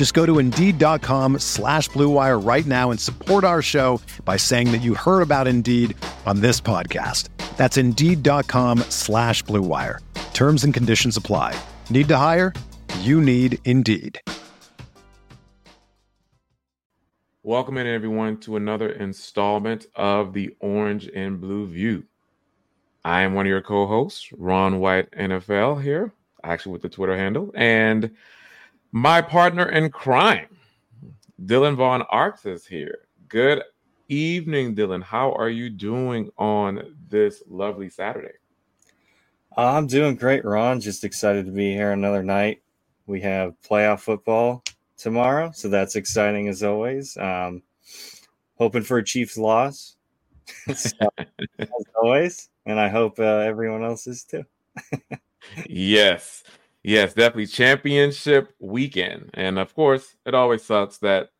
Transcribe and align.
Just 0.00 0.14
go 0.14 0.24
to 0.24 0.38
Indeed.com 0.38 1.40
slash 1.40 1.90
BlueWire 1.90 2.42
right 2.42 2.64
now 2.64 2.90
and 2.90 2.98
support 2.98 3.44
our 3.44 3.60
show 3.60 4.00
by 4.24 4.38
saying 4.38 4.72
that 4.72 4.78
you 4.78 4.94
heard 4.94 5.20
about 5.20 5.46
Indeed 5.46 5.94
on 6.24 6.40
this 6.40 6.58
podcast. 6.58 7.28
That's 7.58 7.76
Indeed.com 7.76 8.78
slash 8.88 9.44
BlueWire. 9.44 9.98
Terms 10.32 10.64
and 10.64 10.72
conditions 10.72 11.18
apply. 11.18 11.54
Need 11.90 12.08
to 12.08 12.16
hire? 12.16 12.54
You 13.00 13.20
need 13.20 13.58
Indeed. 13.66 14.18
Welcome 17.42 17.76
in, 17.76 17.86
everyone, 17.86 18.38
to 18.38 18.56
another 18.56 18.88
installment 18.88 19.84
of 19.96 20.32
the 20.32 20.56
Orange 20.60 21.10
and 21.14 21.38
Blue 21.38 21.66
View. 21.66 22.04
I 23.04 23.20
am 23.20 23.34
one 23.34 23.44
of 23.44 23.50
your 23.50 23.60
co 23.60 23.86
hosts, 23.86 24.30
Ron 24.32 24.80
White 24.80 25.10
NFL, 25.10 25.82
here, 25.82 26.14
actually 26.42 26.72
with 26.72 26.80
the 26.80 26.88
Twitter 26.88 27.18
handle, 27.18 27.52
and 27.54 28.10
my 28.92 29.22
partner 29.22 29.68
in 29.68 29.90
crime, 29.90 30.56
Dylan 31.44 31.76
Von 31.76 32.02
Arx, 32.02 32.46
is 32.46 32.66
here. 32.66 33.06
Good 33.28 33.62
evening, 34.08 34.74
Dylan. 34.74 35.02
How 35.02 35.32
are 35.32 35.48
you 35.48 35.70
doing 35.70 36.30
on 36.36 36.96
this 37.08 37.42
lovely 37.48 37.88
Saturday? 37.88 38.34
I'm 39.56 39.86
doing 39.86 40.16
great, 40.16 40.44
Ron. 40.44 40.80
Just 40.80 41.04
excited 41.04 41.46
to 41.46 41.52
be 41.52 41.72
here 41.72 41.92
another 41.92 42.22
night. 42.22 42.62
We 43.06 43.20
have 43.20 43.54
playoff 43.62 44.00
football 44.00 44.64
tomorrow, 44.96 45.50
so 45.52 45.68
that's 45.68 45.96
exciting 45.96 46.48
as 46.48 46.62
always. 46.62 47.16
Um, 47.16 47.62
hoping 48.56 48.82
for 48.82 48.98
a 48.98 49.04
Chiefs 49.04 49.36
loss, 49.36 49.96
so, 50.74 50.96
as 51.58 51.68
always, 51.94 52.50
and 52.66 52.78
I 52.78 52.88
hope 52.88 53.18
uh, 53.18 53.38
everyone 53.38 53.84
else 53.84 54.06
is 54.06 54.24
too. 54.24 54.44
yes, 55.68 56.42
yes, 56.82 57.14
definitely 57.14 57.46
championship 57.46 58.54
weekend, 58.58 59.30
and 59.34 59.58
of 59.58 59.74
course, 59.74 60.16
it 60.26 60.34
always 60.34 60.62
sucks 60.62 60.98
that 60.98 61.30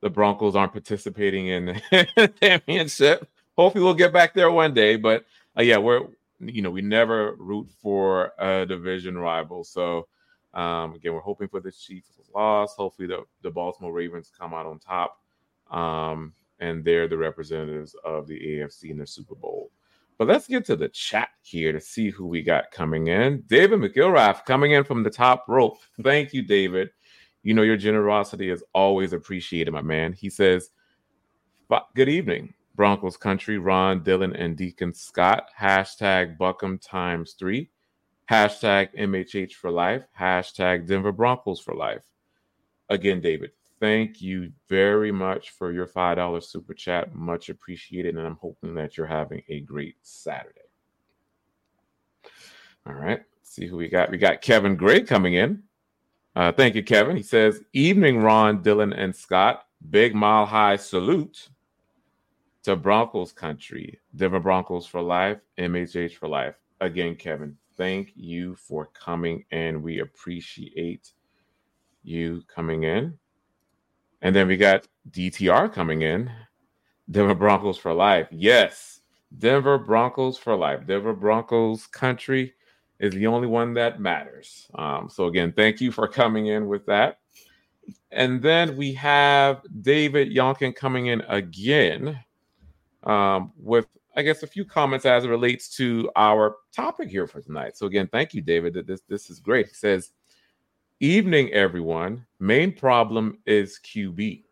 the 0.00 0.10
Broncos 0.10 0.56
aren't 0.56 0.72
participating 0.72 1.48
in 1.48 1.66
the 1.90 2.32
championship. 2.40 3.28
Hopefully, 3.56 3.84
we'll 3.84 3.94
get 3.94 4.12
back 4.12 4.34
there 4.34 4.50
one 4.50 4.74
day, 4.74 4.96
but 4.96 5.24
uh, 5.58 5.62
yeah, 5.62 5.78
we're 5.78 6.02
you 6.40 6.62
know 6.62 6.70
we 6.70 6.82
never 6.82 7.34
root 7.36 7.68
for 7.82 8.32
a 8.38 8.66
division 8.66 9.18
rival, 9.18 9.64
so. 9.64 10.08
Um, 10.54 10.94
again, 10.94 11.12
we're 11.12 11.20
hoping 11.20 11.46
for 11.46 11.60
the 11.60 11.70
Chiefs 11.70 12.18
loss. 12.34 12.74
Hopefully, 12.74 13.06
the, 13.06 13.24
the 13.42 13.50
Baltimore 13.50 13.92
Ravens 13.92 14.32
come 14.36 14.54
out 14.54 14.66
on 14.66 14.78
top. 14.78 15.20
Um, 15.70 16.32
and 16.60 16.84
they're 16.84 17.08
the 17.08 17.16
representatives 17.16 17.94
of 18.04 18.26
the 18.26 18.38
AFC 18.38 18.90
in 18.90 18.98
the 18.98 19.06
Super 19.06 19.34
Bowl. 19.34 19.70
But 20.18 20.28
let's 20.28 20.48
get 20.48 20.64
to 20.66 20.76
the 20.76 20.88
chat 20.88 21.28
here 21.42 21.72
to 21.72 21.80
see 21.80 22.10
who 22.10 22.26
we 22.26 22.42
got 22.42 22.72
coming 22.72 23.06
in. 23.06 23.44
David 23.46 23.78
McIlrath 23.78 24.44
coming 24.44 24.72
in 24.72 24.84
from 24.84 25.02
the 25.02 25.10
top 25.10 25.44
rope. 25.48 25.78
Thank 26.02 26.32
you, 26.34 26.42
David. 26.42 26.90
You 27.44 27.54
know, 27.54 27.62
your 27.62 27.76
generosity 27.76 28.50
is 28.50 28.64
always 28.74 29.12
appreciated, 29.12 29.72
my 29.72 29.82
man. 29.82 30.12
He 30.12 30.28
says, 30.28 30.70
Good 31.94 32.08
evening, 32.08 32.54
Broncos 32.74 33.16
country, 33.16 33.58
Ron, 33.58 34.00
Dylan, 34.00 34.34
and 34.38 34.56
Deacon 34.56 34.92
Scott. 34.92 35.50
Hashtag 35.58 36.36
BuckEm 36.36 36.80
times 36.80 37.34
three 37.38 37.70
hashtag 38.30 38.94
MHH 38.98 39.52
for 39.52 39.70
life, 39.70 40.02
hashtag 40.18 40.86
Denver 40.86 41.12
Broncos 41.12 41.60
for 41.60 41.74
life. 41.74 42.02
Again, 42.88 43.20
David, 43.20 43.50
thank 43.80 44.20
you 44.20 44.52
very 44.68 45.12
much 45.12 45.50
for 45.50 45.72
your 45.72 45.86
$5 45.86 46.42
super 46.42 46.74
chat. 46.74 47.14
Much 47.14 47.48
appreciated. 47.48 48.16
And 48.16 48.26
I'm 48.26 48.38
hoping 48.40 48.74
that 48.74 48.96
you're 48.96 49.06
having 49.06 49.42
a 49.48 49.60
great 49.60 49.96
Saturday. 50.02 50.60
All 52.86 52.94
right. 52.94 53.20
Let's 53.36 53.50
see 53.50 53.66
who 53.66 53.76
we 53.76 53.88
got. 53.88 54.10
We 54.10 54.18
got 54.18 54.40
Kevin 54.40 54.76
Gray 54.76 55.02
coming 55.02 55.34
in. 55.34 55.62
Uh, 56.34 56.52
thank 56.52 56.74
you, 56.74 56.82
Kevin. 56.82 57.16
He 57.16 57.22
says, 57.22 57.62
Evening, 57.72 58.18
Ron, 58.20 58.62
Dylan, 58.62 58.96
and 58.96 59.14
Scott. 59.14 59.64
Big 59.90 60.14
mile 60.14 60.46
high 60.46 60.76
salute 60.76 61.48
to 62.64 62.76
Broncos 62.76 63.32
country. 63.32 63.98
Denver 64.14 64.40
Broncos 64.40 64.86
for 64.86 65.00
life, 65.00 65.38
MHH 65.58 66.14
for 66.14 66.28
life. 66.28 66.56
Again, 66.80 67.14
Kevin, 67.16 67.56
thank 67.76 68.12
you 68.14 68.54
for 68.56 68.86
coming 68.86 69.44
and 69.50 69.82
we 69.82 70.00
appreciate 70.00 71.12
you 72.02 72.42
coming 72.46 72.84
in. 72.84 73.18
And 74.22 74.34
then 74.34 74.48
we 74.48 74.56
got 74.56 74.86
DTR 75.10 75.72
coming 75.72 76.02
in. 76.02 76.30
Denver 77.10 77.34
Broncos 77.34 77.78
for 77.78 77.94
life. 77.94 78.28
Yes, 78.30 79.00
Denver 79.38 79.78
Broncos 79.78 80.36
for 80.36 80.54
life. 80.54 80.86
Denver 80.86 81.14
Broncos 81.14 81.86
country 81.86 82.54
is 83.00 83.14
the 83.14 83.26
only 83.26 83.46
one 83.46 83.72
that 83.74 84.00
matters. 84.00 84.68
Um, 84.74 85.08
so 85.08 85.26
again, 85.26 85.52
thank 85.52 85.80
you 85.80 85.90
for 85.90 86.06
coming 86.06 86.48
in 86.48 86.66
with 86.68 86.84
that. 86.86 87.20
And 88.10 88.42
then 88.42 88.76
we 88.76 88.92
have 88.94 89.62
David 89.80 90.30
Yonkin 90.34 90.74
coming 90.74 91.06
in 91.06 91.22
again 91.22 92.18
um, 93.04 93.52
with 93.56 93.86
I 94.18 94.22
guess, 94.22 94.42
a 94.42 94.48
few 94.48 94.64
comments 94.64 95.06
as 95.06 95.24
it 95.24 95.28
relates 95.28 95.68
to 95.76 96.10
our 96.16 96.56
topic 96.72 97.08
here 97.08 97.28
for 97.28 97.40
tonight. 97.40 97.76
So 97.76 97.86
again, 97.86 98.08
thank 98.10 98.34
you, 98.34 98.42
David. 98.42 98.74
This 98.84 99.02
this 99.08 99.30
is 99.30 99.38
great. 99.38 99.68
He 99.68 99.74
says, 99.74 100.10
"Evening, 101.00 101.52
everyone. 101.52 102.26
Main 102.40 102.72
problem 102.72 103.38
is 103.46 103.78
QB, 103.84 104.42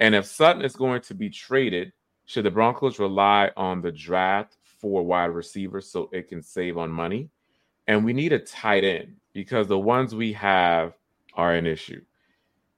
and 0.00 0.14
if 0.14 0.26
Sutton 0.26 0.62
is 0.62 0.76
going 0.76 1.00
to 1.02 1.14
be 1.14 1.28
traded, 1.28 1.92
should 2.26 2.44
the 2.44 2.50
Broncos 2.50 2.98
rely 2.98 3.50
on 3.56 3.82
the 3.82 3.92
draft 3.92 4.56
for 4.64 5.02
wide 5.02 5.26
receivers 5.26 5.90
so 5.90 6.08
it 6.12 6.28
can 6.28 6.42
save 6.42 6.78
on 6.78 6.90
money? 6.90 7.28
And 7.86 8.04
we 8.04 8.12
need 8.12 8.32
a 8.32 8.38
tight 8.38 8.84
end 8.84 9.16
because 9.32 9.66
the 9.66 9.78
ones 9.78 10.14
we 10.14 10.32
have 10.34 10.94
are 11.34 11.54
an 11.54 11.66
issue." 11.66 12.02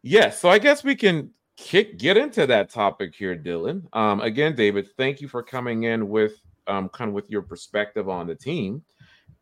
Yes, 0.02 0.40
so 0.40 0.48
I 0.48 0.58
guess 0.58 0.84
we 0.84 0.94
can 0.94 1.30
kick 1.56 1.98
get 1.98 2.16
into 2.16 2.46
that 2.46 2.70
topic 2.70 3.14
here, 3.14 3.34
Dylan. 3.34 3.82
Um, 3.92 4.20
again, 4.20 4.54
David, 4.54 4.88
thank 4.96 5.20
you 5.20 5.28
for 5.28 5.42
coming 5.42 5.84
in 5.84 6.08
with 6.08 6.40
um, 6.66 6.88
kind 6.88 7.08
of 7.08 7.14
with 7.14 7.30
your 7.30 7.42
perspective 7.42 8.08
on 8.08 8.26
the 8.26 8.34
team. 8.34 8.82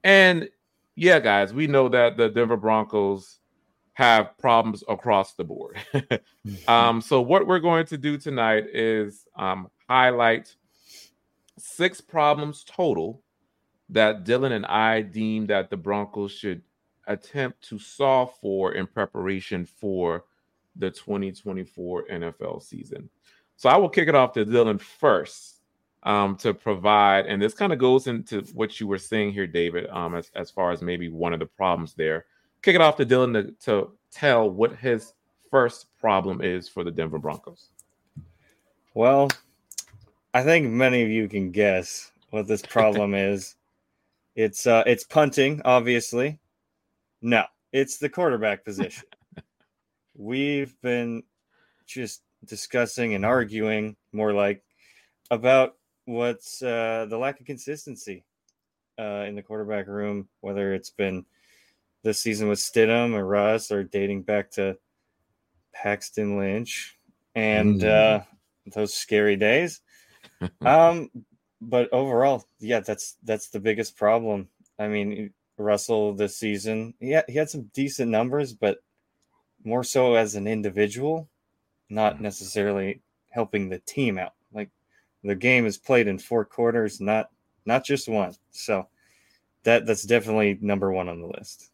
And 0.02 0.48
yeah, 0.96 1.18
guys, 1.18 1.52
we 1.52 1.66
know 1.66 1.88
that 1.88 2.16
the 2.16 2.28
Denver 2.28 2.56
Broncos 2.56 3.40
have 3.94 4.36
problems 4.38 4.84
across 4.88 5.34
the 5.34 5.44
board. 5.44 5.78
um, 6.68 7.00
so 7.00 7.20
what 7.20 7.46
we're 7.46 7.60
going 7.60 7.86
to 7.86 7.96
do 7.96 8.18
tonight 8.18 8.66
is 8.72 9.26
um, 9.36 9.68
highlight 9.88 10.54
six 11.58 12.00
problems 12.00 12.64
total 12.64 13.22
that 13.90 14.24
Dylan 14.24 14.52
and 14.52 14.66
I 14.66 15.02
deem 15.02 15.46
that 15.46 15.70
the 15.70 15.76
Broncos 15.76 16.32
should 16.32 16.62
attempt 17.06 17.62
to 17.68 17.78
solve 17.78 18.34
for 18.40 18.74
in 18.74 18.86
preparation 18.86 19.64
for 19.64 20.24
the 20.76 20.90
2024 20.90 22.06
NFL 22.10 22.62
season. 22.62 23.08
So 23.56 23.68
I 23.68 23.76
will 23.76 23.88
kick 23.88 24.08
it 24.08 24.14
off 24.14 24.32
to 24.32 24.44
Dylan 24.44 24.80
first 24.80 25.60
um, 26.02 26.36
to 26.36 26.52
provide, 26.52 27.26
and 27.26 27.40
this 27.40 27.54
kind 27.54 27.72
of 27.72 27.78
goes 27.78 28.06
into 28.06 28.40
what 28.54 28.80
you 28.80 28.86
were 28.86 28.98
saying 28.98 29.32
here, 29.32 29.46
David, 29.46 29.86
um, 29.90 30.14
as, 30.14 30.30
as 30.34 30.50
far 30.50 30.72
as 30.72 30.82
maybe 30.82 31.08
one 31.08 31.32
of 31.32 31.38
the 31.38 31.46
problems 31.46 31.94
there. 31.94 32.26
Kick 32.64 32.76
it 32.76 32.80
off 32.80 32.96
to 32.96 33.04
Dylan 33.04 33.34
to, 33.34 33.52
to 33.66 33.90
tell 34.10 34.48
what 34.48 34.74
his 34.76 35.12
first 35.50 35.86
problem 36.00 36.40
is 36.40 36.66
for 36.66 36.82
the 36.82 36.90
Denver 36.90 37.18
Broncos. 37.18 37.68
Well, 38.94 39.28
I 40.32 40.42
think 40.42 40.70
many 40.70 41.02
of 41.02 41.10
you 41.10 41.28
can 41.28 41.50
guess 41.50 42.10
what 42.30 42.48
this 42.48 42.62
problem 42.62 43.12
is. 43.14 43.56
It's 44.34 44.66
uh, 44.66 44.82
it's 44.86 45.04
punting, 45.04 45.60
obviously. 45.66 46.40
No, 47.20 47.44
it's 47.70 47.98
the 47.98 48.08
quarterback 48.08 48.64
position 48.64 49.04
we've 50.16 50.74
been 50.80 51.22
just 51.86 52.22
discussing 52.46 53.12
and 53.12 53.26
arguing 53.26 53.94
more 54.12 54.32
like 54.32 54.62
about 55.30 55.76
what's 56.06 56.62
uh, 56.62 57.04
the 57.10 57.18
lack 57.18 57.40
of 57.40 57.46
consistency 57.46 58.24
uh, 58.98 59.26
in 59.28 59.34
the 59.34 59.42
quarterback 59.42 59.86
room, 59.86 60.28
whether 60.40 60.72
it's 60.72 60.88
been 60.90 61.26
this 62.04 62.20
season 62.20 62.48
with 62.48 62.58
Stidham 62.60 63.16
and 63.16 63.28
Russ 63.28 63.72
are 63.72 63.82
dating 63.82 64.22
back 64.22 64.50
to 64.52 64.76
Paxton 65.72 66.38
Lynch 66.38 66.98
and 67.34 67.80
mm. 67.80 67.88
uh, 67.88 68.22
those 68.66 68.94
scary 68.94 69.36
days. 69.36 69.80
um, 70.60 71.10
but 71.60 71.92
overall, 71.92 72.44
yeah, 72.60 72.80
that's 72.80 73.16
that's 73.24 73.48
the 73.48 73.58
biggest 73.58 73.96
problem. 73.96 74.48
I 74.78 74.86
mean, 74.86 75.32
Russell 75.56 76.12
this 76.14 76.36
season, 76.36 76.94
he 77.00 77.10
had, 77.10 77.24
he 77.26 77.34
had 77.34 77.48
some 77.48 77.70
decent 77.74 78.10
numbers, 78.10 78.52
but 78.52 78.78
more 79.64 79.82
so 79.82 80.14
as 80.14 80.34
an 80.34 80.46
individual, 80.46 81.28
not 81.88 82.18
mm. 82.18 82.20
necessarily 82.20 83.00
helping 83.30 83.70
the 83.70 83.78
team 83.80 84.18
out. 84.18 84.34
Like 84.52 84.68
the 85.22 85.34
game 85.34 85.64
is 85.64 85.78
played 85.78 86.06
in 86.06 86.18
four 86.18 86.44
quarters, 86.44 87.00
not 87.00 87.30
not 87.64 87.82
just 87.82 88.08
one. 88.08 88.34
So 88.50 88.88
that 89.62 89.86
that's 89.86 90.02
definitely 90.02 90.58
number 90.60 90.92
one 90.92 91.08
on 91.08 91.22
the 91.22 91.28
list. 91.28 91.70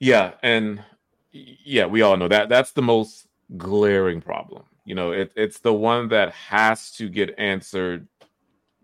Yeah, 0.00 0.32
and 0.42 0.82
yeah, 1.30 1.86
we 1.86 2.02
all 2.02 2.16
know 2.16 2.28
that 2.28 2.48
that's 2.48 2.72
the 2.72 2.82
most 2.82 3.28
glaring 3.56 4.22
problem. 4.22 4.64
You 4.84 4.94
know, 4.94 5.12
it, 5.12 5.32
it's 5.36 5.60
the 5.60 5.74
one 5.74 6.08
that 6.08 6.32
has 6.32 6.90
to 6.92 7.08
get 7.08 7.38
answered 7.38 8.08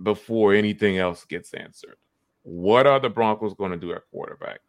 before 0.01 0.55
anything 0.55 0.99
else 0.99 1.25
gets 1.25 1.55
answered. 1.55 1.97
What 2.43 2.87
are 2.87 3.01
the 3.01 3.09
Broncos 3.09 3.55
going 3.55 3.73
to 3.73 3.79
do 3.79 3.93
at 3.93 4.03
quarterback? 4.13 4.61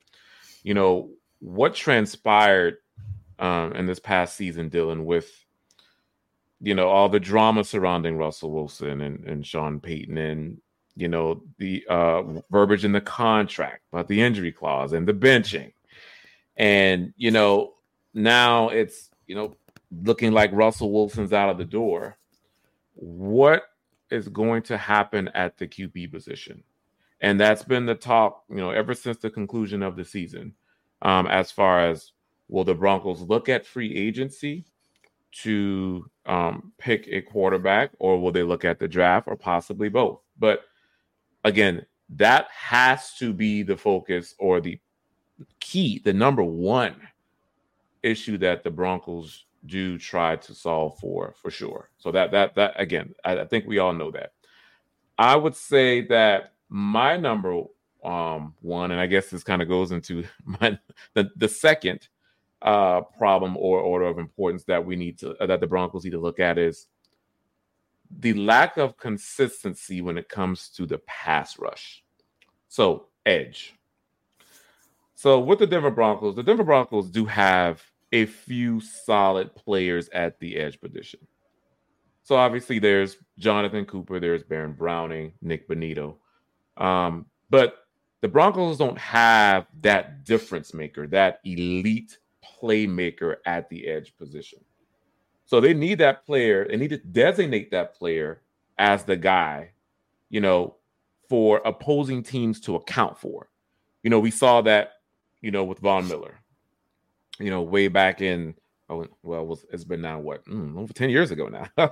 You 0.63 0.73
know, 0.73 1.11
what 1.39 1.75
transpired 1.75 2.77
um, 3.39 3.73
in 3.73 3.85
this 3.85 3.99
past 3.99 4.35
season, 4.35 4.69
Dylan, 4.69 5.03
with 5.03 5.29
you 6.61 6.73
know 6.73 6.87
all 6.87 7.09
the 7.09 7.19
drama 7.19 7.65
surrounding 7.65 8.17
Russell 8.17 8.51
Wilson 8.51 9.01
and, 9.01 9.23
and 9.25 9.45
Sean 9.45 9.79
Payton 9.79 10.17
and 10.17 10.61
you 10.95 11.07
know 11.07 11.43
the 11.59 11.85
uh, 11.89 12.23
verbiage 12.49 12.85
in 12.85 12.93
the 12.93 13.01
contract 13.01 13.83
about 13.91 14.07
the 14.07 14.21
injury 14.21 14.51
clause 14.51 14.93
and 14.93 15.07
the 15.07 15.13
benching 15.13 15.73
and 16.57 17.13
you 17.15 17.31
know 17.31 17.73
now 18.13 18.69
it's 18.69 19.09
you 19.27 19.35
know 19.35 19.55
looking 20.03 20.31
like 20.31 20.51
Russell 20.51 20.91
Wilson's 20.91 21.31
out 21.33 21.49
of 21.49 21.57
the 21.57 21.65
door. 21.65 22.17
What 22.95 23.63
is 24.09 24.27
going 24.27 24.63
to 24.63 24.77
happen 24.77 25.29
at 25.29 25.57
the 25.57 25.67
QB 25.67 26.11
position? 26.11 26.63
And 27.21 27.39
that's 27.39 27.63
been 27.63 27.85
the 27.85 27.95
talk, 27.95 28.43
you 28.49 28.57
know, 28.57 28.71
ever 28.71 28.93
since 28.93 29.17
the 29.17 29.29
conclusion 29.29 29.81
of 29.81 29.95
the 29.95 30.05
season. 30.05 30.53
Um, 31.01 31.27
as 31.27 31.51
far 31.51 31.87
as 31.87 32.11
will 32.47 32.63
the 32.63 32.73
Broncos 32.73 33.21
look 33.21 33.49
at 33.49 33.65
free 33.65 33.95
agency 33.95 34.65
to 35.43 36.09
um, 36.25 36.71
pick 36.77 37.07
a 37.07 37.21
quarterback, 37.21 37.91
or 37.99 38.19
will 38.19 38.31
they 38.31 38.43
look 38.43 38.65
at 38.65 38.79
the 38.79 38.87
draft, 38.87 39.27
or 39.27 39.35
possibly 39.35 39.89
both? 39.89 40.21
But 40.39 40.61
again, 41.43 41.85
that 42.09 42.47
has 42.51 43.13
to 43.15 43.33
be 43.33 43.63
the 43.63 43.77
focus 43.77 44.33
or 44.39 44.61
the 44.61 44.79
key, 45.59 45.99
the 46.03 46.13
number 46.13 46.43
one 46.43 46.95
issue 48.03 48.37
that 48.39 48.63
the 48.63 48.71
Broncos 48.71 49.45
do 49.65 49.97
try 49.97 50.35
to 50.35 50.53
solve 50.53 50.97
for 50.99 51.33
for 51.41 51.51
sure. 51.51 51.89
So 51.97 52.11
that 52.11 52.31
that 52.31 52.55
that 52.55 52.73
again, 52.79 53.13
I, 53.23 53.39
I 53.39 53.45
think 53.45 53.65
we 53.67 53.79
all 53.79 53.93
know 53.93 54.11
that. 54.11 54.31
I 55.17 55.35
would 55.35 55.55
say 55.55 56.01
that 56.07 56.53
my 56.69 57.17
number 57.17 57.63
um 58.03 58.53
one, 58.61 58.91
and 58.91 58.99
I 58.99 59.07
guess 59.07 59.29
this 59.29 59.43
kind 59.43 59.61
of 59.61 59.67
goes 59.67 59.91
into 59.91 60.23
my 60.45 60.77
the, 61.13 61.29
the 61.35 61.47
second 61.47 62.07
uh 62.61 63.01
problem 63.01 63.55
or 63.55 63.79
order 63.79 64.05
of 64.05 64.17
importance 64.17 64.63
that 64.63 64.83
we 64.83 64.95
need 64.95 65.19
to 65.19 65.35
uh, 65.37 65.45
that 65.45 65.59
the 65.59 65.67
Broncos 65.67 66.03
need 66.03 66.11
to 66.11 66.19
look 66.19 66.39
at 66.39 66.57
is 66.57 66.87
the 68.19 68.33
lack 68.33 68.77
of 68.77 68.97
consistency 68.97 70.01
when 70.01 70.17
it 70.17 70.29
comes 70.29 70.69
to 70.69 70.85
the 70.85 70.97
pass 70.99 71.59
rush. 71.59 72.03
So 72.69 73.07
edge. 73.25 73.76
So 75.17 75.39
with 75.39 75.57
the 75.57 75.65
Denver 75.65 75.89
Broncos, 75.89 76.35
the 76.35 76.43
Denver 76.43 76.63
Broncos 76.63 77.09
do 77.09 77.25
have 77.25 77.81
a 78.11 78.27
few 78.27 78.79
solid 78.79 79.55
players 79.55 80.09
at 80.09 80.39
the 80.39 80.55
edge 80.55 80.79
position. 80.79 81.19
So 82.21 82.35
obviously 82.35 82.77
there's 82.77 83.17
Jonathan 83.39 83.83
Cooper, 83.85 84.19
there's 84.19 84.43
Baron 84.43 84.73
Browning, 84.73 85.31
Nik 85.41 85.67
Bonitto. 85.67 86.17
Um, 86.77 87.25
but 87.49 87.87
the 88.21 88.27
Broncos 88.27 88.77
don't 88.77 88.99
have 88.99 89.65
that 89.81 90.23
difference 90.23 90.71
maker, 90.75 91.07
that 91.07 91.39
elite 91.43 92.19
playmaker 92.61 93.37
at 93.47 93.69
the 93.69 93.87
edge 93.87 94.15
position. 94.19 94.59
So 95.45 95.59
they 95.59 95.73
need 95.73 95.97
that 95.97 96.27
player, 96.27 96.67
they 96.69 96.77
need 96.77 96.91
to 96.91 96.97
designate 96.97 97.71
that 97.71 97.95
player 97.95 98.43
as 98.77 99.03
the 99.03 99.15
guy, 99.15 99.71
you 100.29 100.41
know, 100.41 100.75
for 101.27 101.59
opposing 101.65 102.21
teams 102.21 102.59
to 102.61 102.75
account 102.75 103.17
for. 103.17 103.49
You 104.03 104.11
know, 104.11 104.19
we 104.19 104.29
saw 104.29 104.61
that, 104.61 104.91
you 105.41 105.51
know, 105.51 105.63
with 105.63 105.79
Von 105.79 106.07
Miller 106.07 106.39
you 107.39 107.49
know, 107.49 107.61
way 107.61 107.87
back 107.87 108.21
in 108.21 108.55
oh 108.89 109.05
well, 109.23 109.59
it's 109.71 109.83
been 109.83 110.01
now 110.01 110.19
what 110.19 110.45
mm, 110.45 110.77
over 110.77 110.93
ten 110.93 111.09
years 111.09 111.31
ago 111.31 111.47
now. 111.47 111.91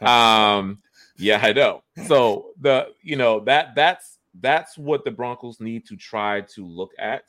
um, 0.58 0.78
yeah, 1.16 1.40
I 1.42 1.52
know. 1.52 1.82
So 2.06 2.50
the 2.60 2.88
you 3.02 3.16
know 3.16 3.40
that 3.40 3.74
that's 3.74 4.18
that's 4.40 4.76
what 4.76 5.04
the 5.04 5.10
Broncos 5.10 5.60
need 5.60 5.86
to 5.86 5.96
try 5.96 6.42
to 6.42 6.66
look 6.66 6.92
at. 6.98 7.24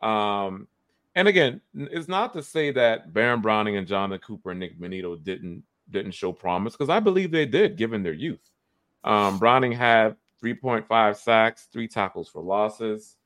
Um, 0.00 0.68
and 1.14 1.28
again, 1.28 1.60
it's 1.74 2.08
not 2.08 2.34
to 2.34 2.42
say 2.42 2.70
that 2.72 3.12
Baron 3.12 3.40
Browning 3.40 3.76
and 3.76 3.86
Jonathan 3.86 4.20
Cooper 4.20 4.50
and 4.50 4.60
Nik 4.60 4.78
Bonitto 4.78 5.22
didn't 5.22 5.62
didn't 5.90 6.12
show 6.12 6.32
promise 6.32 6.74
because 6.74 6.90
I 6.90 7.00
believe 7.00 7.30
they 7.30 7.46
did, 7.46 7.76
given 7.76 8.02
their 8.02 8.12
youth. 8.12 8.50
Um, 9.04 9.38
Browning 9.38 9.72
had 9.72 10.16
3.5 10.42 11.16
sacks, 11.16 11.68
three 11.72 11.86
tackles 11.86 12.28
for 12.28 12.42
losses 12.42 13.16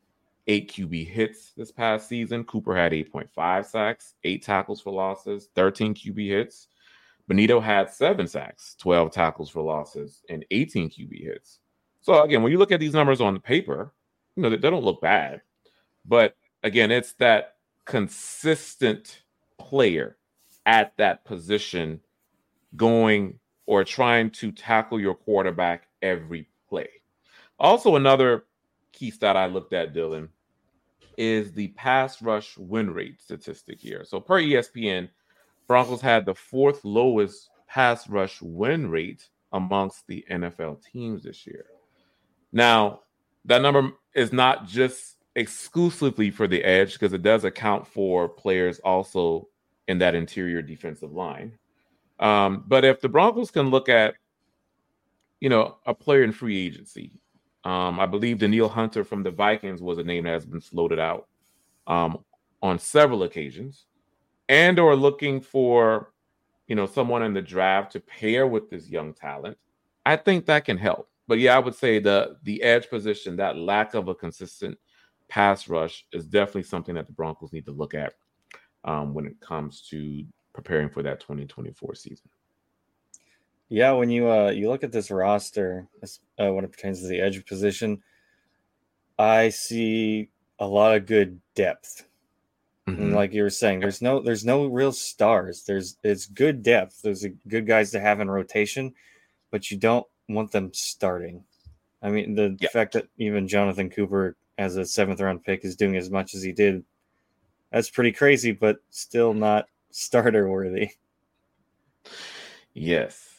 eight 0.50 0.72
QB 0.72 1.06
hits 1.08 1.52
this 1.56 1.70
past 1.70 2.08
season. 2.08 2.42
Cooper 2.42 2.76
had 2.76 2.90
8.5 2.90 3.64
sacks, 3.66 4.14
eight 4.24 4.42
tackles 4.42 4.80
for 4.80 4.92
losses, 4.92 5.48
13 5.54 5.94
QB 5.94 6.28
hits. 6.28 6.66
Bonitto 7.30 7.62
had 7.62 7.88
seven 7.88 8.26
sacks, 8.26 8.74
12 8.80 9.12
tackles 9.12 9.48
for 9.48 9.62
losses, 9.62 10.22
and 10.28 10.44
18 10.50 10.90
QB 10.90 11.22
hits. 11.22 11.60
So 12.00 12.20
again, 12.22 12.42
when 12.42 12.50
you 12.50 12.58
look 12.58 12.72
at 12.72 12.80
these 12.80 12.94
numbers 12.94 13.20
on 13.20 13.34
the 13.34 13.40
paper, 13.40 13.92
you 14.34 14.42
know 14.42 14.50
they, 14.50 14.56
they 14.56 14.70
don't 14.70 14.84
look 14.84 15.00
bad, 15.00 15.42
but 16.04 16.34
again, 16.64 16.90
it's 16.90 17.12
that 17.14 17.54
consistent 17.84 19.22
player 19.56 20.16
at 20.66 20.96
that 20.96 21.24
position 21.24 22.00
going 22.74 23.38
or 23.66 23.84
trying 23.84 24.30
to 24.30 24.50
tackle 24.50 24.98
your 24.98 25.14
quarterback 25.14 25.86
every 26.02 26.48
play. 26.68 26.88
Also, 27.60 27.94
another 27.94 28.44
key 28.92 29.12
stat 29.12 29.36
I 29.36 29.46
looked 29.46 29.72
at, 29.72 29.94
Dylan, 29.94 30.28
is 31.20 31.52
the 31.52 31.68
pass 31.68 32.22
rush 32.22 32.56
win 32.56 32.90
rate 32.90 33.20
statistic 33.20 33.78
here. 33.78 34.04
So 34.06 34.20
per 34.20 34.40
ESPN, 34.40 35.10
Broncos 35.68 36.00
had 36.00 36.24
the 36.24 36.34
fourth 36.34 36.82
lowest 36.82 37.50
pass 37.68 38.08
rush 38.08 38.40
win 38.40 38.90
rate 38.90 39.28
amongst 39.52 40.06
the 40.06 40.24
NFL 40.30 40.82
teams 40.82 41.24
this 41.24 41.46
year. 41.46 41.66
Now, 42.52 43.00
that 43.44 43.60
number 43.60 43.92
is 44.14 44.32
not 44.32 44.66
just 44.66 45.18
exclusively 45.36 46.30
for 46.30 46.48
the 46.48 46.64
edge 46.64 46.94
because 46.94 47.12
it 47.12 47.22
does 47.22 47.44
account 47.44 47.86
for 47.86 48.26
players 48.26 48.78
also 48.78 49.46
in 49.88 49.98
that 49.98 50.14
interior 50.14 50.62
defensive 50.62 51.12
line. 51.12 51.58
Um, 52.18 52.64
but 52.66 52.82
if 52.82 53.02
the 53.02 53.10
Broncos 53.10 53.50
can 53.50 53.68
look 53.68 53.90
at, 53.90 54.14
you 55.38 55.50
know, 55.50 55.76
a 55.84 55.92
player 55.92 56.22
in 56.22 56.32
free 56.32 56.66
agency, 56.66 57.19
um, 57.64 58.00
I 58.00 58.06
believe 58.06 58.38
Danielle 58.38 58.68
Hunter 58.68 59.04
from 59.04 59.22
the 59.22 59.30
Vikings 59.30 59.82
was 59.82 59.98
a 59.98 60.04
name 60.04 60.24
that 60.24 60.30
has 60.30 60.46
been 60.46 60.60
floated 60.60 60.98
out 60.98 61.28
um, 61.86 62.24
on 62.62 62.78
several 62.78 63.24
occasions, 63.24 63.86
and 64.48 64.78
or 64.78 64.96
looking 64.96 65.40
for, 65.40 66.12
you 66.68 66.74
know, 66.74 66.86
someone 66.86 67.22
in 67.22 67.34
the 67.34 67.42
draft 67.42 67.92
to 67.92 68.00
pair 68.00 68.46
with 68.46 68.70
this 68.70 68.88
young 68.88 69.12
talent. 69.12 69.58
I 70.06 70.16
think 70.16 70.46
that 70.46 70.64
can 70.64 70.78
help. 70.78 71.08
But 71.28 71.38
yeah, 71.38 71.54
I 71.54 71.58
would 71.58 71.74
say 71.74 71.98
the 71.98 72.36
the 72.42 72.62
edge 72.62 72.88
position, 72.88 73.36
that 73.36 73.56
lack 73.56 73.94
of 73.94 74.08
a 74.08 74.14
consistent 74.14 74.78
pass 75.28 75.68
rush, 75.68 76.06
is 76.12 76.26
definitely 76.26 76.64
something 76.64 76.94
that 76.94 77.06
the 77.06 77.12
Broncos 77.12 77.52
need 77.52 77.66
to 77.66 77.72
look 77.72 77.94
at 77.94 78.14
um, 78.84 79.12
when 79.12 79.26
it 79.26 79.38
comes 79.40 79.82
to 79.90 80.24
preparing 80.54 80.88
for 80.88 81.02
that 81.02 81.20
2024 81.20 81.94
season. 81.94 82.28
Yeah, 83.70 83.92
when 83.92 84.10
you 84.10 84.28
uh 84.28 84.50
you 84.50 84.68
look 84.68 84.82
at 84.84 84.92
this 84.92 85.10
roster 85.10 85.86
uh, 86.02 86.52
when 86.52 86.64
it 86.64 86.72
pertains 86.72 87.00
to 87.00 87.06
the 87.08 87.20
edge 87.20 87.44
position, 87.46 88.02
I 89.18 89.50
see 89.50 90.28
a 90.58 90.66
lot 90.66 90.96
of 90.96 91.06
good 91.06 91.40
depth. 91.54 92.04
Mm-hmm. 92.88 93.00
And 93.00 93.14
like 93.14 93.32
you 93.32 93.44
were 93.44 93.50
saying, 93.50 93.78
there's 93.78 94.02
no 94.02 94.20
there's 94.20 94.44
no 94.44 94.66
real 94.66 94.90
stars. 94.90 95.62
There's 95.66 95.96
it's 96.02 96.26
good 96.26 96.64
depth. 96.64 97.00
There's 97.02 97.24
good 97.46 97.66
guys 97.66 97.92
to 97.92 98.00
have 98.00 98.20
in 98.20 98.28
rotation, 98.28 98.92
but 99.52 99.70
you 99.70 99.78
don't 99.78 100.06
want 100.28 100.50
them 100.50 100.72
starting. 100.74 101.44
I 102.02 102.10
mean, 102.10 102.34
the 102.34 102.56
yeah. 102.58 102.70
fact 102.70 102.94
that 102.94 103.06
even 103.18 103.46
Jonathan 103.46 103.88
Cooper 103.88 104.36
as 104.58 104.76
a 104.76 104.84
seventh 104.84 105.20
round 105.20 105.44
pick 105.44 105.64
is 105.64 105.76
doing 105.76 105.96
as 105.96 106.10
much 106.10 106.34
as 106.34 106.42
he 106.42 106.50
did, 106.50 106.82
that's 107.70 107.90
pretty 107.90 108.10
crazy, 108.10 108.50
but 108.50 108.78
still 108.90 109.32
not 109.32 109.68
starter 109.90 110.48
worthy. 110.48 110.90
Yes. 112.72 113.29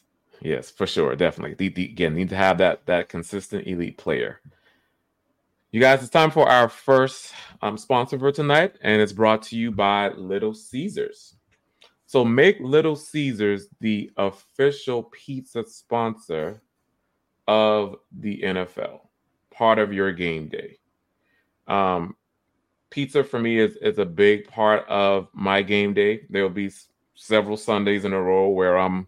Yes, 0.41 0.69
for 0.69 0.87
sure, 0.87 1.15
definitely. 1.15 1.55
The, 1.55 1.69
the, 1.69 1.85
again, 1.85 2.15
need 2.15 2.29
to 2.29 2.35
have 2.35 2.57
that 2.59 2.85
that 2.85 3.09
consistent 3.09 3.67
elite 3.67 3.97
player. 3.97 4.41
You 5.71 5.79
guys, 5.79 6.01
it's 6.01 6.09
time 6.09 6.31
for 6.31 6.49
our 6.49 6.67
first 6.67 7.33
um, 7.61 7.77
sponsor 7.77 8.19
for 8.19 8.31
tonight, 8.31 8.75
and 8.81 9.01
it's 9.01 9.13
brought 9.13 9.43
to 9.43 9.57
you 9.57 9.71
by 9.71 10.09
Little 10.09 10.53
Caesars. 10.53 11.35
So 12.07 12.25
make 12.25 12.57
Little 12.59 12.97
Caesars 12.97 13.67
the 13.79 14.11
official 14.17 15.03
pizza 15.03 15.63
sponsor 15.65 16.61
of 17.47 17.95
the 18.11 18.41
NFL, 18.41 18.99
part 19.49 19.79
of 19.79 19.93
your 19.93 20.11
game 20.11 20.49
day. 20.49 20.77
Um, 21.67 22.17
pizza 22.89 23.23
for 23.23 23.39
me 23.39 23.59
is, 23.59 23.77
is 23.77 23.97
a 23.97 24.05
big 24.05 24.49
part 24.49 24.85
of 24.89 25.29
my 25.31 25.61
game 25.61 25.93
day. 25.93 26.23
There 26.29 26.43
will 26.43 26.49
be 26.49 26.71
several 27.15 27.55
Sundays 27.55 28.03
in 28.03 28.11
a 28.11 28.21
row 28.21 28.49
where 28.49 28.77
I'm 28.77 29.07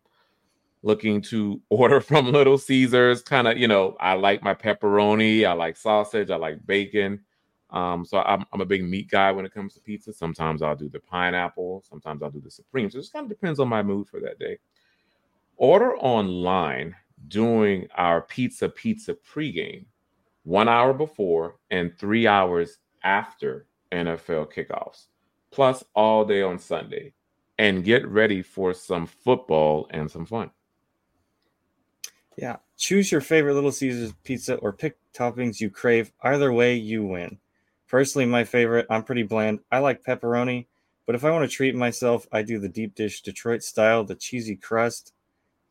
looking 0.84 1.22
to 1.22 1.60
order 1.70 2.00
from 2.00 2.32
Little 2.32 2.58
Caesars. 2.58 3.24
Kind 3.24 3.48
of, 3.48 3.58
you 3.58 3.68
know, 3.68 3.98
I 4.00 4.14
like 4.14 4.44
my 4.44 4.54
pepperoni, 4.54 5.46
I 5.46 5.54
like 5.54 5.76
sausage, 5.78 6.30
I 6.30 6.36
like 6.36 6.66
bacon. 6.66 7.22
Um, 7.72 8.06
so 8.06 8.20
I'm, 8.20 8.46
I'm 8.54 8.62
a 8.62 8.66
big 8.66 8.84
meat 8.84 9.10
guy 9.10 9.32
when 9.32 9.46
it 9.46 9.54
comes 9.54 9.74
to 9.74 9.82
pizza. 9.82 10.14
Sometimes 10.14 10.62
I'll 10.62 10.76
do 10.76 10.90
the 10.90 11.00
pineapple, 11.00 11.84
sometimes 11.90 12.22
I'll 12.22 12.30
do 12.30 12.42
the 12.42 12.52
supreme. 12.52 12.92
So 12.92 13.00
it 13.00 13.02
just 13.02 13.14
kind 13.14 13.24
of 13.24 13.30
depends 13.30 13.60
on 13.60 13.68
my 13.68 13.82
mood 13.82 14.08
for 14.08 14.20
that 14.20 14.38
day. 14.38 14.60
Order 15.58 15.96
online 15.98 16.96
during 17.30 17.88
our 17.96 18.22
pizza 18.22 18.70
pizza 18.70 19.14
pregame, 19.14 19.86
one 20.44 20.68
hour 20.68 20.94
before 20.94 21.56
and 21.72 21.98
three 21.98 22.28
hours 22.28 22.78
after 23.04 23.66
NFL 23.92 24.54
kickoffs, 24.54 25.08
plus 25.52 25.84
all 25.96 26.26
day 26.26 26.42
on 26.42 26.60
Sunday, 26.60 27.14
and 27.58 27.84
get 27.84 28.08
ready 28.08 28.42
for 28.42 28.74
some 28.74 29.06
football 29.06 29.88
and 29.92 30.10
some 30.10 30.26
fun. 30.26 30.52
Yeah. 32.38 32.58
Choose 32.78 33.12
your 33.12 33.22
favorite 33.22 33.54
Little 33.54 33.72
Caesars 33.72 34.14
pizza 34.24 34.56
or 34.56 34.74
pick 34.74 34.98
toppings 35.14 35.60
you 35.60 35.70
crave. 35.70 36.12
Either 36.22 36.52
way, 36.52 36.76
you 36.76 37.06
win. 37.06 37.38
Personally, 37.88 38.26
my 38.26 38.44
favorite, 38.44 38.88
I'm 38.90 39.04
pretty 39.04 39.24
bland. 39.24 39.60
I 39.72 39.80
like 39.80 40.04
pepperoni, 40.04 40.66
but 41.06 41.16
if 41.16 41.24
I 41.24 41.32
want 41.32 41.50
to 41.50 41.56
treat 41.56 41.76
myself, 41.76 42.28
I 42.32 42.42
do 42.42 42.60
the 42.60 42.70
deep 42.70 42.96
dish 42.96 43.22
Detroit 43.22 43.62
style, 43.62 44.04
the 44.04 44.16
cheesy 44.16 44.56
crust, 44.56 45.14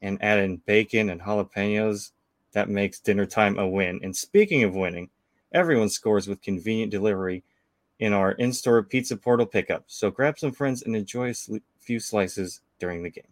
and 0.01 0.23
add 0.23 0.39
in 0.39 0.59
bacon 0.59 1.11
and 1.11 1.21
jalapenos. 1.21 2.13
That 2.53 2.69
makes 2.69 3.01
dinner 3.01 3.27
time 3.27 3.59
a 3.59 3.67
win. 3.67 4.01
And 4.03 4.15
speaking 4.15 4.63
of 4.63 4.75
winning, 4.75 5.11
everyone 5.53 5.89
scores 5.89 6.29
with 6.29 6.43
convenient 6.43 6.93
delivery 6.93 7.45
in 7.99 8.13
our 8.13 8.33
in 8.33 8.53
store 8.53 8.83
pizza 8.83 9.17
portal 9.17 9.47
pickup. 9.47 9.85
So 9.87 10.11
grab 10.11 10.39
some 10.39 10.53
friends 10.53 10.83
and 10.83 10.95
enjoy 10.95 11.31
a 11.31 11.61
few 11.79 11.99
slices 11.99 12.61
during 12.79 13.03
the 13.03 13.11
game. 13.11 13.32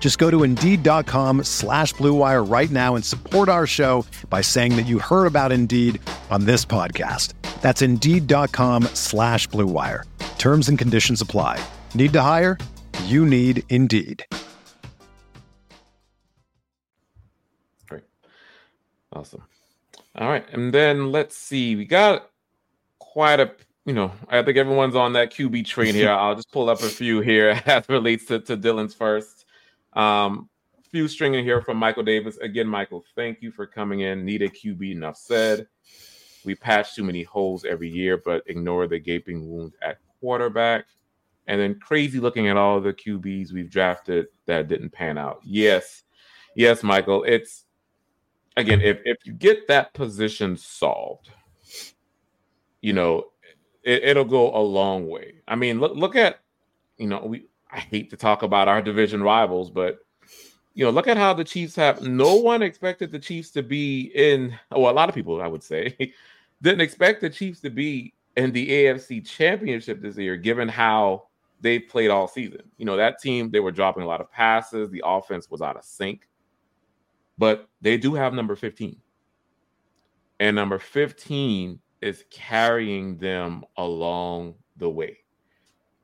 Just 0.00 0.18
go 0.18 0.30
to 0.30 0.42
Indeed.com 0.42 1.44
slash 1.44 1.94
BlueWire 1.94 2.50
right 2.50 2.70
now 2.70 2.96
and 2.96 3.04
support 3.04 3.48
our 3.48 3.66
show 3.66 4.04
by 4.28 4.40
saying 4.40 4.74
that 4.76 4.86
you 4.86 4.98
heard 4.98 5.26
about 5.26 5.52
Indeed 5.52 6.00
on 6.30 6.46
this 6.46 6.64
podcast. 6.64 7.34
That's 7.60 7.82
Indeed.com 7.82 8.84
slash 8.94 9.46
BlueWire. 9.50 10.04
Terms 10.38 10.68
and 10.70 10.78
conditions 10.78 11.20
apply. 11.20 11.62
Need 11.94 12.12
to 12.14 12.22
hire? 12.22 12.58
You 13.04 13.24
need 13.24 13.62
Indeed. 13.68 14.24
Great. 17.88 18.04
Awesome. 19.12 19.42
All 20.16 20.28
right. 20.28 20.46
And 20.52 20.72
then 20.72 21.12
let's 21.12 21.36
see. 21.36 21.76
We 21.76 21.84
got 21.84 22.30
quite 22.98 23.38
a 23.38 23.52
you 23.86 23.94
know, 23.94 24.12
I 24.28 24.42
think 24.42 24.56
everyone's 24.56 24.94
on 24.94 25.14
that 25.14 25.32
QB 25.32 25.66
train 25.66 25.94
here. 25.94 26.10
I'll 26.12 26.34
just 26.34 26.52
pull 26.52 26.70
up 26.70 26.80
a 26.80 26.88
few 26.88 27.20
here 27.20 27.60
as 27.66 27.88
relates 27.88 28.26
to, 28.26 28.38
to 28.40 28.56
Dylan's 28.56 28.94
first. 28.94 29.46
Um, 29.92 30.48
few 30.90 31.06
stringing 31.08 31.44
here 31.44 31.62
from 31.62 31.76
Michael 31.76 32.02
Davis. 32.02 32.36
Again, 32.38 32.66
Michael, 32.66 33.04
thank 33.14 33.40
you 33.42 33.52
for 33.52 33.66
coming 33.66 34.00
in. 34.00 34.24
Need 34.24 34.42
a 34.42 34.48
QB, 34.48 34.92
enough 34.92 35.16
said. 35.16 35.66
We 36.44 36.54
patch 36.54 36.94
too 36.94 37.04
many 37.04 37.22
holes 37.22 37.64
every 37.64 37.88
year, 37.88 38.16
but 38.16 38.42
ignore 38.46 38.86
the 38.86 38.98
gaping 38.98 39.48
wound 39.48 39.74
at 39.82 39.98
quarterback. 40.20 40.86
And 41.46 41.60
then 41.60 41.78
crazy 41.80 42.20
looking 42.20 42.48
at 42.48 42.56
all 42.56 42.80
the 42.80 42.92
QBs 42.92 43.52
we've 43.52 43.70
drafted 43.70 44.26
that 44.46 44.68
didn't 44.68 44.90
pan 44.90 45.18
out. 45.18 45.40
Yes, 45.44 46.04
yes, 46.54 46.82
Michael. 46.82 47.24
It's 47.24 47.64
again, 48.56 48.80
if 48.80 49.00
if 49.04 49.18
you 49.24 49.32
get 49.32 49.66
that 49.68 49.92
position 49.92 50.56
solved, 50.56 51.30
you 52.80 52.92
know, 52.92 53.26
it, 53.82 54.16
will 54.16 54.24
go 54.24 54.54
a 54.54 54.62
long 54.62 55.08
way. 55.08 55.42
I 55.48 55.56
mean, 55.56 55.80
look 55.80 55.96
look 55.96 56.14
at 56.14 56.40
you 56.98 57.08
know 57.08 57.24
we 57.24 57.46
I 57.72 57.78
hate 57.78 58.10
to 58.10 58.16
talk 58.16 58.42
about 58.42 58.68
our 58.68 58.82
division 58.82 59.22
rivals, 59.22 59.70
but 59.70 60.00
you 60.74 60.84
know, 60.84 60.90
look 60.90 61.08
at 61.08 61.16
how 61.16 61.34
the 61.34 61.44
Chiefs 61.44 61.74
have. 61.76 62.02
No 62.02 62.36
one 62.36 62.62
expected 62.62 63.10
the 63.10 63.18
Chiefs 63.18 63.50
to 63.52 63.62
be 63.62 64.12
in. 64.14 64.56
Well, 64.70 64.90
a 64.90 64.94
lot 64.94 65.08
of 65.08 65.14
people, 65.14 65.42
I 65.42 65.46
would 65.46 65.62
say, 65.62 65.96
didn't 66.62 66.80
expect 66.80 67.20
the 67.20 67.30
Chiefs 67.30 67.60
to 67.60 67.70
be 67.70 68.14
in 68.36 68.52
the 68.52 68.68
AFC 68.68 69.26
Championship 69.26 70.00
this 70.00 70.16
year, 70.16 70.36
given 70.36 70.68
how 70.68 71.24
they 71.60 71.78
played 71.78 72.10
all 72.10 72.28
season. 72.28 72.62
You 72.78 72.86
know, 72.86 72.96
that 72.96 73.20
team 73.20 73.50
they 73.50 73.60
were 73.60 73.72
dropping 73.72 74.02
a 74.02 74.06
lot 74.06 74.20
of 74.20 74.30
passes. 74.30 74.90
The 74.90 75.02
offense 75.04 75.50
was 75.50 75.60
out 75.60 75.76
of 75.76 75.84
sync, 75.84 76.26
but 77.36 77.68
they 77.80 77.96
do 77.96 78.14
have 78.14 78.32
number 78.32 78.56
fifteen, 78.56 78.96
and 80.38 80.54
number 80.56 80.78
fifteen 80.78 81.80
is 82.00 82.24
carrying 82.30 83.18
them 83.18 83.64
along 83.76 84.54
the 84.76 84.88
way. 84.88 85.18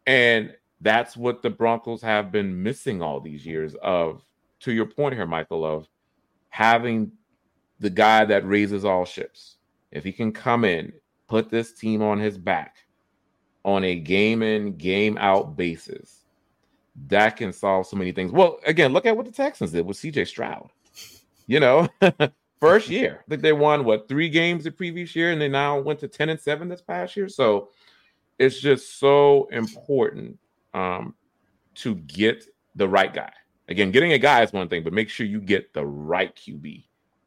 And 0.07 0.55
that's 0.81 1.17
what 1.17 1.43
the 1.43 1.51
Broncos 1.51 2.03
have 2.03 2.31
been 2.31 2.63
missing 2.63 3.03
all 3.03 3.21
these 3.21 3.47
years 3.47 3.75
of 3.83 4.23
to 4.61 4.73
your 4.73 4.87
point 4.87 5.15
here 5.15 5.27
Michael 5.27 5.65
of 5.65 5.89
having 6.49 7.13
the 7.81 7.91
guy 7.91 8.25
that 8.25 8.47
raises 8.47 8.85
all 8.85 9.05
ships. 9.05 9.57
If 9.91 10.05
he 10.05 10.13
can 10.13 10.33
come 10.33 10.65
in, 10.65 10.93
put 11.29 11.51
this 11.51 11.73
team 11.73 12.03
on 12.03 12.19
his 12.19 12.39
back 12.39 12.77
on 13.65 13.85
a 13.85 13.97
game 13.97 14.43
in, 14.43 14.77
game 14.77 15.19
out 15.19 15.57
basis, 15.57 16.25
that 17.09 17.37
can 17.37 17.53
solve 17.53 17.87
so 17.87 17.97
many 17.97 18.13
things. 18.13 18.33
Well, 18.33 18.59
again, 18.65 18.93
look 18.93 19.07
at 19.07 19.17
what 19.17 19.27
the 19.27 19.33
Texans 19.33 19.73
did 19.73 19.87
with 19.87 19.97
CJ 19.97 20.29
Stroud. 20.29 20.71
You 21.47 21.61
know, 21.61 21.89
first 22.61 22.89
year. 22.89 23.23
I 23.27 23.31
think 23.31 23.43
they 23.43 23.53
won 23.53 23.85
what 23.85 24.09
three 24.09 24.29
games 24.29 24.65
the 24.65 24.71
previous 24.71 25.15
year, 25.15 25.33
and 25.33 25.41
they 25.41 25.49
now 25.49 25.79
went 25.79 26.01
to 26.01 26.09
10 26.09 26.29
and 26.29 26.41
7 26.41 26.69
this 26.69 26.81
past 26.81 27.17
year. 27.17 27.29
So 27.29 27.71
it's 28.39 28.61
just 28.61 28.99
so 28.99 29.49
important 29.53 30.39
um, 30.77 31.15
to 31.75 31.97
get 31.97 32.45
the 32.77 32.87
right 32.89 33.13
guy. 33.13 33.33
Again, 33.69 33.91
getting 33.91 34.13
a 34.13 34.19
guy 34.19 34.43
is 34.43 34.53
one 34.53 34.69
thing, 34.69 34.85
but 34.85 34.93
make 34.93 35.09
sure 35.09 35.27
you 35.27 35.41
get 35.41 35.73
the 35.73 35.85
right 35.85 36.35
QB 36.37 36.85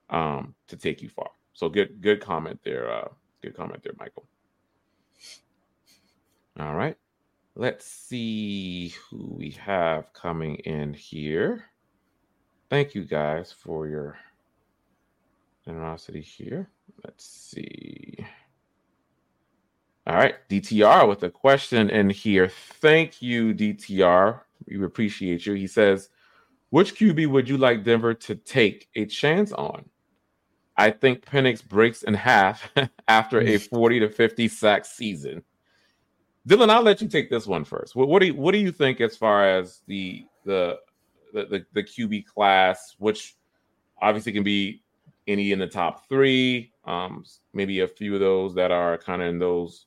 um, 0.10 0.56
to 0.68 0.78
take 0.78 1.02
you 1.02 1.10
far. 1.10 1.32
So 1.54 1.68
good, 1.68 2.00
good 2.00 2.22
comment 2.22 2.60
there. 2.64 2.90
Uh, 2.90 3.10
good 3.42 3.58
comment 3.58 3.84
there, 3.84 3.94
Michael. 4.00 4.26
All 6.60 6.76
right. 6.76 6.96
Let's 7.56 7.86
see 7.86 8.94
who 9.10 9.36
we 9.38 9.52
have 9.52 10.14
coming 10.14 10.56
in 10.58 10.94
here. 10.94 11.66
Thank 12.70 12.96
you 12.96 13.04
guys 13.04 13.52
for 13.52 13.88
your 13.88 14.18
generosity 15.66 16.22
here. 16.22 16.70
Let's 17.04 17.26
see. 17.26 18.26
All 20.10 20.16
right, 20.16 20.34
DTR 20.50 21.08
with 21.08 21.22
a 21.22 21.30
question 21.30 21.92
in 21.92 22.10
here. 22.10 22.48
Thank 22.48 23.22
you, 23.22 23.54
DTR. 23.54 24.40
We 24.68 24.84
appreciate 24.84 25.46
you. 25.46 25.54
He 25.54 25.68
says, 25.68 26.10
which 26.72 26.96
QB 26.96 27.28
would 27.28 27.48
you 27.48 27.60
like 27.60 27.84
Denver 27.84 28.16
to 28.16 28.34
take 28.34 28.90
a 28.96 29.06
chance 29.06 29.52
on? 29.52 29.88
I 30.76 30.90
think 30.90 31.24
Penix 31.24 31.64
breaks 31.64 32.02
in 32.02 32.16
half 32.16 32.68
after 33.08 33.40
a 33.40 33.60
40 33.60 34.00
to 34.00 34.10
50 34.10 34.48
sack 34.48 34.86
season. 34.86 35.44
Dylan, 36.48 36.72
I'll 36.72 36.82
let 36.82 37.04
you 37.04 37.08
take 37.08 37.30
this 37.30 37.46
one 37.46 37.64
first. 37.64 37.96
What, 37.96 38.08
what 38.08 38.22
do 38.22 38.26
you, 38.28 38.34
what 38.34 38.54
do 38.54 38.58
you 38.58 38.72
think 38.72 39.02
as 39.02 39.16
far 39.16 39.48
as 39.48 39.84
the 39.86 40.26
the 40.44 40.80
the, 41.34 41.46
the, 41.46 41.66
the 41.74 41.84
QB 41.84 42.26
class, 42.26 42.96
which 42.98 43.36
obviously 44.02 44.32
can 44.32 44.44
be 44.44 44.82
any 45.28 45.52
in 45.52 45.60
the 45.60 45.68
top 45.68 46.10
three, 46.10 46.74
um, 46.86 47.24
maybe 47.54 47.82
a 47.82 47.88
few 47.88 48.16
of 48.16 48.20
those 48.20 48.56
that 48.56 48.72
are 48.72 48.98
kind 48.98 49.22
of 49.22 49.28
in 49.28 49.38
those 49.38 49.86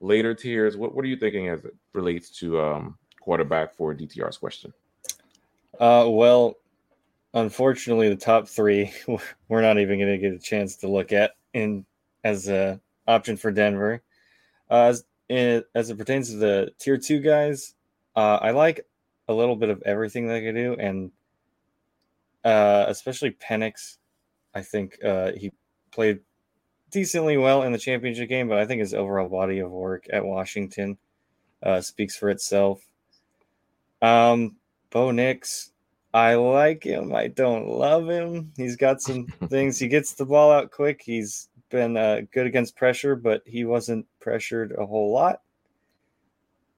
later 0.00 0.34
tiers. 0.34 0.76
What 0.76 0.94
what 0.94 1.04
are 1.04 1.08
you 1.08 1.16
thinking 1.16 1.48
as 1.48 1.64
it 1.64 1.74
relates 1.92 2.30
to 2.38 2.60
um, 2.60 2.98
quarterback 3.20 3.74
for 3.74 3.94
DTR's 3.94 4.38
question? 4.38 4.72
Uh, 5.78 6.06
well, 6.08 6.54
unfortunately, 7.34 8.08
the 8.08 8.16
top 8.16 8.48
three 8.48 8.92
we're 9.48 9.62
not 9.62 9.78
even 9.78 9.98
going 9.98 10.12
to 10.12 10.18
get 10.18 10.32
a 10.32 10.38
chance 10.38 10.76
to 10.76 10.88
look 10.88 11.12
at 11.12 11.32
in 11.52 11.84
as 12.24 12.48
a 12.48 12.80
option 13.06 13.36
for 13.36 13.50
Denver. 13.50 14.02
Uh, 14.70 14.92
as, 14.92 15.04
as 15.30 15.90
it 15.90 15.98
pertains 15.98 16.30
to 16.30 16.36
the 16.36 16.72
tier 16.78 16.98
two 16.98 17.20
guys, 17.20 17.74
uh, 18.16 18.38
I 18.40 18.50
like 18.50 18.86
a 19.28 19.34
little 19.34 19.56
bit 19.56 19.68
of 19.68 19.82
everything 19.82 20.26
they 20.26 20.40
can 20.40 20.54
do, 20.54 20.74
and 20.74 21.10
uh, 22.44 22.86
especially 22.88 23.32
Penix. 23.32 23.98
I 24.54 24.62
think 24.62 24.98
uh, 25.04 25.32
he 25.32 25.52
played 25.90 26.20
decently 26.96 27.36
well 27.36 27.62
in 27.64 27.72
the 27.72 27.78
championship 27.78 28.26
game, 28.26 28.48
but 28.48 28.56
I 28.56 28.64
think 28.64 28.80
his 28.80 28.94
overall 28.94 29.28
body 29.28 29.58
of 29.58 29.70
work 29.70 30.06
at 30.10 30.24
Washington 30.24 30.96
uh, 31.62 31.82
speaks 31.82 32.16
for 32.16 32.30
itself. 32.30 32.80
Um, 34.00 34.56
Bo 34.88 35.10
Nix, 35.10 35.72
I 36.14 36.36
like 36.36 36.84
him. 36.84 37.14
I 37.14 37.26
don't 37.26 37.68
love 37.68 38.08
him. 38.08 38.50
He's 38.56 38.76
got 38.76 39.02
some 39.02 39.26
things. 39.48 39.78
He 39.78 39.88
gets 39.88 40.14
the 40.14 40.24
ball 40.24 40.50
out 40.50 40.70
quick. 40.70 41.02
He's 41.04 41.50
been 41.68 41.98
uh, 41.98 42.22
good 42.32 42.46
against 42.46 42.76
pressure, 42.76 43.14
but 43.14 43.42
he 43.44 43.66
wasn't 43.66 44.06
pressured 44.18 44.72
a 44.78 44.86
whole 44.86 45.12
lot. 45.12 45.42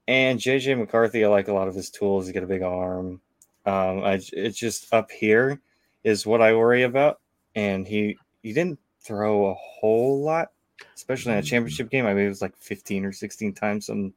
And 0.08 0.40
JJ 0.40 0.78
McCarthy, 0.78 1.24
I 1.24 1.28
like 1.28 1.46
a 1.46 1.52
lot 1.52 1.68
of 1.68 1.76
his 1.76 1.90
tools. 1.90 2.26
He's 2.26 2.34
got 2.34 2.42
a 2.42 2.48
big 2.48 2.62
arm. 2.62 3.20
Um, 3.66 4.02
I, 4.02 4.20
it's 4.32 4.58
just 4.58 4.92
up 4.92 5.12
here 5.12 5.60
is 6.02 6.26
what 6.26 6.42
I 6.42 6.54
worry 6.54 6.82
about. 6.82 7.20
And 7.54 7.86
he 7.86 8.18
he 8.42 8.52
didn't 8.52 8.80
throw 9.08 9.46
a 9.46 9.54
whole 9.54 10.22
lot, 10.22 10.50
especially 10.94 11.32
in 11.32 11.38
a 11.38 11.42
championship 11.42 11.90
game. 11.90 12.06
I 12.06 12.12
mean, 12.12 12.26
it 12.26 12.28
was 12.28 12.42
like 12.42 12.56
15 12.58 13.06
or 13.06 13.12
16 13.12 13.54
times, 13.54 13.86
something 13.86 14.12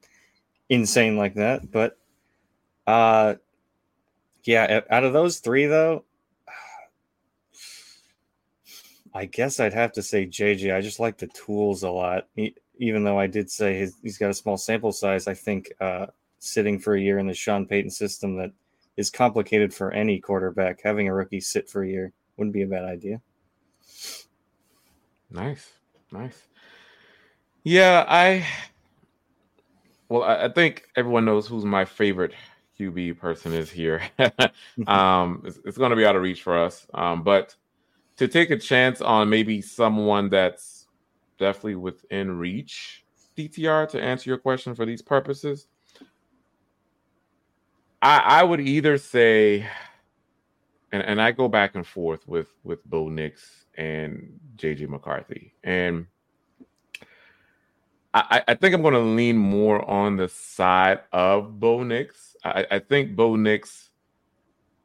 insane 0.70 1.16
like 1.16 1.34
that. 1.36 1.72
But 1.72 1.98
uh, 2.86 3.36
yeah, 4.44 4.82
out 4.90 5.06
of 5.06 5.14
those 5.14 5.40
three, 5.40 5.66
though, 5.66 6.04
I 9.14 9.26
guess 9.26 9.62
I'd 9.62 9.74
have 9.74 9.94
to 9.94 10.04
say 10.04 10.28
JJ. 10.28 10.76
I 10.76 10.82
just 10.82 11.00
like 11.00 11.18
the 11.18 11.28
tools 11.28 11.84
a 11.84 11.90
lot. 11.90 12.28
He, 12.36 12.54
even 12.78 13.06
though 13.06 13.20
I 13.20 13.28
did 13.28 13.50
say 13.50 13.78
his, 13.78 13.96
he's 14.04 14.18
got 14.18 14.30
a 14.30 14.34
small 14.34 14.58
sample 14.58 14.92
size, 14.92 15.28
I 15.28 15.36
think 15.36 15.72
uh, 15.80 16.08
sitting 16.40 16.80
for 16.80 16.96
a 16.96 17.02
year 17.02 17.20
in 17.20 17.28
the 17.28 17.34
Sean 17.34 17.66
Payton 17.66 17.92
system 17.92 18.36
that 18.38 18.52
is 18.98 19.10
complicated 19.10 19.74
for 19.74 19.92
any 19.92 20.20
quarterback, 20.20 20.82
having 20.84 21.08
a 21.08 21.14
rookie 21.14 21.40
sit 21.40 21.70
for 21.70 21.84
a 21.84 21.88
year 21.88 22.12
wouldn't 22.36 22.54
be 22.54 22.64
a 22.64 22.68
bad 22.68 22.84
idea. 22.84 23.22
Nice, 25.32 25.72
nice. 26.12 26.48
Yeah, 27.64 28.06
I. 28.08 28.46
Well, 30.10 30.24
I, 30.24 30.46
I 30.46 30.50
think 30.50 30.84
everyone 30.96 31.26
knows 31.26 31.48
who's 31.48 31.64
my 31.64 31.86
favorite 31.86 32.34
QB 32.78 33.18
person 33.20 33.54
is 33.54 33.70
here. 33.70 34.02
um, 34.88 35.44
it's, 35.46 35.60
it's 35.64 35.78
going 35.78 35.92
to 35.92 35.96
be 35.96 36.06
out 36.06 36.16
of 36.16 36.22
reach 36.22 36.44
for 36.44 36.58
us. 36.58 36.86
Um, 36.94 37.24
but 37.24 37.56
to 38.18 38.28
take 38.28 38.50
a 38.50 38.58
chance 38.58 39.00
on 39.02 39.30
maybe 39.30 39.62
someone 39.62 40.30
that's 40.30 40.88
definitely 41.40 41.76
within 41.76 42.38
reach, 42.38 43.06
DTR, 43.38 43.88
to 43.90 44.02
answer 44.02 44.30
your 44.30 44.38
question 44.38 44.76
for 44.76 44.86
these 44.86 45.02
purposes. 45.02 45.68
I, 48.02 48.18
I 48.18 48.44
would 48.44 48.60
either 48.60 48.98
say, 48.98 49.66
and, 50.92 51.04
and 51.04 51.22
I 51.22 51.32
go 51.32 51.48
back 51.48 51.76
and 51.76 51.86
forth 51.86 52.28
with 52.28 52.50
with 52.64 52.84
Bo 52.86 53.08
Nix 53.08 53.61
and 53.76 54.40
JJ 54.58 54.90
McCarthy, 54.90 55.54
and 55.64 56.08
I, 58.14 58.44
I 58.48 58.56
think 58.56 58.76
I'm 58.76 58.82
going 58.82 58.94
to 58.94 59.00
lean 59.00 59.38
more 59.38 59.88
on 59.90 60.18
the 60.18 60.28
side 60.28 61.00
of 61.14 61.60
Bo 61.60 61.84
Nix. 61.84 62.36
I, 62.44 62.68
I 62.70 62.80
think 62.80 63.16
Bo 63.16 63.36
Nix 63.36 63.90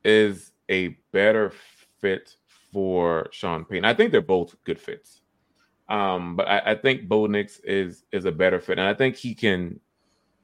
is 0.05 0.53
a 0.69 0.89
better 1.13 1.53
fit 2.01 2.37
for 2.73 3.29
Sean 3.33 3.65
Payton. 3.65 3.85
I 3.85 3.95
think 3.95 4.13
they're 4.13 4.21
both 4.21 4.55
good 4.65 4.79
fits. 4.79 5.23
Um, 5.89 6.37
but 6.37 6.47
I, 6.49 6.63
I 6.67 6.75
think 6.75 7.09
Bo 7.09 7.27
Nix 7.27 7.59
is 7.61 8.05
is 8.13 8.25
a 8.25 8.33
better 8.33 8.61
fit, 8.61 8.79
and 8.79 8.89
I 8.89 8.95
think 8.95 9.17
he 9.17 9.35
can 9.35 9.79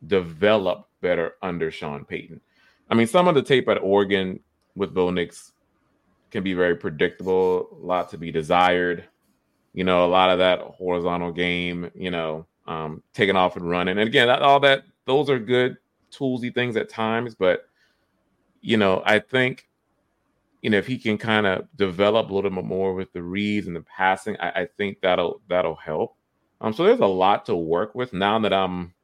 develop 0.06 0.88
better 1.00 1.34
under 1.42 1.70
Sean 1.70 2.04
Payton. 2.04 2.40
I 2.90 2.94
mean, 2.94 3.06
some 3.06 3.28
of 3.28 3.34
the 3.34 3.42
tape 3.42 3.68
at 3.68 3.82
Oregon 3.82 4.40
with 4.74 4.94
Bo 4.94 5.10
Nix 5.10 5.51
can 6.32 6.42
be 6.42 6.54
very 6.54 6.74
predictable, 6.74 7.68
a 7.80 7.86
lot 7.86 8.10
to 8.10 8.18
be 8.18 8.32
desired. 8.32 9.04
You 9.72 9.84
know, 9.84 10.04
a 10.04 10.08
lot 10.08 10.30
of 10.30 10.38
that 10.38 10.60
horizontal 10.60 11.32
game, 11.32 11.90
you 11.94 12.10
know, 12.10 12.46
um, 12.66 13.02
taking 13.14 13.36
off 13.36 13.56
and 13.56 13.68
running. 13.68 13.98
And 13.98 14.08
again, 14.08 14.28
all 14.28 14.60
that, 14.60 14.84
those 15.06 15.30
are 15.30 15.38
good 15.38 15.76
toolsy 16.10 16.52
things 16.52 16.76
at 16.76 16.88
times. 16.88 17.34
But, 17.34 17.66
you 18.60 18.76
know, 18.76 19.02
I 19.06 19.18
think 19.20 19.68
you 20.62 20.70
know, 20.70 20.78
if 20.78 20.86
he 20.86 20.96
can 20.96 21.18
kind 21.18 21.46
of 21.46 21.66
develop 21.76 22.30
a 22.30 22.34
little 22.34 22.50
bit 22.50 22.64
more 22.64 22.94
with 22.94 23.12
the 23.12 23.22
reads 23.22 23.66
and 23.66 23.74
the 23.74 23.82
passing, 23.82 24.36
I, 24.38 24.62
I 24.62 24.68
think 24.76 25.00
that'll 25.02 25.42
that'll 25.48 25.74
help. 25.74 26.16
Um, 26.60 26.72
so 26.72 26.84
there's 26.84 27.00
a 27.00 27.06
lot 27.06 27.44
to 27.46 27.56
work 27.56 27.96
with 27.96 28.12
now 28.12 28.38
that 28.38 28.52
I'm 28.52 28.94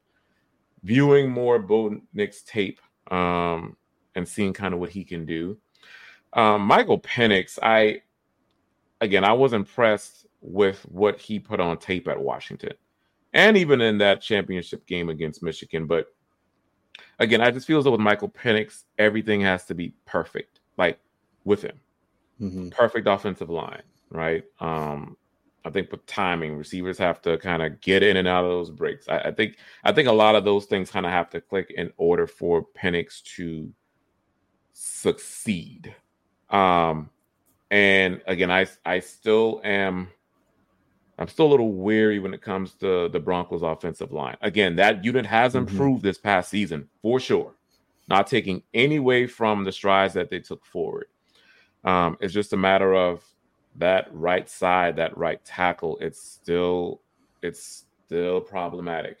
viewing 0.83 1.29
more 1.29 1.59
Bo 1.59 1.99
Nix 2.13 2.41
tape 2.43 2.79
um, 3.11 3.75
and 4.15 4.25
seeing 4.25 4.53
kind 4.53 4.73
of 4.73 4.79
what 4.79 4.89
he 4.89 5.03
can 5.03 5.25
do. 5.25 5.57
Um, 6.33 6.61
Michael 6.61 6.99
Penix, 6.99 7.57
I 7.61 8.01
again, 9.01 9.23
I 9.23 9.33
was 9.33 9.53
impressed 9.53 10.27
with 10.41 10.81
what 10.83 11.19
he 11.19 11.39
put 11.39 11.59
on 11.59 11.77
tape 11.77 12.07
at 12.07 12.19
Washington, 12.19 12.73
and 13.33 13.57
even 13.57 13.81
in 13.81 13.97
that 13.99 14.21
championship 14.21 14.85
game 14.85 15.09
against 15.09 15.43
Michigan. 15.43 15.85
But 15.85 16.07
again, 17.19 17.41
I 17.41 17.51
just 17.51 17.67
feel 17.67 17.79
as 17.79 17.85
though 17.85 17.91
with 17.91 17.99
Michael 17.99 18.29
Penix, 18.29 18.83
everything 18.97 19.41
has 19.41 19.65
to 19.65 19.75
be 19.75 19.93
perfect. 20.05 20.59
Like 20.77 20.99
with 21.43 21.61
him. 21.61 21.79
Mm-hmm. 22.39 22.69
Perfect 22.69 23.07
offensive 23.07 23.49
line, 23.49 23.81
right? 24.11 24.43
Um, 24.59 25.17
I 25.65 25.69
think 25.69 25.91
with 25.91 26.05
timing, 26.05 26.55
receivers 26.55 26.97
have 26.99 27.21
to 27.23 27.37
kind 27.37 27.61
of 27.61 27.81
get 27.81 28.01
in 28.01 28.15
and 28.15 28.27
out 28.27 28.45
of 28.45 28.51
those 28.51 28.69
breaks. 28.69 29.09
I, 29.09 29.19
I 29.19 29.31
think 29.31 29.57
I 29.83 29.91
think 29.91 30.07
a 30.07 30.13
lot 30.13 30.35
of 30.35 30.45
those 30.45 30.65
things 30.65 30.89
kind 30.89 31.05
of 31.05 31.11
have 31.11 31.29
to 31.31 31.41
click 31.41 31.71
in 31.75 31.91
order 31.97 32.27
for 32.27 32.65
Penix 32.81 33.21
to 33.35 33.69
succeed. 34.71 35.93
Um, 36.49 37.09
and 37.71 38.21
again, 38.27 38.51
I 38.51 38.67
I 38.85 38.99
still 38.99 39.61
am 39.63 40.09
I'm 41.19 41.27
still 41.27 41.47
a 41.47 41.51
little 41.51 41.73
weary 41.73 42.19
when 42.19 42.33
it 42.33 42.41
comes 42.41 42.73
to 42.75 43.09
the 43.09 43.19
Broncos 43.19 43.61
offensive 43.61 44.13
line. 44.13 44.37
Again, 44.41 44.77
that 44.77 45.03
unit 45.03 45.25
has 45.25 45.53
mm-hmm. 45.53 45.67
improved 45.69 45.99
mm-hmm. 45.99 46.07
this 46.07 46.17
past 46.17 46.49
season 46.49 46.87
for 47.01 47.19
sure. 47.19 47.53
Not 48.07 48.25
taking 48.25 48.63
any 48.73 48.99
way 48.99 49.27
from 49.27 49.63
the 49.65 49.71
strides 49.71 50.13
that 50.15 50.29
they 50.29 50.39
took 50.39 50.65
forward. 50.65 51.07
Um, 51.83 52.17
it's 52.21 52.33
just 52.33 52.53
a 52.53 52.57
matter 52.57 52.95
of 52.95 53.23
that 53.75 54.07
right 54.11 54.49
side, 54.49 54.95
that 54.95 55.15
right 55.17 55.43
tackle. 55.45 55.97
It's 56.01 56.21
still 56.21 57.01
it's 57.41 57.85
still 58.05 58.41
problematic. 58.41 59.17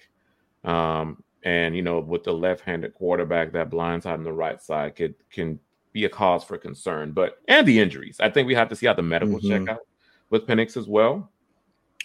Um, 0.63 1.23
and 1.43 1.75
you 1.75 1.81
know, 1.81 1.99
with 1.99 2.23
the 2.23 2.33
left-handed 2.33 2.93
quarterback, 2.93 3.51
that 3.51 3.69
blind 3.69 4.03
side 4.03 4.13
on 4.13 4.23
the 4.23 4.33
right 4.33 4.61
side 4.61 4.95
could 4.95 5.15
can 5.29 5.59
be 5.91 6.05
a 6.05 6.09
cause 6.09 6.43
for 6.43 6.57
concern. 6.57 7.11
But 7.11 7.39
and 7.47 7.67
the 7.67 7.79
injuries, 7.79 8.17
I 8.19 8.29
think 8.29 8.47
we 8.47 8.55
have 8.55 8.69
to 8.69 8.75
see 8.75 8.85
how 8.85 8.93
the 8.93 9.01
medical 9.01 9.39
mm-hmm. 9.39 9.65
check 9.65 9.75
out 9.75 9.81
with 10.29 10.47
Penix 10.47 10.77
as 10.77 10.87
well. 10.87 11.31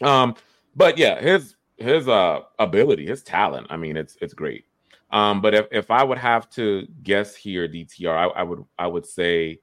Um, 0.03 0.35
but 0.77 0.99
yeah, 0.99 1.21
his 1.21 1.57
his 1.77 2.09
uh 2.09 2.41
ability, 2.59 3.07
his 3.07 3.23
talent, 3.23 3.67
I 3.71 3.77
mean, 3.77 3.97
it's 3.97 4.17
it's 4.21 4.35
great. 4.35 4.65
Um, 5.11 5.41
but 5.41 5.55
if, 5.55 5.67
if 5.71 5.91
I 5.91 6.03
would 6.03 6.19
have 6.19 6.51
to 6.51 6.89
guess 7.03 7.37
here, 7.37 7.69
DTR, 7.69 8.11
I, 8.11 8.25
I 8.41 8.43
would 8.43 8.65
I 8.79 8.87
would 8.87 9.07
say 9.07 9.61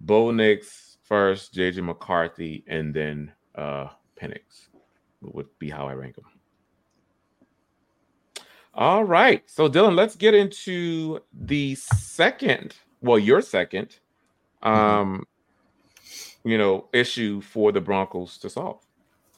Bo 0.00 0.30
Nix 0.30 0.98
first, 1.04 1.54
JJ 1.54 1.84
McCarthy, 1.84 2.64
and 2.66 2.92
then 2.92 3.32
uh 3.54 3.88
Penix 4.20 4.68
would 5.20 5.46
be 5.58 5.70
how 5.70 5.86
I 5.86 5.94
rank 5.94 6.16
them. 6.16 6.24
All 8.74 9.02
right. 9.02 9.42
So 9.50 9.68
Dylan, 9.68 9.96
let's 9.96 10.14
get 10.14 10.34
into 10.34 11.20
the 11.32 11.74
second, 11.74 12.76
well, 13.00 13.18
your 13.18 13.40
second 13.40 13.96
mm-hmm. 14.62 14.68
um 14.68 15.26
you 16.44 16.56
know, 16.56 16.86
issue 16.92 17.40
for 17.40 17.72
the 17.72 17.80
Broncos 17.80 18.38
to 18.38 18.48
solve. 18.48 18.76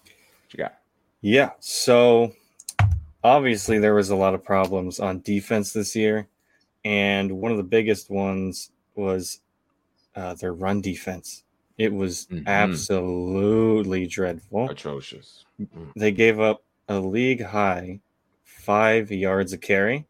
What 0.05 0.53
you 0.53 0.59
got? 0.59 0.79
Yeah. 1.21 1.51
So 1.59 2.33
obviously 3.25 3.79
there 3.79 3.95
was 3.95 4.11
a 4.11 4.17
lot 4.17 4.35
of 4.35 4.45
problems 4.45 5.01
on 5.01 5.21
defense 5.21 5.73
this 5.73 5.97
year. 5.97 6.29
And 6.85 7.33
one 7.33 7.51
of 7.51 7.59
the 7.59 7.65
biggest 7.65 8.11
ones 8.11 8.71
was 8.95 9.41
uh, 10.15 10.35
their 10.35 10.53
run 10.53 10.81
defense. 10.81 11.43
It 11.79 11.93
was 11.93 12.27
mm-hmm. 12.27 12.47
absolutely 12.47 14.07
dreadful. 14.07 14.71
Atrocious. 14.71 15.45
Mm-hmm. 15.61 15.91
They 15.97 16.13
gave 16.13 16.39
up 16.39 16.63
a 16.89 17.01
league 17.01 17.43
high 17.43 18.01
five 18.45 19.11
yards 19.11 19.53
of 19.53 19.61
carry. 19.61 20.07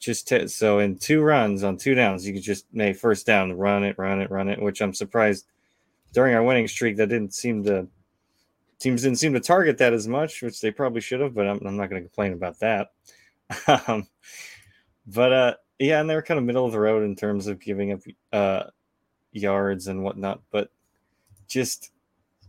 Just 0.00 0.28
to, 0.28 0.48
so 0.48 0.78
in 0.78 0.98
two 0.98 1.20
runs 1.20 1.62
on 1.62 1.76
two 1.76 1.94
downs, 1.94 2.26
you 2.26 2.32
could 2.32 2.42
just 2.42 2.64
make 2.72 2.96
first 2.96 3.26
down, 3.26 3.52
run 3.52 3.84
it, 3.84 3.98
run 3.98 4.20
it, 4.20 4.30
run 4.30 4.48
it. 4.48 4.60
Which 4.60 4.80
I'm 4.80 4.94
surprised 4.94 5.46
during 6.12 6.34
our 6.34 6.42
winning 6.42 6.68
streak 6.68 6.96
that 6.96 7.08
didn't 7.08 7.34
seem 7.34 7.64
to 7.64 7.86
teams 8.80 9.02
didn't 9.02 9.18
seem 9.18 9.34
to 9.34 9.40
target 9.40 9.78
that 9.78 9.92
as 9.92 10.08
much, 10.08 10.42
which 10.42 10.60
they 10.60 10.70
probably 10.70 11.02
should 11.02 11.20
have. 11.20 11.34
But 11.34 11.46
I'm, 11.46 11.60
I'm 11.64 11.76
not 11.76 11.90
going 11.90 12.02
to 12.02 12.08
complain 12.08 12.32
about 12.32 12.58
that. 12.60 12.92
um, 13.86 14.08
but 15.06 15.32
uh, 15.32 15.54
yeah, 15.78 16.00
and 16.00 16.08
they 16.08 16.14
were 16.14 16.22
kind 16.22 16.38
of 16.38 16.44
middle 16.44 16.66
of 16.66 16.72
the 16.72 16.80
road 16.80 17.04
in 17.04 17.14
terms 17.14 17.46
of 17.46 17.60
giving 17.60 17.92
up 17.92 18.00
uh, 18.32 18.70
yards 19.32 19.86
and 19.86 20.02
whatnot. 20.02 20.40
But 20.50 20.70
just 21.46 21.90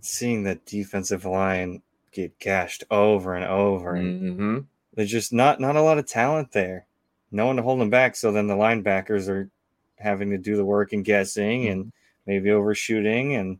seeing 0.01 0.43
the 0.43 0.55
defensive 0.65 1.25
line 1.25 1.81
get 2.11 2.37
gashed 2.39 2.83
over 2.91 3.35
and 3.35 3.45
over, 3.45 3.95
and 3.95 4.21
mm-hmm. 4.21 4.59
there's 4.93 5.11
just 5.11 5.33
not 5.33 5.59
not 5.59 5.75
a 5.75 5.81
lot 5.81 5.97
of 5.97 6.07
talent 6.07 6.51
there. 6.51 6.85
No 7.31 7.45
one 7.45 7.55
to 7.55 7.61
hold 7.61 7.79
them 7.79 7.89
back. 7.89 8.15
So 8.15 8.31
then 8.31 8.47
the 8.47 8.55
linebackers 8.55 9.29
are 9.29 9.49
having 9.97 10.29
to 10.31 10.37
do 10.37 10.57
the 10.57 10.65
work 10.65 10.93
and 10.93 11.05
guessing 11.05 11.67
and 11.67 11.85
mm-hmm. 11.85 11.89
maybe 12.25 12.51
overshooting 12.51 13.35
and 13.35 13.59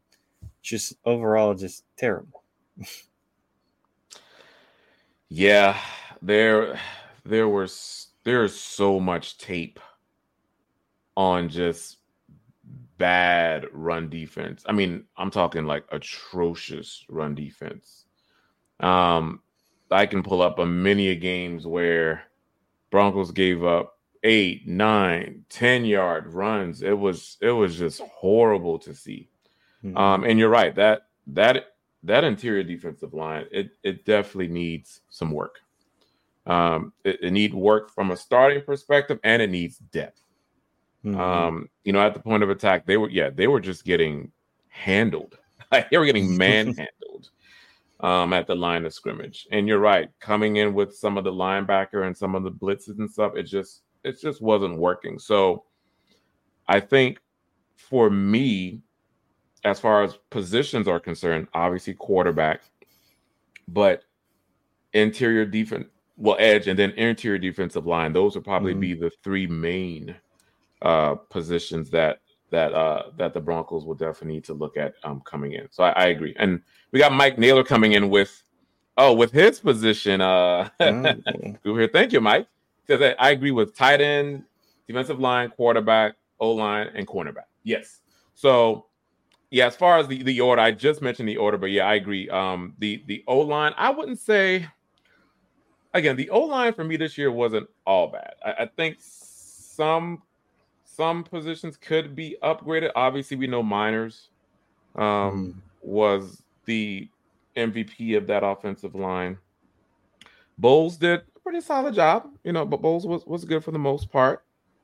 just 0.62 0.94
overall 1.06 1.54
just 1.54 1.84
terrible. 1.98 2.44
yeah, 5.30 5.78
there 6.22 6.80
there 7.26 7.48
was 7.48 8.08
there's 8.24 8.56
so 8.56 9.00
much 9.00 9.38
tape 9.38 9.80
on 11.16 11.50
just 11.50 11.98
bad 12.98 13.66
run 13.72 14.10
defense. 14.10 14.64
I 14.68 14.74
mean, 14.74 15.06
I'm 15.18 15.32
talking 15.32 15.66
like 15.66 15.86
atrocious 15.92 17.06
run 17.10 17.34
defense. 17.34 18.06
Um, 18.80 19.42
I 19.90 20.06
can 20.06 20.24
pull 20.24 20.42
up 20.42 20.60
a 20.60 20.66
many 20.66 21.16
games 21.16 21.68
where 21.68 22.24
Broncos 22.92 23.32
gave 23.32 23.64
up 23.64 23.98
eight, 24.24 24.68
nine, 24.68 25.46
ten 25.50 25.86
yard 25.86 26.28
runs. 26.28 26.84
It 26.84 26.98
was 26.98 27.38
it 27.42 27.52
was 27.52 27.78
just 27.78 28.02
horrible 28.02 28.78
to 28.80 28.94
see. 28.94 29.30
Mm-hmm. 29.84 29.98
Um, 29.98 30.24
and 30.24 30.38
you're 30.38 30.50
right 30.50 30.76
that 30.76 31.08
that 31.28 31.74
that 32.04 32.24
interior 32.24 32.64
defensive 32.64 33.14
line 33.14 33.46
it 33.52 33.72
it 33.84 34.06
definitely 34.06 34.50
needs 34.50 35.02
some 35.10 35.32
work. 35.32 35.60
Um, 36.46 36.94
it, 37.04 37.20
it 37.24 37.32
needs 37.32 37.54
work 37.54 37.92
from 37.92 38.12
a 38.12 38.18
starting 38.18 38.64
perspective, 38.64 39.20
and 39.24 39.42
it 39.42 39.50
needs 39.50 39.78
depth. 39.78 40.22
Mm-hmm. 41.06 41.20
Um, 41.20 41.70
you 41.84 41.94
know, 41.94 42.02
at 42.02 42.14
the 42.14 42.20
point 42.20 42.44
of 42.44 42.50
attack, 42.50 42.86
they 42.86 42.98
were 42.98 43.10
yeah, 43.10 43.30
they 43.30 43.48
were 43.48 43.60
just 43.60 43.86
getting 43.86 44.32
handled. 44.68 45.38
they 45.72 45.98
were 45.98 46.06
getting 46.06 46.38
manhandled 46.38 47.11
um, 48.02 48.34
at 48.34 48.48
the 48.48 48.56
line 48.56 48.86
of 48.86 48.94
scrimmage. 48.94 49.48
And 49.52 49.68
you're 49.68 49.80
right, 49.80 50.10
coming 50.20 50.58
in 50.58 50.74
with 50.74 50.96
some 50.96 51.18
of 51.18 51.24
the 51.24 51.32
linebacker 51.32 52.06
and 52.06 52.16
some 52.16 52.36
of 52.36 52.44
the 52.44 52.52
blitzes 52.52 53.00
and 53.00 53.10
stuff, 53.10 53.34
it 53.36 53.44
just 53.44 53.84
it 54.04 54.20
just 54.20 54.42
wasn't 54.42 54.78
working. 54.78 55.20
So 55.20 55.64
I 56.68 56.80
think 56.80 57.20
for 57.76 58.10
me, 58.10 58.82
as 59.64 59.80
far 59.80 60.04
as 60.04 60.18
positions 60.30 60.88
are 60.88 61.00
concerned, 61.00 61.48
obviously 61.54 61.94
quarterback, 61.94 62.62
but 63.68 64.04
interior 64.94 65.46
defense, 65.46 65.86
well, 66.18 66.38
edge, 66.40 66.68
and 66.68 66.78
then 66.78 66.92
interior 66.92 67.38
defensive 67.38 67.86
line. 67.86 68.14
Those 68.14 68.36
would 68.36 68.44
probably 68.44 68.74
mm-hmm. 68.74 68.82
be 68.82 68.94
the 68.96 69.12
three 69.24 69.48
main 69.48 70.16
uh, 70.82 71.16
positions 71.16 71.90
that 71.92 72.20
that 72.52 72.74
uh, 72.74 73.04
that 73.18 73.34
the 73.34 73.42
Broncos 73.42 73.86
will 73.86 73.96
definitely 73.96 74.36
need 74.36 74.44
to 74.46 74.54
look 74.54 74.78
at 74.78 74.94
um, 75.04 75.22
coming 75.22 75.54
in. 75.54 75.68
So 75.72 75.84
I, 75.84 75.92
I, 75.92 76.06
agree, 76.08 76.36
and 76.38 76.62
we 76.92 77.00
got 77.00 77.12
Mike 77.14 77.38
Naylor 77.38 77.64
coming 77.64 77.94
in 77.94 78.10
with 78.10 78.44
oh 78.98 79.14
with 79.14 79.32
his 79.32 79.60
position. 79.60 80.22
Uh, 80.22 80.70
mm-hmm. 80.80 81.76
here, 81.78 81.88
thank 81.88 82.14
you, 82.14 82.22
Mike. 82.22 82.48
Says 82.88 83.16
I 83.18 83.32
agree 83.32 83.52
with 83.52 83.76
tight 83.76 84.02
end, 84.02 84.44
defensive 84.88 85.20
line, 85.20 85.50
quarterback, 85.50 86.16
O 86.40 86.52
line, 86.52 86.90
and 86.94 87.08
cornerback. 87.08 87.46
Yes. 87.64 88.02
So 88.36 88.86
yeah, 89.50 89.68
as 89.68 89.76
far 89.76 89.98
as 89.98 90.08
the, 90.08 90.24
the 90.24 90.40
order, 90.42 90.62
I 90.62 90.72
just 90.72 91.02
mentioned 91.02 91.28
the 91.28 91.38
order, 91.38 91.58
but 91.58 91.72
yeah, 91.72 91.86
I 91.86 91.96
agree. 91.96 92.30
Um, 92.30 92.74
the 92.80 93.04
the 93.08 93.24
O 93.28 93.40
line, 93.40 93.74
I 93.78 93.90
wouldn't 93.90 94.20
say. 94.20 94.68
Again, 95.94 96.16
the 96.16 96.30
O 96.30 96.40
line 96.40 96.74
for 96.74 96.86
me 96.86 96.96
this 96.96 97.18
year 97.18 97.32
wasn't 97.32 97.68
all 97.86 98.08
bad. 98.08 98.36
I, 98.46 98.64
I 98.64 98.66
think 98.66 98.98
some 99.02 100.22
some 101.02 101.24
positions 101.24 101.78
could 101.78 102.16
be 102.16 102.38
upgraded. 102.44 102.92
Obviously, 102.96 103.36
we 103.36 103.48
know 103.48 103.64
Meinerz 103.64 104.28
um, 104.96 105.02
mm. 105.04 105.56
was 105.82 106.44
the 106.66 107.10
MVP 107.58 108.16
of 108.16 108.28
that 108.28 108.44
offensive 108.44 108.94
line. 108.94 109.40
Bolles 110.60 110.98
did 110.98 111.22
a 111.36 111.40
pretty 111.40 111.60
solid 111.60 111.96
job, 111.96 112.30
you 112.44 112.52
know, 112.52 112.68
but 112.68 112.84
Bolles 112.84 113.08
was, 113.08 113.26
was 113.26 113.46
good 113.46 113.64
for 113.64 113.72
the 113.72 113.80
most 113.80 114.12
part. 114.12 114.44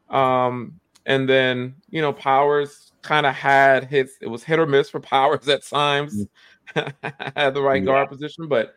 Um, 0.09 0.79
and 1.05 1.29
then, 1.29 1.75
you 1.91 2.01
know, 2.01 2.13
Powers 2.13 2.93
kind 3.03 3.27
of 3.27 3.35
had 3.35 3.83
hits, 3.83 4.13
it 4.19 4.27
was 4.27 4.43
hit 4.43 4.57
or 4.57 4.65
miss 4.65 4.89
for 4.89 4.99
Powers 5.13 5.47
at 5.47 5.67
times, 5.67 6.25
mm. 6.73 6.93
had 7.35 7.53
the 7.53 7.61
right 7.61 7.83
yeah. 7.83 7.85
guard 7.85 8.09
position. 8.09 8.47
But, 8.47 8.73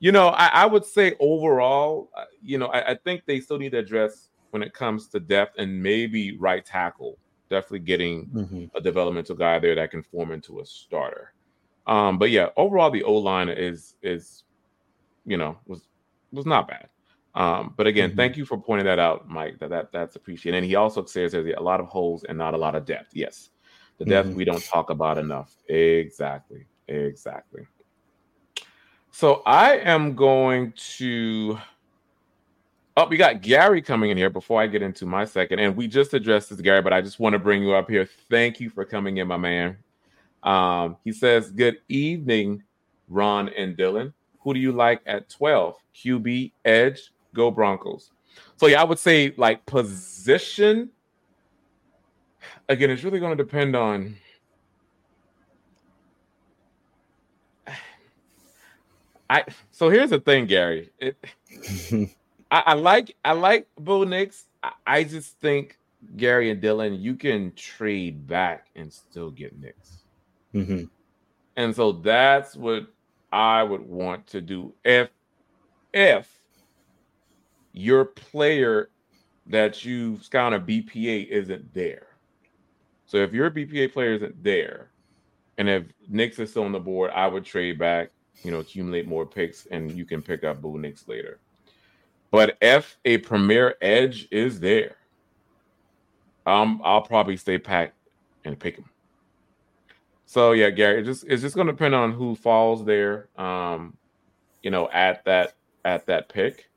you 0.00 0.10
know, 0.10 0.30
I, 0.30 0.46
I 0.48 0.66
would 0.66 0.84
say 0.84 1.14
overall, 1.20 2.10
uh, 2.16 2.24
you 2.42 2.58
know, 2.58 2.66
I, 2.66 2.90
I 2.90 2.94
think 2.96 3.26
they 3.26 3.38
still 3.38 3.58
need 3.58 3.70
to 3.70 3.78
address 3.78 4.29
when 4.50 4.62
it 4.62 4.74
comes 4.74 5.08
to 5.08 5.20
depth 5.20 5.58
and 5.58 5.82
maybe 5.82 6.36
right 6.36 6.64
tackle. 6.64 7.18
Definitely 7.48 7.80
getting 7.80 8.26
mm-hmm. 8.26 8.64
a 8.76 8.80
developmental 8.80 9.34
guy 9.34 9.58
there 9.58 9.74
that 9.74 9.90
can 9.90 10.02
form 10.02 10.30
into 10.30 10.60
a 10.60 10.66
starter. 10.66 11.32
Um, 11.86 12.18
but 12.18 12.30
yeah, 12.30 12.50
overall 12.56 12.90
the 12.90 13.02
O 13.02 13.14
line 13.14 13.48
is 13.48 13.96
is 14.02 14.44
you 15.26 15.36
know 15.36 15.58
was 15.66 15.88
was 16.32 16.46
not 16.46 16.68
bad. 16.68 16.88
Um, 17.34 17.74
but 17.76 17.86
again, 17.86 18.10
mm-hmm. 18.10 18.16
thank 18.16 18.36
you 18.36 18.44
for 18.44 18.58
pointing 18.58 18.86
that 18.86 18.98
out, 18.98 19.28
Mike. 19.28 19.58
That, 19.60 19.70
that 19.70 19.92
that's 19.92 20.16
appreciated. 20.16 20.58
And 20.58 20.66
he 20.66 20.74
also 20.76 21.04
says 21.04 21.32
there's 21.32 21.54
a 21.56 21.62
lot 21.62 21.80
of 21.80 21.86
holes 21.86 22.24
and 22.24 22.36
not 22.38 22.54
a 22.54 22.56
lot 22.56 22.74
of 22.74 22.84
depth. 22.84 23.10
Yes, 23.14 23.50
the 23.98 24.04
depth 24.04 24.28
mm-hmm. 24.28 24.36
we 24.36 24.44
don't 24.44 24.64
talk 24.64 24.90
about 24.90 25.18
enough. 25.18 25.56
Exactly, 25.68 26.66
exactly. 26.88 27.62
So 29.12 29.42
I 29.44 29.76
am 29.78 30.14
going 30.14 30.72
to 30.96 31.58
Oh, 33.00 33.06
we 33.08 33.16
got 33.16 33.40
Gary 33.40 33.80
coming 33.80 34.10
in 34.10 34.18
here 34.18 34.28
before 34.28 34.60
I 34.60 34.66
get 34.66 34.82
into 34.82 35.06
my 35.06 35.24
second. 35.24 35.58
And 35.58 35.74
we 35.74 35.88
just 35.88 36.12
addressed 36.12 36.50
this, 36.50 36.60
Gary, 36.60 36.82
but 36.82 36.92
I 36.92 37.00
just 37.00 37.18
want 37.18 37.32
to 37.32 37.38
bring 37.38 37.62
you 37.62 37.72
up 37.72 37.88
here. 37.88 38.06
Thank 38.28 38.60
you 38.60 38.68
for 38.68 38.84
coming 38.84 39.16
in, 39.16 39.26
my 39.26 39.38
man. 39.38 39.78
Um, 40.42 40.98
he 41.02 41.10
says, 41.10 41.50
Good 41.50 41.78
evening, 41.88 42.62
Ron 43.08 43.48
and 43.56 43.74
Dylan. 43.74 44.12
Who 44.40 44.52
do 44.52 44.60
you 44.60 44.72
like 44.72 45.00
at 45.06 45.30
12? 45.30 45.76
QB, 45.94 46.52
Edge, 46.66 47.10
Go 47.32 47.50
Broncos. 47.50 48.10
So, 48.58 48.66
yeah, 48.66 48.82
I 48.82 48.84
would 48.84 48.98
say 48.98 49.32
like 49.38 49.64
position. 49.64 50.90
Again, 52.68 52.90
it's 52.90 53.02
really 53.02 53.18
going 53.18 53.34
to 53.34 53.42
depend 53.42 53.76
on. 53.76 54.14
I 59.30 59.44
so 59.70 59.88
here's 59.88 60.10
the 60.10 60.20
thing, 60.20 60.44
Gary. 60.44 60.90
It, 60.98 61.16
I, 62.50 62.62
I 62.66 62.74
like 62.74 63.16
I 63.24 63.32
like 63.32 63.68
Bo 63.78 64.04
Nix. 64.04 64.46
I, 64.62 64.72
I, 64.86 65.04
just 65.04 65.38
think 65.40 65.78
Gary 66.16 66.50
and 66.50 66.60
Dylan, 66.60 67.00
you 67.00 67.14
can 67.14 67.52
trade 67.54 68.26
back 68.26 68.66
and 68.76 68.92
still 68.92 69.30
get 69.30 69.58
Nix. 69.58 70.02
Mm-hmm. 70.54 70.84
And 71.56 71.76
so 71.76 71.92
that's 71.92 72.56
what 72.56 72.86
I 73.32 73.62
would 73.62 73.82
want 73.82 74.26
to 74.28 74.40
do 74.40 74.72
if 74.84 75.10
if 75.92 76.28
your 77.72 78.04
player 78.04 78.90
that 79.46 79.84
you 79.84 80.18
scout 80.20 80.52
a 80.52 80.60
BPA 80.60 81.28
isn't 81.28 81.72
there. 81.74 82.06
So 83.06 83.18
if 83.18 83.32
your 83.32 83.50
BPA 83.50 83.92
player 83.92 84.14
isn't 84.14 84.42
there, 84.42 84.90
and 85.58 85.68
if 85.68 85.84
Nix 86.08 86.38
is 86.38 86.50
still 86.50 86.62
on 86.62 86.72
the 86.72 86.80
board, 86.80 87.10
I 87.14 87.26
would 87.26 87.44
trade 87.44 87.78
back, 87.78 88.10
you 88.44 88.50
know, 88.50 88.60
accumulate 88.60 89.08
more 89.08 89.26
picks, 89.26 89.66
and 89.66 89.90
you 89.92 90.04
can 90.04 90.22
pick 90.22 90.44
up 90.44 90.62
Bo 90.62 90.76
Nix 90.76 91.08
later. 91.08 91.40
But 92.30 92.56
if 92.60 92.98
a 93.04 93.18
premier 93.18 93.74
edge 93.80 94.28
is 94.30 94.60
there, 94.60 94.96
um, 96.46 96.80
I'll 96.84 97.02
probably 97.02 97.36
stay 97.36 97.58
packed 97.58 97.96
and 98.44 98.58
pick 98.58 98.76
him. 98.76 98.88
So 100.26 100.52
yeah, 100.52 100.70
Gary, 100.70 101.00
it's 101.00 101.06
just 101.06 101.24
it's 101.26 101.42
just 101.42 101.56
gonna 101.56 101.72
depend 101.72 101.94
on 101.94 102.12
who 102.12 102.36
falls 102.36 102.84
there. 102.84 103.28
Um, 103.36 103.96
you 104.62 104.70
know, 104.70 104.88
at 104.90 105.24
that 105.24 105.54
at 105.84 106.06
that 106.06 106.28
pick. 106.28 106.70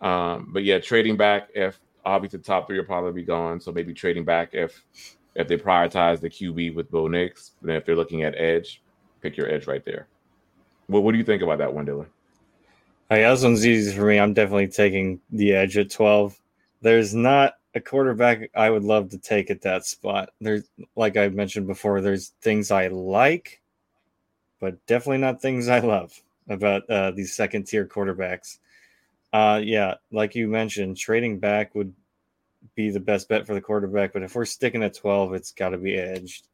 Um, 0.00 0.50
but 0.52 0.64
yeah, 0.64 0.78
trading 0.78 1.16
back 1.16 1.48
if 1.54 1.80
obviously 2.04 2.38
the 2.38 2.44
top 2.44 2.66
three 2.66 2.78
will 2.78 2.86
probably 2.86 3.12
be 3.12 3.24
gone. 3.24 3.60
So 3.60 3.72
maybe 3.72 3.92
trading 3.92 4.24
back 4.24 4.50
if 4.52 4.84
if 5.34 5.48
they 5.48 5.56
prioritize 5.56 6.20
the 6.20 6.30
QB 6.30 6.74
with 6.74 6.90
Bo 6.90 7.08
Nix, 7.08 7.52
then 7.62 7.76
if 7.76 7.84
they're 7.84 7.96
looking 7.96 8.22
at 8.22 8.36
edge, 8.36 8.82
pick 9.20 9.36
your 9.36 9.48
edge 9.48 9.66
right 9.66 9.84
there. 9.84 10.06
Well, 10.88 11.02
what 11.02 11.12
do 11.12 11.18
you 11.18 11.24
think 11.24 11.42
about 11.42 11.58
that 11.58 11.72
one, 11.72 11.86
Dylan? 11.86 12.06
Hey, 13.12 13.24
this 13.24 13.42
one's 13.42 13.66
easy 13.66 13.94
for 13.94 14.06
me. 14.06 14.18
I'm 14.18 14.32
definitely 14.32 14.68
taking 14.68 15.20
the 15.30 15.52
edge 15.52 15.76
at 15.76 15.90
12. 15.90 16.40
There's 16.80 17.14
not 17.14 17.56
a 17.74 17.80
quarterback 17.80 18.48
I 18.54 18.70
would 18.70 18.84
love 18.84 19.10
to 19.10 19.18
take 19.18 19.50
at 19.50 19.60
that 19.60 19.84
spot. 19.84 20.30
There's, 20.40 20.64
like 20.96 21.18
I 21.18 21.28
mentioned 21.28 21.66
before, 21.66 22.00
there's 22.00 22.28
things 22.40 22.70
I 22.70 22.86
like, 22.86 23.60
but 24.60 24.86
definitely 24.86 25.18
not 25.18 25.42
things 25.42 25.68
I 25.68 25.80
love 25.80 26.22
about 26.48 26.88
uh, 26.88 27.10
these 27.10 27.36
second 27.36 27.64
tier 27.64 27.84
quarterbacks. 27.84 28.56
Uh, 29.30 29.60
yeah, 29.62 29.96
like 30.10 30.34
you 30.34 30.48
mentioned, 30.48 30.96
trading 30.96 31.38
back 31.38 31.74
would 31.74 31.92
be 32.74 32.88
the 32.88 32.98
best 32.98 33.28
bet 33.28 33.46
for 33.46 33.52
the 33.52 33.60
quarterback. 33.60 34.14
But 34.14 34.22
if 34.22 34.34
we're 34.34 34.46
sticking 34.46 34.82
at 34.82 34.94
12, 34.94 35.34
it's 35.34 35.52
got 35.52 35.68
to 35.68 35.76
be 35.76 35.98
edged. 35.98 36.48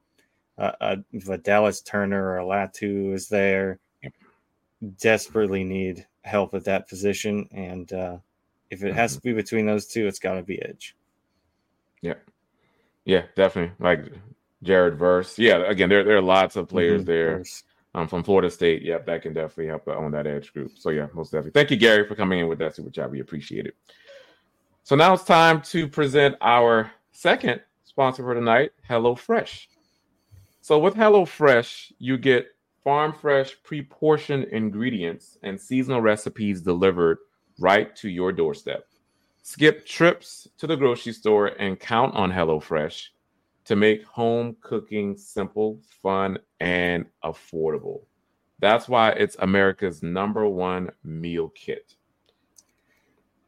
Uh, 0.58 0.72
uh, 0.80 0.96
if 1.12 1.28
a 1.28 1.38
Dallas 1.38 1.80
Turner 1.82 2.30
or 2.30 2.40
a 2.40 2.44
Latu 2.44 3.14
is 3.14 3.28
there, 3.28 3.78
desperately 4.96 5.64
need 5.64 6.06
help 6.22 6.54
at 6.54 6.64
that 6.64 6.88
position. 6.88 7.48
And 7.52 7.92
uh, 7.92 8.18
if 8.70 8.82
it 8.82 8.94
has 8.94 9.12
mm-hmm. 9.12 9.18
to 9.18 9.22
be 9.22 9.32
between 9.32 9.66
those 9.66 9.86
two, 9.86 10.06
it's 10.06 10.18
got 10.18 10.34
to 10.34 10.42
be 10.42 10.60
edge. 10.62 10.96
Yeah. 12.00 12.14
Yeah, 13.04 13.22
definitely. 13.34 13.74
Like 13.78 14.12
Jared 14.62 14.98
Verse. 14.98 15.38
Yeah, 15.38 15.58
again, 15.68 15.88
there, 15.88 16.04
there 16.04 16.16
are 16.16 16.22
lots 16.22 16.56
of 16.56 16.68
players 16.68 17.02
mm-hmm, 17.02 17.10
there 17.10 17.44
um, 17.94 18.08
from 18.08 18.22
Florida 18.22 18.50
State. 18.50 18.82
Yeah, 18.82 18.98
that 18.98 19.22
can 19.22 19.32
definitely 19.32 19.66
help 19.66 19.88
on 19.88 20.10
that 20.12 20.26
edge 20.26 20.52
group. 20.52 20.72
So, 20.76 20.90
yeah, 20.90 21.06
most 21.14 21.32
definitely. 21.32 21.52
Thank 21.52 21.70
you, 21.70 21.76
Gary, 21.76 22.06
for 22.06 22.14
coming 22.14 22.40
in 22.40 22.48
with 22.48 22.58
that 22.58 22.76
super 22.76 22.90
chat. 22.90 23.10
We 23.10 23.20
appreciate 23.20 23.66
it. 23.66 23.74
So, 24.84 24.96
now 24.96 25.14
it's 25.14 25.24
time 25.24 25.62
to 25.62 25.88
present 25.88 26.36
our 26.40 26.90
second 27.12 27.60
sponsor 27.84 28.22
for 28.22 28.34
tonight, 28.34 28.72
HelloFresh. 28.88 29.66
So, 30.60 30.78
with 30.78 30.94
HelloFresh, 30.94 31.92
you 31.98 32.18
get 32.18 32.48
farm 32.88 33.12
fresh, 33.12 33.54
pre 33.64 33.82
portioned 33.82 34.44
ingredients 34.44 35.36
and 35.42 35.60
seasonal 35.60 36.00
recipes 36.00 36.62
delivered 36.62 37.18
right 37.58 37.94
to 37.94 38.08
your 38.08 38.32
doorstep. 38.32 38.86
Skip 39.42 39.84
trips 39.84 40.48
to 40.56 40.66
the 40.66 40.74
grocery 40.74 41.12
store 41.12 41.48
and 41.48 41.78
count 41.78 42.14
on 42.14 42.32
HelloFresh 42.32 43.08
to 43.66 43.76
make 43.76 44.04
home 44.04 44.56
cooking 44.62 45.18
simple, 45.18 45.82
fun, 46.02 46.38
and 46.60 47.04
affordable. 47.22 48.04
That's 48.58 48.88
why 48.88 49.10
it's 49.10 49.36
America's 49.38 50.02
number 50.02 50.48
one 50.48 50.88
meal 51.04 51.50
kit. 51.50 51.94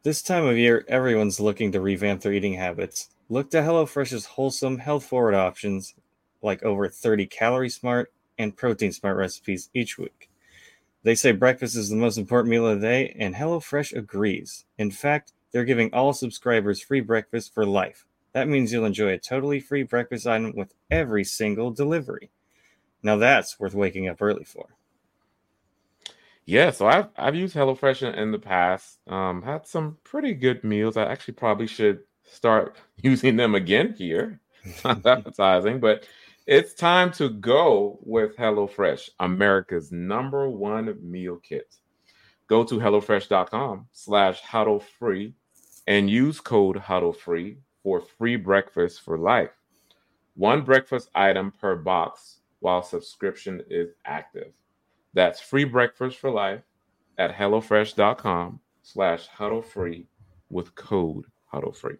This 0.03 0.21
time 0.21 0.45
of 0.45 0.55
year, 0.55 0.85
everyone's 0.87 1.39
looking 1.39 1.71
to 1.71 1.81
revamp 1.81 2.21
their 2.21 2.33
eating 2.33 2.53
habits. 2.53 3.09
Look 3.27 3.49
to 3.49 3.61
HelloFresh's 3.61 4.27
wholesome, 4.27 4.77
health 4.77 5.05
forward 5.05 5.33
options 5.33 5.95
like 6.43 6.61
over 6.61 6.87
30 6.87 7.25
calorie 7.25 7.69
smart 7.69 8.13
and 8.41 8.55
protein 8.55 8.91
smart 8.91 9.17
recipes 9.17 9.69
each 9.73 9.97
week. 9.97 10.29
They 11.03 11.15
say 11.15 11.31
breakfast 11.31 11.75
is 11.75 11.89
the 11.89 11.95
most 11.95 12.17
important 12.17 12.51
meal 12.51 12.67
of 12.67 12.79
the 12.79 12.87
day, 12.87 13.15
and 13.17 13.35
HelloFresh 13.35 13.95
agrees. 13.95 14.65
In 14.77 14.91
fact, 14.91 15.33
they're 15.51 15.65
giving 15.65 15.93
all 15.93 16.13
subscribers 16.13 16.81
free 16.81 17.01
breakfast 17.01 17.53
for 17.53 17.65
life. 17.65 18.05
That 18.33 18.47
means 18.47 18.71
you'll 18.71 18.85
enjoy 18.85 19.13
a 19.13 19.17
totally 19.17 19.59
free 19.59 19.83
breakfast 19.83 20.27
item 20.27 20.53
with 20.55 20.73
every 20.89 21.23
single 21.23 21.71
delivery. 21.71 22.29
Now 23.03 23.17
that's 23.17 23.59
worth 23.59 23.73
waking 23.73 24.07
up 24.07 24.21
early 24.21 24.43
for. 24.43 24.75
Yeah, 26.45 26.71
so 26.71 26.87
I've 26.87 27.09
I've 27.17 27.35
used 27.35 27.55
HelloFresh 27.55 28.13
in 28.15 28.31
the 28.31 28.39
past. 28.39 28.99
Um, 29.07 29.41
had 29.43 29.67
some 29.67 29.97
pretty 30.03 30.33
good 30.33 30.63
meals. 30.63 30.97
I 30.97 31.03
actually 31.03 31.35
probably 31.35 31.67
should 31.67 31.99
start 32.23 32.77
using 33.01 33.35
them 33.35 33.55
again 33.55 33.95
here. 33.97 34.39
Not 34.83 35.05
advertising, 35.05 35.79
but 35.79 36.07
it's 36.51 36.73
time 36.73 37.13
to 37.13 37.29
go 37.29 37.97
with 38.01 38.35
HelloFresh, 38.35 39.11
America's 39.21 39.89
number 39.89 40.49
one 40.49 40.97
meal 41.01 41.37
kit. 41.37 41.77
Go 42.47 42.65
to 42.65 42.75
HelloFresh.com 42.75 43.87
slash 43.93 44.41
huddle 44.41 44.81
free 44.81 45.33
and 45.87 46.09
use 46.09 46.41
code 46.41 46.75
HuddleFree 46.75 47.55
for 47.81 48.01
free 48.01 48.35
breakfast 48.35 48.99
for 48.99 49.17
life. 49.17 49.51
One 50.35 50.63
breakfast 50.63 51.09
item 51.15 51.53
per 51.53 51.77
box 51.77 52.41
while 52.59 52.83
subscription 52.83 53.63
is 53.69 53.91
active. 54.03 54.51
That's 55.13 55.39
free 55.39 55.63
breakfast 55.63 56.17
for 56.17 56.31
life 56.31 56.63
at 57.17 57.33
HelloFresh.com 57.33 58.59
slash 58.81 59.29
HuddleFree 59.29 60.05
with 60.49 60.75
code 60.75 61.27
HuddleFree. 61.53 61.99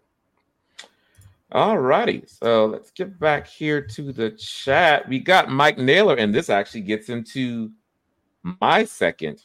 All 1.52 1.78
righty. 1.78 2.24
So 2.26 2.66
let's 2.66 2.90
get 2.90 3.18
back 3.18 3.46
here 3.46 3.80
to 3.82 4.12
the 4.12 4.30
chat. 4.30 5.06
We 5.08 5.18
got 5.18 5.50
Mike 5.50 5.76
Naylor, 5.76 6.16
and 6.16 6.34
this 6.34 6.48
actually 6.48 6.80
gets 6.80 7.08
into 7.08 7.70
my 8.60 8.84
second 8.84 9.44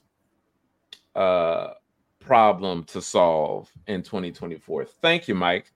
uh 1.15 1.73
problem 2.19 2.83
to 2.83 3.01
solve 3.01 3.71
in 3.87 4.03
2024. 4.03 4.85
Thank 4.85 5.27
you, 5.27 5.35
Mike. 5.35 5.71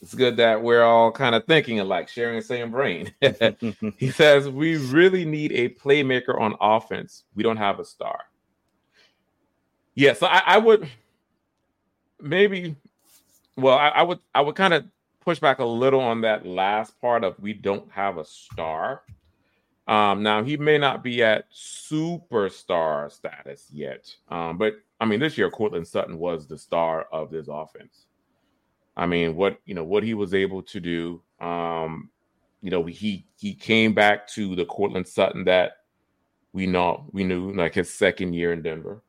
It's 0.00 0.14
good 0.14 0.36
that 0.36 0.62
we're 0.62 0.82
all 0.82 1.10
kind 1.10 1.34
of 1.34 1.46
thinking 1.46 1.80
alike, 1.80 2.08
sharing 2.08 2.36
the 2.36 2.44
same 2.44 2.70
brain. 2.70 3.10
he 3.96 4.10
says, 4.10 4.48
We 4.50 4.76
really 4.76 5.24
need 5.24 5.52
a 5.52 5.70
playmaker 5.70 6.38
on 6.38 6.54
offense. 6.60 7.24
We 7.34 7.42
don't 7.42 7.56
have 7.56 7.80
a 7.80 7.84
star. 7.84 8.20
Yeah, 9.94 10.12
so 10.12 10.26
I, 10.26 10.42
I 10.44 10.58
would 10.58 10.88
maybe, 12.20 12.76
well, 13.56 13.78
I, 13.78 13.88
I 13.88 14.02
would, 14.02 14.18
I 14.34 14.42
would 14.42 14.56
kind 14.56 14.74
of 14.74 14.84
push 15.24 15.38
back 15.38 15.58
a 15.58 15.64
little 15.64 16.00
on 16.00 16.20
that 16.22 16.46
last 16.46 17.00
part 17.00 17.24
of 17.24 17.38
we 17.40 17.52
don't 17.52 17.90
have 17.90 18.18
a 18.18 18.24
star. 18.24 19.02
Um, 19.86 20.22
now 20.22 20.42
he 20.42 20.56
may 20.56 20.78
not 20.78 21.02
be 21.02 21.22
at 21.22 21.50
superstar 21.52 23.10
status 23.10 23.68
yet, 23.70 24.14
um, 24.28 24.56
but 24.56 24.74
I 25.00 25.04
mean, 25.04 25.20
this 25.20 25.36
year 25.36 25.50
Courtland 25.50 25.86
Sutton 25.86 26.18
was 26.18 26.46
the 26.46 26.56
star 26.56 27.06
of 27.12 27.30
this 27.30 27.48
offense. 27.48 28.06
I 28.96 29.06
mean, 29.06 29.36
what 29.36 29.60
you 29.66 29.74
know, 29.74 29.84
what 29.84 30.02
he 30.02 30.14
was 30.14 30.34
able 30.34 30.62
to 30.62 30.80
do. 30.80 31.22
Um, 31.40 32.10
you 32.62 32.70
know, 32.70 32.84
he 32.86 33.26
he 33.36 33.54
came 33.54 33.92
back 33.92 34.26
to 34.28 34.54
the 34.56 34.64
Courtland 34.64 35.06
Sutton 35.06 35.44
that 35.44 35.78
we 36.54 36.66
know 36.66 37.06
we 37.12 37.24
knew 37.24 37.52
like 37.52 37.74
his 37.74 37.92
second 37.92 38.32
year 38.32 38.52
in 38.52 38.62
Denver 38.62 39.02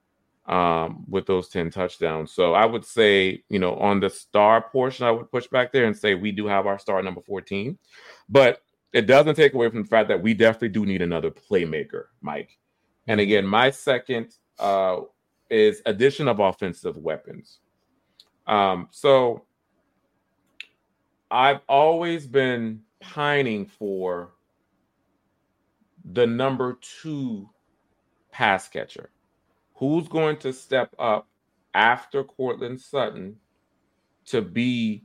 um, 0.48 1.04
with 1.08 1.26
those 1.26 1.50
10 1.50 1.72
touchdowns. 1.72 2.32
So 2.32 2.54
I 2.54 2.66
would 2.66 2.86
say, 2.86 3.44
you 3.50 3.60
know, 3.60 3.76
on 3.76 4.00
the 4.00 4.10
star 4.10 4.62
portion, 4.62 5.06
I 5.06 5.12
would 5.12 5.32
push 5.32 5.48
back 5.48 5.72
there 5.72 5.86
and 5.86 5.98
say 5.98 6.16
we 6.16 6.32
do 6.32 6.46
have 6.48 6.68
our 6.68 6.80
star 6.80 7.02
number 7.02 7.22
14. 7.22 7.78
But 8.30 8.62
it 8.94 9.08
doesn't 9.08 9.36
take 9.36 9.54
away 9.54 9.70
from 9.70 9.84
the 9.84 9.90
fact 9.90 10.08
that 10.10 10.22
we 10.22 10.34
definitely 10.34 10.70
do 10.70 10.86
need 10.86 11.02
another 11.02 11.32
playmaker, 11.32 12.06
Mike. 12.22 12.58
And 13.08 13.20
again, 13.20 13.46
my 13.46 13.72
second 13.72 14.36
uh, 14.60 15.02
is 15.50 15.82
addition 15.86 16.28
of 16.28 16.40
offensive 16.40 16.98
weapons. 16.98 17.60
Um, 18.48 18.88
so 18.92 19.46
I've 21.30 21.62
always 21.68 22.28
been 22.28 22.82
pining 23.00 23.66
for 23.66 24.34
the 26.14 26.26
number 26.26 26.78
two 27.02 27.50
pass 28.32 28.68
catcher. 28.68 29.10
Who's 29.76 30.08
going 30.08 30.38
to 30.38 30.54
step 30.54 30.96
up 30.98 31.28
after 31.74 32.24
Courtland 32.24 32.80
Sutton 32.80 33.38
to 34.28 34.42
be 34.42 35.04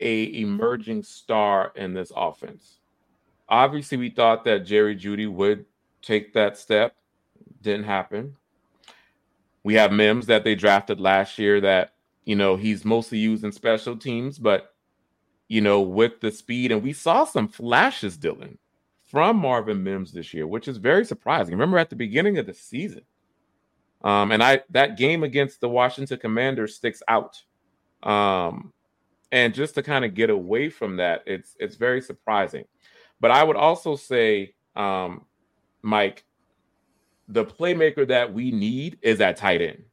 a 0.00 0.40
emerging 0.40 1.02
star 1.02 1.72
in 1.74 1.94
this 1.94 2.12
offense? 2.14 2.80
Obviously, 3.48 3.96
we 3.96 4.10
thought 4.10 4.44
that 4.44 4.66
Jerry 4.66 4.94
Jeudy 4.94 5.26
would 5.26 5.64
take 6.02 6.34
that 6.34 6.58
step. 6.58 6.96
Didn't 7.62 7.84
happen. 7.84 8.36
We 9.64 9.74
have 9.74 9.90
Mims 9.90 10.26
that 10.26 10.44
they 10.44 10.54
drafted 10.54 11.00
last 11.00 11.38
year 11.38 11.60
that, 11.62 11.94
you 12.24 12.36
know, 12.36 12.56
he's 12.56 12.84
mostly 12.84 13.18
used 13.18 13.42
in 13.42 13.52
special 13.52 13.96
teams, 13.96 14.38
but, 14.38 14.74
you 15.48 15.62
know, 15.62 15.80
with 15.80 16.20
the 16.20 16.30
speed, 16.30 16.72
and 16.72 16.82
we 16.82 16.92
saw 16.92 17.24
some 17.24 17.48
flashes, 17.48 18.18
Dylan, 18.18 18.58
from 19.02 19.36
Marvin 19.36 19.82
Mims 19.82 20.12
this 20.12 20.34
year, 20.34 20.46
which 20.46 20.68
is 20.68 20.76
very 20.76 21.06
surprising. 21.06 21.54
Remember 21.54 21.78
at 21.78 21.88
the 21.88 21.96
beginning 21.96 22.36
of 22.36 22.46
the 22.46 22.54
season, 22.54 23.02
um, 24.02 24.32
and 24.32 24.42
I 24.42 24.62
that 24.70 24.96
game 24.96 25.22
against 25.22 25.60
the 25.60 25.68
Washington 25.68 26.18
Commanders 26.18 26.76
sticks 26.76 27.02
out. 27.08 27.42
Um, 28.02 28.72
and 29.32 29.52
just 29.52 29.74
to 29.74 29.82
kind 29.82 30.04
of 30.04 30.14
get 30.14 30.30
away 30.30 30.70
from 30.70 30.96
that, 30.96 31.22
it's 31.26 31.56
it's 31.58 31.76
very 31.76 32.00
surprising. 32.00 32.64
But 33.20 33.30
I 33.30 33.42
would 33.42 33.56
also 33.56 33.96
say, 33.96 34.54
um, 34.76 35.24
Mike, 35.82 36.24
the 37.26 37.44
playmaker 37.44 38.06
that 38.08 38.32
we 38.32 38.50
need 38.50 38.98
is 39.02 39.20
at 39.20 39.36
tight 39.36 39.60
end. 39.60 39.84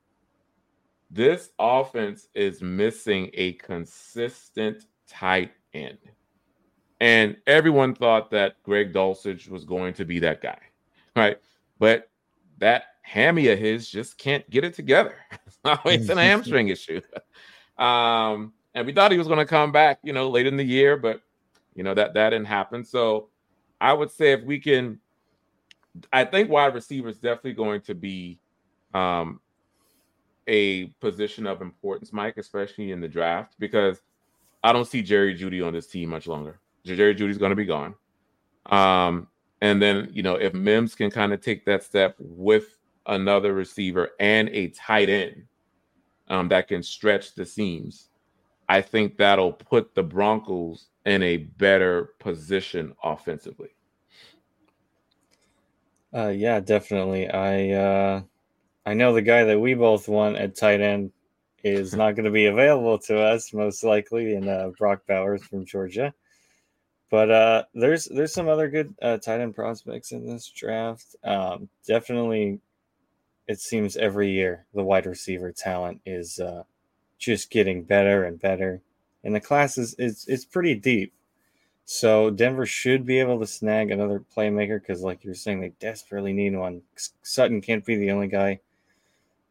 This 1.09 1.49
offense 1.59 2.27
is 2.33 2.61
missing 2.61 3.29
a 3.33 3.53
consistent 3.53 4.85
tight 5.07 5.51
end. 5.73 5.97
And 7.01 7.37
everyone 7.45 7.93
thought 7.93 8.31
that 8.31 8.61
Greg 8.63 8.93
Dulcich 8.93 9.49
was 9.49 9.65
going 9.65 9.93
to 9.95 10.05
be 10.05 10.19
that 10.19 10.41
guy, 10.41 10.59
right? 11.15 11.37
But 11.77 12.09
that 12.59 12.85
hammy 13.05 13.49
of 13.49 13.59
his 13.59 13.87
just 13.87 14.17
can't 14.17 14.47
get 14.49 14.63
it 14.63 14.73
together. 14.73 15.15
it's 15.85 16.09
an 16.09 16.17
hamstring 16.17 16.69
issue. 16.69 17.01
Um, 17.77 18.53
and 18.73 18.87
we 18.87 18.93
thought 18.93 19.11
he 19.11 19.17
was 19.17 19.27
going 19.27 19.39
to 19.39 19.45
come 19.45 19.73
back, 19.73 19.99
you 20.01 20.13
know, 20.13 20.29
late 20.29 20.47
in 20.47 20.55
the 20.55 20.63
year, 20.63 20.95
but 20.95 21.19
you 21.75 21.83
know 21.83 21.93
that 21.93 22.13
that 22.13 22.29
didn't 22.29 22.47
happen. 22.47 22.85
So 22.85 23.27
I 23.81 23.91
would 23.91 24.09
say 24.09 24.31
if 24.31 24.45
we 24.45 24.59
can 24.59 24.97
I 26.13 26.23
think 26.23 26.49
wide 26.49 26.73
receiver 26.73 27.09
is 27.09 27.17
definitely 27.17 27.51
going 27.51 27.81
to 27.81 27.93
be 27.93 28.39
um, 28.93 29.41
a 30.47 30.85
position 31.01 31.45
of 31.45 31.61
importance, 31.61 32.13
Mike, 32.13 32.37
especially 32.37 32.91
in 32.91 33.01
the 33.01 33.09
draft, 33.09 33.55
because 33.59 34.01
I 34.63 34.71
don't 34.71 34.87
see 34.87 35.01
Jerry 35.01 35.37
Jeudy 35.37 35.61
on 35.61 35.73
this 35.73 35.87
team 35.87 36.09
much 36.09 36.27
longer. 36.27 36.61
Jerry 36.85 37.13
Jeudy's 37.13 37.37
going 37.37 37.49
to 37.49 37.57
be 37.57 37.65
gone. 37.65 37.93
Um, 38.67 39.27
and 39.61 39.81
then 39.81 40.09
you 40.13 40.23
know 40.23 40.35
if 40.35 40.53
Mims 40.53 40.95
can 40.95 41.11
kind 41.11 41.33
of 41.33 41.41
take 41.41 41.65
that 41.65 41.83
step 41.83 42.15
with 42.19 42.77
another 43.07 43.53
receiver 43.53 44.11
and 44.19 44.49
a 44.49 44.69
tight 44.69 45.09
end 45.09 45.43
um, 46.27 46.47
that 46.49 46.67
can 46.67 46.81
stretch 46.81 47.35
the 47.35 47.45
seams, 47.45 48.09
I 48.67 48.81
think 48.81 49.17
that'll 49.17 49.53
put 49.53 49.93
the 49.93 50.03
Broncos 50.03 50.87
in 51.05 51.21
a 51.21 51.37
better 51.37 52.15
position 52.19 52.95
offensively. 53.03 53.69
Uh, 56.13 56.29
yeah, 56.29 56.59
definitely. 56.59 57.29
I 57.29 57.71
uh, 57.71 58.21
I 58.85 58.93
know 58.93 59.13
the 59.13 59.21
guy 59.21 59.43
that 59.43 59.59
we 59.59 59.73
both 59.73 60.07
want 60.07 60.37
at 60.37 60.55
tight 60.55 60.79
end 60.79 61.11
is 61.63 61.93
not 61.93 62.15
going 62.15 62.25
to 62.25 62.31
be 62.31 62.45
available 62.45 62.97
to 62.99 63.19
us 63.19 63.53
most 63.53 63.83
likely, 63.83 64.35
in 64.35 64.47
uh, 64.47 64.69
Brock 64.77 65.01
Bowers 65.07 65.43
from 65.43 65.65
Georgia. 65.65 66.13
But 67.11 67.31
uh, 67.31 67.63
there's 67.73 68.05
there's 68.05 68.33
some 68.33 68.47
other 68.47 68.69
good 68.69 68.95
uh, 69.01 69.17
tight 69.17 69.41
end 69.41 69.55
prospects 69.55 70.11
in 70.11 70.25
this 70.25 70.47
draft. 70.49 71.15
Um, 71.23 71.67
definitely, 71.85 72.59
it 73.47 73.59
seems 73.59 73.97
every 73.97 74.31
year 74.31 74.65
the 74.73 74.83
wide 74.83 75.05
receiver 75.05 75.51
talent 75.51 76.01
is 76.05 76.39
uh, 76.39 76.63
just 77.17 77.49
getting 77.51 77.83
better 77.83 78.23
and 78.23 78.39
better, 78.39 78.81
and 79.23 79.35
the 79.35 79.39
class 79.39 79.77
is 79.77 79.95
it's 79.97 80.27
it's 80.27 80.45
pretty 80.45 80.75
deep. 80.75 81.13
So 81.85 82.31
Denver 82.31 82.65
should 82.65 83.05
be 83.05 83.19
able 83.19 83.39
to 83.39 83.45
snag 83.45 83.91
another 83.91 84.23
playmaker 84.35 84.79
because, 84.79 85.03
like 85.03 85.23
you're 85.23 85.35
saying, 85.35 85.61
they 85.61 85.73
desperately 85.79 86.33
need 86.33 86.55
one. 86.55 86.81
Sutton 87.21 87.61
can't 87.61 87.85
be 87.85 87.95
the 87.95 88.11
only 88.11 88.27
guy 88.27 88.59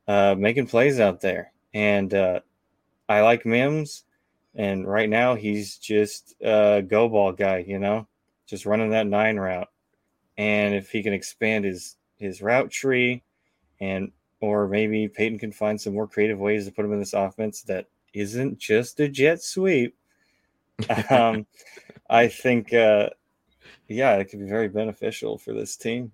uh, 0.09 0.35
making 0.37 0.67
plays 0.67 0.99
out 0.99 1.21
there, 1.21 1.53
and 1.73 2.13
uh, 2.13 2.41
I 3.09 3.21
like 3.21 3.47
Mims. 3.47 4.05
And 4.57 4.87
right 4.87 5.09
now, 5.09 5.35
he's 5.35 5.79
just 5.79 6.35
a 6.41 6.83
go 6.83 7.09
ball 7.09 7.33
guy, 7.33 7.65
you 7.67 7.79
know, 7.79 8.07
just 8.47 8.67
running 8.67 8.91
that 8.91 9.07
nine 9.07 9.37
route. 9.37 9.69
And 10.37 10.75
if 10.75 10.91
he 10.91 11.03
can 11.03 11.13
expand 11.13 11.65
his 11.65 11.97
his 12.17 12.43
route 12.43 12.71
tree, 12.71 13.23
and 13.81 14.11
or 14.41 14.69
maybe 14.69 15.09
Payton 15.09 15.39
can 15.39 15.53
find 15.53 15.81
some 15.81 15.95
more 15.95 16.07
creative 16.07 16.39
ways 16.39 16.67
to 16.67 16.73
put 16.73 16.85
him 16.85 16.93
in 16.93 16.99
this 16.99 17.15
offense 17.15 17.63
that 17.63 17.87
isn't 18.13 18.59
just 18.59 19.01
a 19.01 19.09
jet 19.09 19.43
sweep. 19.43 19.97
um, 21.11 21.47
I 22.11 22.29
think, 22.29 22.73
uh, 22.73 23.11
yeah, 23.89 24.17
it 24.17 24.27
could 24.27 24.41
be 24.41 24.49
very 24.49 24.69
beneficial 24.69 25.39
for 25.39 25.53
this 25.53 25.77
team. 25.77 26.13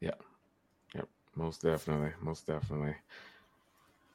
Yeah, 0.00 0.12
yep, 0.94 1.08
most 1.34 1.62
definitely, 1.62 2.12
most 2.20 2.46
definitely. 2.46 2.94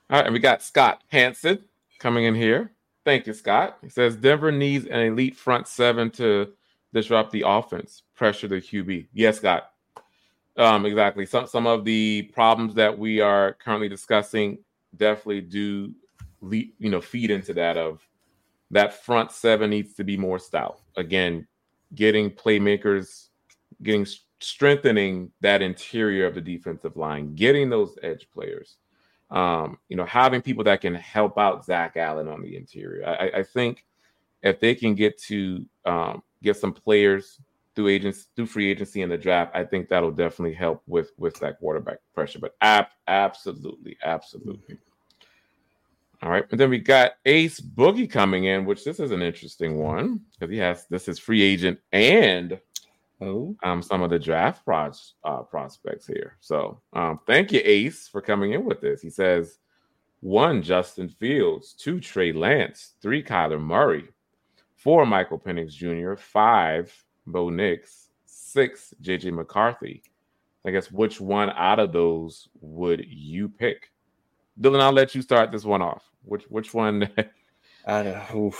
All 0.09 0.17
right, 0.17 0.25
and 0.25 0.33
we 0.33 0.39
got 0.39 0.63
Scott 0.63 1.03
Hanson 1.09 1.63
coming 1.99 2.25
in 2.25 2.35
here. 2.35 2.71
Thank 3.05 3.27
you, 3.27 3.33
Scott. 3.33 3.77
He 3.81 3.89
says 3.89 4.15
Denver 4.15 4.51
needs 4.51 4.85
an 4.85 4.99
elite 5.01 5.35
front 5.35 5.67
seven 5.67 6.09
to 6.11 6.51
disrupt 6.93 7.31
the 7.31 7.43
offense, 7.45 8.03
pressure 8.15 8.47
the 8.47 8.55
QB. 8.55 9.07
Yes, 9.13 9.37
Scott. 9.37 9.68
Um, 10.57 10.85
exactly. 10.85 11.25
Some 11.25 11.47
some 11.47 11.67
of 11.67 11.85
the 11.85 12.23
problems 12.33 12.73
that 12.75 12.97
we 12.97 13.21
are 13.21 13.53
currently 13.53 13.89
discussing 13.89 14.57
definitely 14.95 15.41
do, 15.41 15.93
you 16.51 16.89
know, 16.89 17.01
feed 17.01 17.31
into 17.31 17.53
that 17.53 17.77
of 17.77 18.01
that 18.71 18.93
front 18.93 19.31
seven 19.31 19.69
needs 19.69 19.93
to 19.95 20.03
be 20.03 20.17
more 20.17 20.39
stout. 20.39 20.81
Again, 20.97 21.47
getting 21.95 22.29
playmakers, 22.29 23.29
getting 23.83 24.05
strengthening 24.39 25.31
that 25.41 25.61
interior 25.61 26.25
of 26.25 26.35
the 26.35 26.41
defensive 26.41 26.97
line, 26.97 27.35
getting 27.35 27.69
those 27.69 27.97
edge 28.03 28.27
players. 28.33 28.77
Um, 29.31 29.77
you 29.89 29.95
know, 29.95 30.05
having 30.05 30.41
people 30.41 30.63
that 30.63 30.81
can 30.81 30.95
help 30.95 31.37
out 31.37 31.63
Zach 31.63 31.97
Allen 31.97 32.27
on 32.27 32.41
the 32.41 32.55
interior. 32.55 33.07
I, 33.07 33.39
I 33.39 33.43
think 33.43 33.85
if 34.41 34.59
they 34.59 34.73
can 34.73 34.95
get 34.95 35.19
to 35.23 35.65
um, 35.85 36.23
get 36.41 36.57
some 36.57 36.73
players 36.73 37.39
through 37.75 37.87
agents 37.87 38.27
through 38.35 38.47
free 38.47 38.69
agency 38.69 39.01
in 39.01 39.09
the 39.09 39.17
draft, 39.17 39.55
I 39.55 39.63
think 39.63 39.89
that'll 39.89 40.11
definitely 40.11 40.55
help 40.55 40.81
with 40.87 41.11
with 41.17 41.39
that 41.39 41.59
quarterback 41.59 41.99
pressure. 42.13 42.39
But 42.39 42.55
ab- 42.61 42.87
absolutely, 43.07 43.97
absolutely. 44.03 44.77
All 46.21 46.29
right, 46.29 46.45
and 46.51 46.59
then 46.59 46.69
we 46.69 46.79
got 46.79 47.13
Ace 47.25 47.61
Boogie 47.61 48.09
coming 48.09 48.43
in, 48.43 48.65
which 48.65 48.83
this 48.83 48.99
is 48.99 49.11
an 49.11 49.21
interesting 49.21 49.77
one 49.77 50.19
because 50.33 50.51
he 50.51 50.57
has 50.57 50.85
this 50.89 51.07
is 51.07 51.17
free 51.17 51.41
agent 51.41 51.79
and 51.93 52.59
oh. 53.21 53.55
um 53.63 53.81
some 53.81 54.01
of 54.01 54.09
the 54.09 54.19
draft 54.19 54.65
pros, 54.65 55.13
uh, 55.23 55.43
prospects 55.43 56.05
here. 56.05 56.37
So 56.41 56.81
um, 56.91 57.21
thank 57.25 57.53
you, 57.53 57.61
Ace, 57.63 58.09
for 58.09 58.21
coming 58.21 58.51
in 58.51 58.65
with 58.65 58.81
this. 58.81 59.01
He 59.01 59.09
says 59.09 59.59
one 60.19 60.61
Justin 60.61 61.07
Fields, 61.07 61.73
two 61.73 62.01
Trey 62.01 62.33
Lance, 62.33 62.95
three 63.01 63.23
Kyler 63.23 63.61
Murray, 63.61 64.09
four 64.75 65.05
Michael 65.05 65.39
Penix 65.39 65.71
Jr., 65.71 66.15
five 66.15 66.93
Bo 67.31 67.49
Nix, 67.49 68.09
six 68.25 68.93
JJ 69.01 69.33
McCarthy. 69.33 70.03
I 70.65 70.71
guess 70.71 70.91
which 70.91 71.21
one 71.21 71.49
out 71.51 71.79
of 71.79 71.93
those 71.93 72.49
would 72.59 73.05
you 73.07 73.47
pick? 73.49 73.91
Dylan, 74.59 74.81
I'll 74.81 74.91
let 74.91 75.15
you 75.15 75.21
start 75.21 75.51
this 75.51 75.63
one 75.63 75.81
off. 75.81 76.03
Which 76.23 76.43
which 76.49 76.73
one? 76.73 77.09
I 77.85 78.03
don't. 78.03 78.55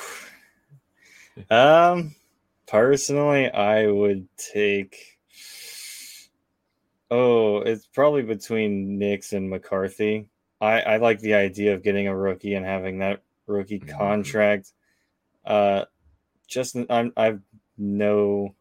Um, 1.50 2.16
personally, 2.68 3.52
I 3.52 3.88
would 3.88 4.28
take. 4.38 5.20
Oh, 7.12 7.58
it's 7.58 7.86
probably 7.88 8.22
between 8.22 8.98
Nix 8.98 9.34
and 9.34 9.50
McCarthy. 9.50 10.30
I 10.62 10.82
I 10.82 10.98
like 10.98 11.20
the 11.20 11.34
idea 11.34 11.74
of 11.74 11.84
getting 11.84 12.08
a 12.08 12.16
rookie 12.16 12.56
and 12.56 12.66
having 12.66 13.00
that 13.00 13.24
rookie 13.48 13.80
mm-hmm. 13.80 13.98
contract. 13.98 14.72
Uh, 15.46 15.86
just 16.48 16.78
I'm 16.90 17.12
I've 17.18 17.42
no 17.78 18.56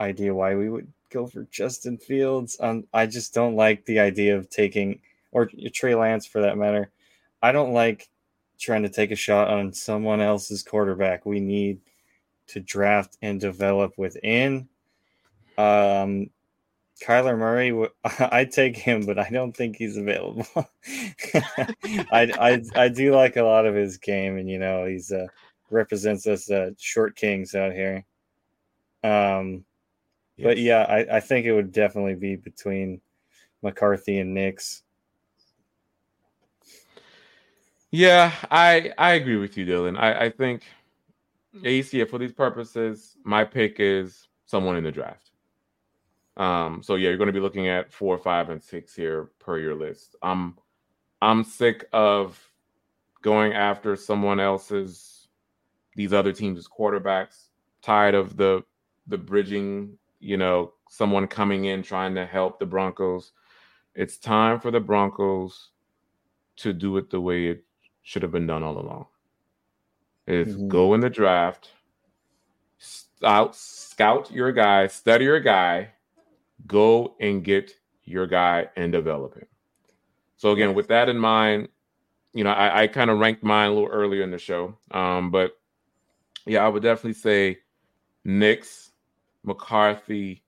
idea 0.00 0.34
why 0.34 0.54
we 0.54 0.68
would 0.68 0.90
go 1.10 1.26
for 1.26 1.46
Justin 1.50 1.98
Fields. 1.98 2.56
Um, 2.60 2.84
I 2.92 3.06
just 3.06 3.34
don't 3.34 3.56
like 3.56 3.84
the 3.84 4.00
idea 4.00 4.36
of 4.36 4.48
taking 4.48 5.00
or 5.32 5.50
Trey 5.72 5.94
Lance 5.94 6.26
for 6.26 6.40
that 6.40 6.58
matter. 6.58 6.90
I 7.42 7.52
don't 7.52 7.72
like 7.72 8.08
trying 8.58 8.82
to 8.82 8.88
take 8.88 9.10
a 9.10 9.16
shot 9.16 9.48
on 9.48 9.72
someone 9.72 10.20
else's 10.20 10.62
quarterback. 10.62 11.24
We 11.24 11.40
need 11.40 11.80
to 12.48 12.60
draft 12.60 13.16
and 13.22 13.40
develop 13.40 13.96
within. 13.96 14.68
Um, 15.56 16.30
Kyler 17.02 17.38
Murray, 17.38 17.88
I'd 18.18 18.52
take 18.52 18.76
him, 18.76 19.06
but 19.06 19.18
I 19.18 19.30
don't 19.30 19.56
think 19.56 19.76
he's 19.76 19.96
available. 19.96 20.46
I, 22.12 22.32
I 22.38 22.62
I 22.74 22.88
do 22.88 23.14
like 23.14 23.36
a 23.36 23.42
lot 23.42 23.66
of 23.66 23.74
his 23.74 23.96
game, 23.96 24.36
and 24.36 24.48
you 24.50 24.58
know 24.58 24.84
he's 24.84 25.10
uh, 25.10 25.26
represents 25.70 26.26
us 26.26 26.50
uh, 26.50 26.70
short 26.78 27.16
kings 27.16 27.54
out 27.54 27.72
here. 27.72 28.04
Um, 29.02 29.64
yes. 30.40 30.46
but 30.46 30.58
yeah, 30.58 30.82
I, 30.88 31.16
I 31.16 31.20
think 31.20 31.46
it 31.46 31.52
would 31.52 31.72
definitely 31.72 32.14
be 32.14 32.36
between 32.36 33.00
McCarthy 33.62 34.18
and 34.18 34.34
Nix. 34.34 34.82
Yeah, 37.90 38.32
I 38.50 38.92
I 38.98 39.12
agree 39.12 39.36
with 39.36 39.56
you, 39.56 39.66
Dylan. 39.66 39.98
I, 39.98 40.26
I 40.26 40.30
think 40.30 40.62
ACF 41.56 42.08
for 42.08 42.18
these 42.18 42.32
purposes, 42.32 43.16
my 43.24 43.44
pick 43.44 43.76
is 43.80 44.28
someone 44.46 44.76
in 44.76 44.84
the 44.84 44.92
draft. 44.92 45.30
Um, 46.36 46.82
so 46.82 46.94
yeah, 46.94 47.08
you're 47.08 47.18
going 47.18 47.26
to 47.26 47.32
be 47.32 47.40
looking 47.40 47.68
at 47.68 47.92
four, 47.92 48.16
five, 48.16 48.50
and 48.50 48.62
six 48.62 48.94
here 48.94 49.30
per 49.40 49.58
your 49.58 49.74
list. 49.74 50.16
I'm 50.22 50.56
I'm 51.20 51.44
sick 51.44 51.86
of 51.92 52.40
going 53.22 53.52
after 53.52 53.96
someone 53.96 54.40
else's 54.40 55.28
these 55.96 56.12
other 56.12 56.32
teams' 56.32 56.68
quarterbacks. 56.68 57.48
Tired 57.82 58.14
of 58.14 58.36
the 58.36 58.62
the 59.06 59.18
bridging, 59.18 59.98
you 60.20 60.36
know, 60.36 60.72
someone 60.88 61.26
coming 61.26 61.64
in 61.64 61.82
trying 61.82 62.14
to 62.14 62.26
help 62.26 62.58
the 62.58 62.66
Broncos. 62.66 63.32
It's 63.94 64.18
time 64.18 64.60
for 64.60 64.70
the 64.70 64.80
Broncos 64.80 65.70
to 66.56 66.72
do 66.72 66.96
it 66.98 67.10
the 67.10 67.20
way 67.20 67.48
it 67.48 67.64
should 68.02 68.22
have 68.22 68.32
been 68.32 68.46
done 68.46 68.62
all 68.62 68.78
along. 68.78 69.06
Is 70.26 70.54
mm-hmm. 70.54 70.68
go 70.68 70.94
in 70.94 71.00
the 71.00 71.10
draft, 71.10 71.70
scout, 72.78 73.56
scout 73.56 74.30
your 74.30 74.52
guy, 74.52 74.86
study 74.86 75.24
your 75.24 75.40
guy, 75.40 75.90
go 76.66 77.16
and 77.20 77.42
get 77.42 77.72
your 78.04 78.26
guy 78.26 78.68
and 78.76 78.92
develop 78.92 79.34
him. 79.34 79.46
So 80.36 80.52
again, 80.52 80.74
with 80.74 80.88
that 80.88 81.08
in 81.08 81.18
mind, 81.18 81.68
you 82.32 82.44
know, 82.44 82.50
I, 82.50 82.82
I 82.82 82.86
kind 82.86 83.10
of 83.10 83.18
ranked 83.18 83.42
mine 83.42 83.70
a 83.70 83.74
little 83.74 83.88
earlier 83.88 84.22
in 84.22 84.30
the 84.30 84.38
show. 84.38 84.76
Um, 84.90 85.30
but 85.30 85.58
yeah, 86.46 86.64
I 86.64 86.68
would 86.68 86.82
definitely 86.82 87.14
say 87.14 87.58
Nix, 88.24 88.89
McCarthy, 89.44 90.42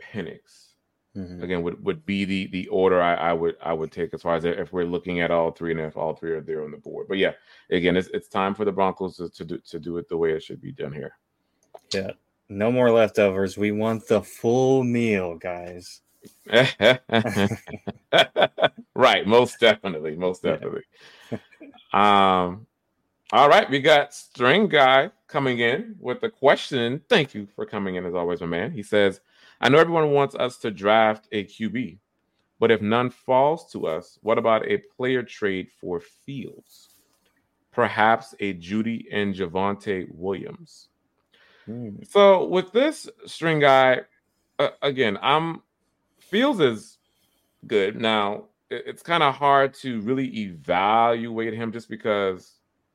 Penix 0.00 0.74
mm-hmm. 1.16 1.42
again 1.42 1.62
would, 1.62 1.82
would 1.84 2.04
be 2.06 2.24
the 2.24 2.46
the 2.48 2.66
order 2.68 3.00
I, 3.00 3.14
I 3.14 3.32
would 3.32 3.56
I 3.62 3.72
would 3.72 3.92
take 3.92 4.12
as 4.14 4.22
far 4.22 4.34
as 4.36 4.44
if 4.44 4.72
we're 4.72 4.84
looking 4.84 5.20
at 5.20 5.30
all 5.30 5.50
three 5.50 5.70
and 5.70 5.80
if 5.80 5.96
all 5.96 6.14
three 6.14 6.32
are 6.32 6.40
there 6.40 6.64
on 6.64 6.70
the 6.70 6.76
board. 6.76 7.06
But 7.08 7.18
yeah, 7.18 7.32
again, 7.70 7.96
it's 7.96 8.08
it's 8.08 8.28
time 8.28 8.54
for 8.54 8.64
the 8.64 8.72
Broncos 8.72 9.16
to, 9.16 9.28
to 9.30 9.44
do 9.44 9.58
to 9.58 9.78
do 9.78 9.98
it 9.98 10.08
the 10.08 10.16
way 10.16 10.32
it 10.32 10.42
should 10.42 10.60
be 10.60 10.72
done 10.72 10.92
here. 10.92 11.16
Yeah, 11.92 12.12
no 12.48 12.70
more 12.70 12.90
leftovers. 12.90 13.56
We 13.56 13.72
want 13.72 14.06
the 14.06 14.22
full 14.22 14.82
meal, 14.84 15.36
guys. 15.36 16.00
right, 18.94 19.26
most 19.26 19.60
definitely, 19.60 20.16
most 20.16 20.42
definitely. 20.42 20.84
Yeah. 21.30 21.38
um, 21.92 22.66
All 23.32 23.48
right, 23.48 23.68
we 23.68 23.80
got 23.80 24.12
String 24.12 24.68
Guy 24.68 25.10
coming 25.28 25.60
in 25.60 25.96
with 25.98 26.22
a 26.22 26.30
question. 26.30 27.00
Thank 27.08 27.34
you 27.34 27.48
for 27.56 27.64
coming 27.64 27.94
in 27.94 28.04
as 28.04 28.14
always, 28.14 28.40
my 28.40 28.46
man. 28.46 28.70
He 28.70 28.82
says, 28.82 29.20
I 29.60 29.70
know 29.70 29.78
everyone 29.78 30.10
wants 30.10 30.34
us 30.34 30.58
to 30.58 30.70
draft 30.70 31.26
a 31.32 31.44
QB, 31.44 31.98
but 32.60 32.70
if 32.70 32.82
none 32.82 33.08
falls 33.10 33.72
to 33.72 33.86
us, 33.86 34.18
what 34.22 34.36
about 34.36 34.68
a 34.68 34.82
player 34.96 35.22
trade 35.22 35.68
for 35.80 36.00
Fields? 36.00 36.90
Perhaps 37.72 38.34
a 38.40 38.54
Jeudy 38.54 39.06
and 39.10 39.34
Javonte 39.34 40.06
Williams. 40.14 40.88
Hmm. 41.64 41.96
So 42.06 42.44
with 42.44 42.72
this 42.72 43.08
string 43.24 43.58
guy, 43.58 44.02
uh, 44.58 44.68
again, 44.82 45.18
I'm 45.22 45.62
Fields 46.20 46.60
is 46.60 46.98
good. 47.66 48.00
Now 48.00 48.44
it's 48.70 49.02
kind 49.02 49.22
of 49.22 49.34
hard 49.34 49.74
to 49.74 50.00
really 50.02 50.26
evaluate 50.40 51.54
him 51.54 51.72
just 51.72 51.88
because 51.88 52.53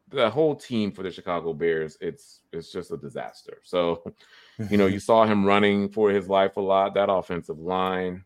the 0.10 0.30
whole 0.30 0.56
team 0.56 0.92
for 0.92 1.04
the 1.04 1.12
Chicago 1.12 1.54
Bears, 1.54 1.98
it's 2.02 2.42
it's 2.52 2.72
just 2.72 2.92
a 2.92 2.98
disaster. 2.98 3.60
So, 3.64 4.04
you 4.70 4.78
know, 4.78 4.88
you 4.88 5.00
saw 5.00 5.26
him 5.26 5.46
running 5.46 5.90
for 5.90 6.10
his 6.10 6.28
life 6.28 6.58
a 6.58 6.62
lot. 6.62 6.94
That 6.94 7.12
offensive 7.12 7.60
line 7.60 8.24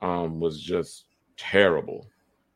um, 0.00 0.40
was 0.40 0.60
just 0.60 1.04
terrible. 1.36 2.06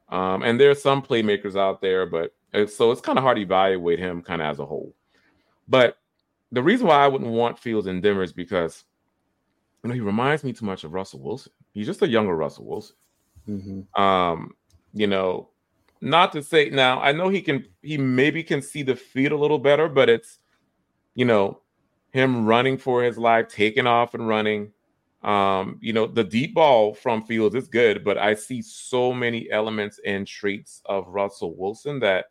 Um, 0.09 0.43
and 0.43 0.61
there's 0.61 0.83
some 0.83 1.03
playmakers 1.03 1.57
out 1.57 1.81
there, 1.81 2.07
but 2.07 2.35
it's, 2.53 2.77
so 2.77 2.91
it's 2.91 3.01
kind 3.01 3.19
of 3.19 3.25
hard 3.25 3.37
to 3.37 3.43
evaluate 3.43 3.99
him 3.99 4.23
kind 4.23 4.43
of 4.43 4.49
as 4.49 4.59
a 4.59 4.67
whole. 4.67 4.95
But 5.67 5.97
the 6.53 6.63
reason 6.63 6.87
why 6.87 7.05
I 7.05 7.09
wouldn't 7.09 7.31
want 7.31 7.59
Fields 7.59 7.87
in 7.87 8.01
Denver 8.01 8.23
is 8.23 8.33
because 8.33 8.85
you 9.83 9.89
know 9.89 9.95
he 9.95 10.01
reminds 10.01 10.45
me 10.45 10.53
too 10.53 10.67
much 10.67 10.85
of 10.85 10.93
Russell 10.93 11.21
Wilson. 11.21 11.53
He's 11.73 11.87
just 11.87 12.03
a 12.03 12.09
younger 12.09 12.37
Russell 12.37 12.67
Wilson. 12.67 12.97
Mm-hmm. 13.49 14.01
Um, 14.01 14.55
you 14.93 15.07
know, 15.07 15.51
not 16.05 16.33
to 16.33 16.43
say 16.43 16.71
now, 16.71 17.01
I 17.01 17.13
know 17.13 17.29
he 17.29 17.41
can 17.41 17.67
he 17.83 17.99
maybe 17.99 18.43
can 18.43 18.63
see 18.63 18.83
the 18.83 18.97
field 18.97 19.33
a 19.33 19.37
little 19.37 19.59
better, 19.59 19.89
but 19.89 20.09
it's 20.09 20.39
you 21.15 21.25
know, 21.25 21.61
him 22.13 22.47
running 22.47 22.77
for 22.77 23.03
his 23.03 23.19
life, 23.19 23.49
taking 23.49 23.87
off 23.87 24.15
and 24.15 24.27
running. 24.27 24.73
Um, 25.23 25.79
you 25.81 25.93
know, 25.93 26.07
the 26.07 26.25
deep 26.25 26.55
ball 26.55 26.93
from 26.93 27.25
Fields 27.25 27.55
is 27.55 27.69
good, 27.69 28.05
but 28.05 28.19
I 28.19 28.35
see 28.35 28.61
so 28.61 29.13
many 29.13 29.51
elements 29.51 29.99
and 30.05 30.27
traits 30.27 30.83
of 30.85 31.09
Russell 31.09 31.57
Wilson 31.57 31.99
that 32.01 32.27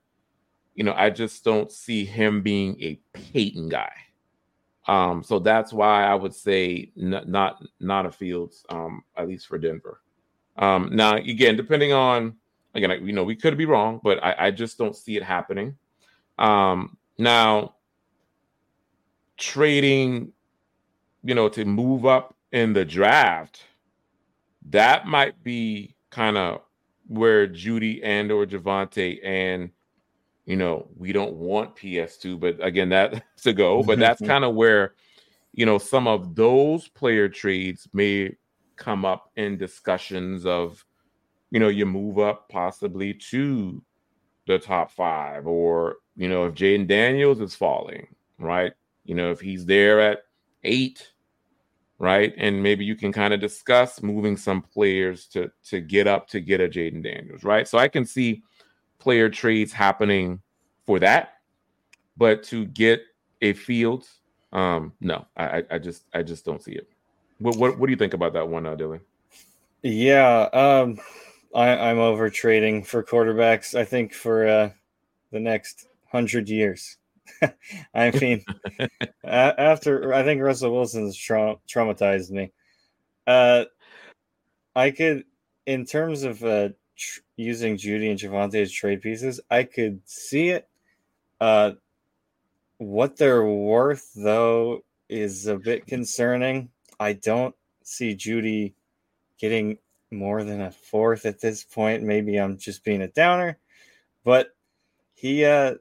you 0.76 0.84
know, 0.84 0.94
I 0.94 1.10
just 1.10 1.44
don't 1.44 1.72
see 1.72 2.04
him 2.04 2.42
being 2.42 2.82
a 2.82 3.00
Payton 3.14 3.70
guy. 3.70 3.92
Um, 4.88 5.24
so 5.24 5.40
that's 5.40 5.72
why 5.72 6.04
I 6.04 6.16
would 6.16 6.34
say 6.34 6.92
n- 7.00 7.24
not 7.26 7.64
not 7.80 8.06
a 8.06 8.12
Fields, 8.12 8.66
um, 8.70 9.04
at 9.16 9.28
least 9.28 9.48
for 9.48 9.58
Denver. 9.58 10.02
Um, 10.58 10.90
now, 10.92 11.16
again, 11.16 11.56
depending 11.56 11.94
on 11.94 12.36
again, 12.74 12.92
I, 12.92 12.96
you 12.96 13.14
know, 13.14 13.24
we 13.24 13.36
could 13.36 13.58
be 13.58 13.66
wrong, 13.66 14.00
but 14.04 14.24
I, 14.24 14.48
I 14.48 14.52
just 14.52 14.78
don't 14.78 14.96
see 14.96 15.18
it 15.18 15.24
happening. 15.24 15.76
Um, 16.38 16.98
now, 17.18 17.76
trading, 19.38 20.34
you 21.24 21.36
know, 21.36 21.50
to 21.50 21.66
move 21.66 22.06
up 22.06 22.36
in 22.52 22.74
the 22.74 22.86
draft, 22.86 23.64
that 24.70 25.06
might 25.06 25.44
be 25.44 25.96
kind 26.10 26.38
of 26.38 26.62
where 27.08 27.48
Jeudy 27.48 28.00
and 28.04 28.32
or 28.32 28.46
Javonte 28.46 29.20
and 29.24 29.70
you 30.46 30.56
know 30.56 30.88
we 30.98 31.12
don't 31.14 31.34
want 31.34 31.76
PS2, 31.76 32.40
but 32.40 32.64
again, 32.66 32.90
that's 32.90 33.20
to 33.44 33.54
go. 33.54 33.84
But 33.84 34.00
that's 34.00 34.22
kind 34.26 34.44
of 34.44 34.56
where 34.56 34.94
you 35.54 35.66
know 35.66 35.78
some 35.78 36.08
of 36.08 36.36
those 36.36 36.88
player 36.88 37.30
trades 37.30 37.88
may 37.94 38.36
come 38.76 39.06
up 39.06 39.32
in 39.36 39.58
discussions 39.58 40.46
of 40.46 40.84
you 41.54 41.60
know, 41.60 41.68
you 41.68 41.86
move 41.86 42.18
up 42.18 42.50
possibly 42.50 43.14
to 43.14 43.80
the 44.48 44.58
top 44.58 44.90
five, 44.90 45.46
or 45.46 45.98
you 46.16 46.28
know, 46.28 46.46
if 46.46 46.56
Jayden 46.56 46.88
Daniels 46.88 47.40
is 47.40 47.54
falling, 47.54 48.08
right? 48.40 48.74
You 49.06 49.14
know, 49.14 49.30
if 49.30 49.40
he's 49.40 49.64
there 49.64 50.00
at 50.00 50.24
eight, 50.64 51.14
right, 52.00 52.34
and 52.38 52.64
maybe 52.64 52.84
you 52.84 52.96
can 52.96 53.14
kind 53.14 53.36
of 53.36 53.40
discuss 53.40 54.02
moving 54.02 54.36
some 54.36 54.64
players 54.64 55.28
to 55.28 55.52
to 55.66 55.80
get 55.80 56.08
up 56.08 56.28
to 56.30 56.40
get 56.40 56.60
a 56.60 56.68
Jayden 56.68 57.04
Daniels, 57.04 57.44
right? 57.44 57.68
So 57.68 57.78
I 57.78 57.88
can 57.88 58.04
see 58.04 58.42
player 58.98 59.30
trades 59.30 59.72
happening 59.72 60.42
for 60.88 60.98
that, 61.02 61.36
but 62.18 62.42
to 62.46 62.66
get 62.66 63.04
a 63.44 63.54
Fields, 63.54 64.22
um, 64.54 64.92
no, 65.02 65.28
I 65.38 65.64
I 65.70 65.78
just 65.78 66.06
I 66.16 66.24
just 66.24 66.46
don't 66.46 66.64
see 66.64 66.74
it. 66.74 66.90
What 67.38 67.58
what, 67.58 67.78
what 67.78 67.86
do 67.86 67.92
you 67.92 67.98
think 67.98 68.16
about 68.16 68.34
that 68.34 68.50
one, 68.50 68.66
uh, 68.66 68.76
Dylan? 68.76 69.02
Yeah, 69.84 70.50
um, 70.54 70.98
I, 71.54 71.92
am 71.92 72.00
over 72.00 72.30
trading 72.30 72.84
for 72.84 73.04
quarterbacks. 73.04 73.78
I 73.78 73.86
think 73.86 74.14
for 74.14 74.48
uh, 74.48 74.70
the 75.32 75.40
next 75.40 75.88
hundred 76.12 76.50
years. 76.50 76.98
I 77.94 78.12
mean, 78.12 78.44
after 79.24 80.14
I 80.14 80.24
think 80.24 80.42
Russell 80.42 80.74
Wilson's 80.74 81.16
tra- 81.18 81.58
traumatized 81.68 82.32
me. 82.32 82.52
Uh, 83.26 83.66
I 84.76 84.92
could, 84.92 85.26
in 85.66 85.86
terms 85.86 86.24
of 86.24 86.44
uh, 86.44 86.70
tr- 86.98 87.22
using 87.38 87.78
Jeudy 87.78 88.10
and 88.10 88.20
Javonte 88.20 88.62
as 88.62 88.72
trade 88.72 89.02
pieces, 89.02 89.40
I 89.50 89.64
could 89.64 90.02
see 90.06 90.50
it. 90.50 90.68
Uh, 91.40 91.74
what 92.78 93.18
they're 93.18 93.46
worth, 93.46 94.12
though, 94.16 94.84
is 95.10 95.48
a 95.48 95.58
bit 95.58 95.86
concerning. 95.86 96.70
I 97.00 97.14
don't 97.14 97.56
see 97.84 98.16
Jeudy 98.16 98.74
getting 99.38 99.78
more 100.14 100.44
than 100.44 100.62
a 100.62 100.72
fourth 100.72 101.26
at 101.26 101.42
this 101.42 101.64
point. 101.64 102.04
Maybe 102.04 102.38
I'm 102.38 102.58
just 102.58 102.84
being 102.84 103.02
a 103.02 103.08
downer, 103.08 103.58
but 104.24 104.56
he, 105.14 105.46
uh, 105.46 105.76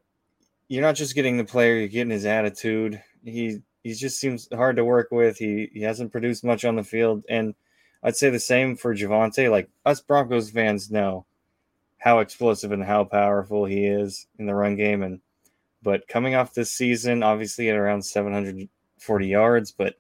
you're 0.68 0.83
not 0.83 0.97
just 0.97 1.14
getting 1.14 1.37
the 1.37 1.45
player, 1.45 1.76
you're 1.76 1.89
getting 1.89 2.11
his 2.11 2.26
attitude. 2.26 3.03
He, 3.24 3.61
he 3.83 3.95
just 3.95 4.18
seems 4.18 4.49
hard 4.53 4.76
to 4.76 4.85
work 4.85 5.09
with. 5.11 5.37
He, 5.37 5.70
he 5.72 5.83
hasn't 5.83 6.12
produced 6.12 6.45
much 6.45 6.64
on 6.64 6.76
the 6.76 6.85
field. 6.85 7.24
And 7.28 7.55
I'd 8.03 8.16
say 8.16 8.30
the 8.30 8.41
same 8.41 8.76
for 8.76 8.95
Javonte. 8.95 9.51
Like 9.51 9.68
us 9.85 10.01
Broncos 10.01 10.51
fans 10.51 10.91
know 10.91 11.26
how 11.99 12.20
explosive 12.20 12.72
and 12.72 12.83
how 12.83 13.05
powerful 13.05 13.64
he 13.64 13.87
is 13.87 14.26
in 14.39 14.47
the 14.47 14.55
run 14.55 14.76
game. 14.76 15.03
And, 15.03 15.20
but 15.83 16.09
coming 16.09 16.35
off 16.35 16.55
this 16.55 16.72
season, 16.72 17.22
obviously 17.22 17.68
at 17.70 17.76
around 17.76 18.03
740 18.03 19.26
yards, 19.26 19.72
but 19.72 19.97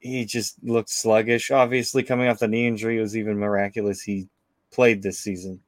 he 0.00 0.24
just 0.24 0.62
looked 0.62 0.90
sluggish. 0.90 1.50
Obviously, 1.50 2.02
coming 2.02 2.28
off 2.28 2.38
the 2.38 2.48
knee 2.48 2.66
injury, 2.66 3.00
was 3.00 3.16
even 3.16 3.38
miraculous 3.38 4.00
he 4.02 4.28
played 4.70 5.02
this 5.02 5.18
season. 5.18 5.60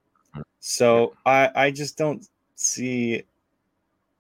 So 0.61 1.15
I 1.27 1.51
I 1.55 1.71
just 1.71 1.97
don't 1.97 2.27
see 2.55 3.25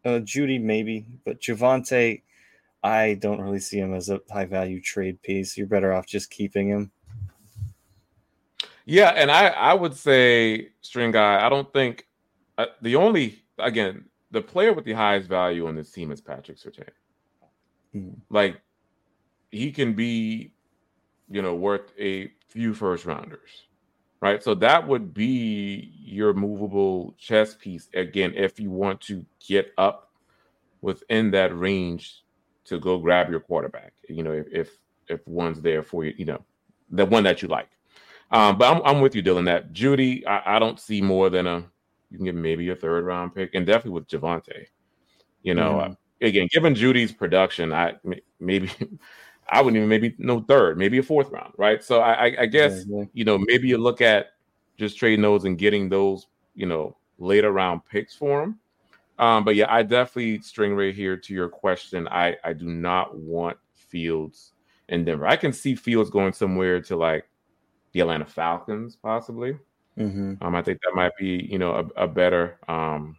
uh, 0.04 0.20
Jeudy 0.20 0.60
maybe, 0.60 1.06
but 1.24 1.40
Javonte, 1.40 2.22
I 2.82 3.14
don't 3.14 3.40
really 3.40 3.60
see 3.60 3.78
him 3.78 3.94
as 3.94 4.08
a 4.08 4.20
high 4.30 4.46
value 4.46 4.80
trade 4.80 5.20
piece. 5.22 5.56
You're 5.56 5.66
better 5.66 5.92
off 5.92 6.06
just 6.06 6.30
keeping 6.30 6.68
him. 6.68 6.90
Yeah, 8.86 9.10
and 9.10 9.30
I 9.30 9.48
I 9.48 9.74
would 9.74 9.94
say 9.94 10.70
string 10.80 11.12
guy. 11.12 11.44
I 11.44 11.48
don't 11.48 11.72
think 11.72 12.06
uh, 12.58 12.66
the 12.82 12.96
only 12.96 13.42
again 13.58 14.06
the 14.30 14.40
player 14.40 14.72
with 14.72 14.84
the 14.84 14.92
highest 14.92 15.28
value 15.28 15.66
on 15.66 15.74
this 15.74 15.90
team 15.90 16.10
is 16.10 16.20
Patrick 16.20 16.58
Surtain. 16.58 16.88
Mm-hmm. 17.94 18.20
Like 18.30 18.60
he 19.50 19.72
can 19.72 19.94
be, 19.94 20.52
you 21.28 21.42
know, 21.42 21.54
worth 21.54 21.92
a 21.98 22.30
few 22.48 22.74
first 22.74 23.04
rounders, 23.04 23.64
right? 24.20 24.42
So 24.42 24.54
that 24.56 24.86
would 24.86 25.14
be 25.14 25.92
your 25.98 26.34
movable 26.34 27.14
chess 27.18 27.54
piece 27.54 27.88
again 27.94 28.32
if 28.34 28.58
you 28.58 28.70
want 28.70 29.00
to 29.02 29.24
get 29.46 29.72
up 29.78 30.10
within 30.80 31.30
that 31.32 31.56
range 31.56 32.24
to 32.64 32.78
go 32.78 32.98
grab 32.98 33.30
your 33.30 33.40
quarterback. 33.40 33.92
You 34.08 34.22
know, 34.22 34.32
if 34.32 34.46
if, 34.52 34.78
if 35.08 35.26
one's 35.26 35.60
there 35.60 35.82
for 35.82 36.04
you, 36.04 36.14
you 36.16 36.24
know, 36.24 36.44
the 36.90 37.06
one 37.06 37.24
that 37.24 37.42
you 37.42 37.48
like. 37.48 37.68
Um, 38.32 38.58
but 38.58 38.72
I'm, 38.72 38.82
I'm 38.84 39.00
with 39.00 39.14
you, 39.14 39.22
Dylan. 39.22 39.46
That 39.46 39.72
Jeudy, 39.72 40.24
I, 40.26 40.56
I 40.56 40.58
don't 40.58 40.78
see 40.78 41.02
more 41.02 41.30
than 41.30 41.46
a 41.46 41.64
you 42.10 42.16
can 42.16 42.24
get 42.24 42.34
maybe 42.34 42.68
a 42.70 42.76
third 42.76 43.04
round 43.04 43.34
pick, 43.34 43.54
and 43.54 43.66
definitely 43.66 43.92
with 43.92 44.08
Javonte. 44.08 44.66
You 45.42 45.54
know, 45.54 45.74
mm. 45.74 45.90
uh, 45.90 45.94
again, 46.20 46.48
given 46.50 46.74
Jeudy's 46.74 47.12
production, 47.12 47.72
I 47.72 47.94
maybe 48.38 48.70
I 49.50 49.60
wouldn't 49.60 49.76
even 49.76 49.88
maybe 49.88 50.14
no 50.18 50.40
third, 50.40 50.78
maybe 50.78 50.98
a 50.98 51.02
fourth 51.02 51.30
round, 51.30 51.52
right? 51.56 51.82
So 51.82 52.00
I, 52.00 52.42
I 52.42 52.46
guess 52.46 52.84
mm-hmm. 52.84 53.04
you 53.12 53.24
know 53.24 53.38
maybe 53.38 53.68
you 53.68 53.78
look 53.78 54.00
at 54.00 54.32
just 54.76 54.96
trading 54.96 55.22
those 55.22 55.44
and 55.44 55.58
getting 55.58 55.88
those 55.88 56.26
you 56.54 56.66
know 56.66 56.96
later 57.18 57.52
round 57.52 57.84
picks 57.84 58.14
for 58.14 58.42
him. 58.42 58.58
Um, 59.18 59.44
but 59.44 59.54
yeah, 59.54 59.66
I 59.68 59.82
definitely 59.82 60.40
string 60.40 60.74
right 60.74 60.94
here 60.94 61.16
to 61.16 61.34
your 61.34 61.48
question. 61.48 62.08
I 62.08 62.36
I 62.44 62.52
do 62.52 62.66
not 62.66 63.16
want 63.16 63.58
Fields 63.74 64.52
in 64.88 65.04
Denver. 65.04 65.26
I 65.26 65.36
can 65.36 65.52
see 65.52 65.74
Fields 65.74 66.10
going 66.10 66.32
somewhere 66.32 66.80
to 66.82 66.96
like 66.96 67.28
the 67.92 68.00
Atlanta 68.00 68.26
Falcons, 68.26 68.96
possibly. 68.96 69.58
Mm-hmm. 69.98 70.34
Um, 70.40 70.54
I 70.54 70.62
think 70.62 70.80
that 70.82 70.94
might 70.94 71.16
be 71.18 71.46
you 71.50 71.58
know 71.58 71.74
a, 71.96 72.04
a 72.04 72.08
better 72.08 72.58
um, 72.68 73.16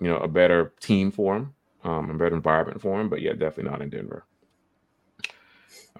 you 0.00 0.08
know 0.08 0.16
a 0.16 0.28
better 0.28 0.72
team 0.80 1.10
for 1.10 1.36
him, 1.36 1.54
um, 1.84 2.10
a 2.10 2.14
better 2.14 2.34
environment 2.34 2.80
for 2.80 3.00
him. 3.00 3.08
But 3.08 3.20
yeah, 3.20 3.32
definitely 3.32 3.70
not 3.70 3.82
in 3.82 3.90
Denver. 3.90 4.24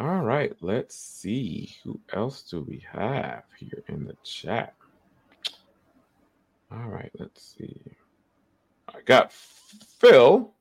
All 0.01 0.21
right, 0.21 0.55
let's 0.61 0.97
see 0.97 1.77
who 1.85 2.01
else 2.13 2.43
do 2.43 2.63
we 2.63 2.85
have 2.91 3.45
here 3.59 3.83
in 3.89 4.05
the 4.05 4.17
chat. 4.25 4.75
All 6.71 6.89
right, 6.89 7.11
let's 7.19 7.55
see. 7.57 7.81
I 8.89 9.01
got 9.05 9.33
Phil. 9.33 10.53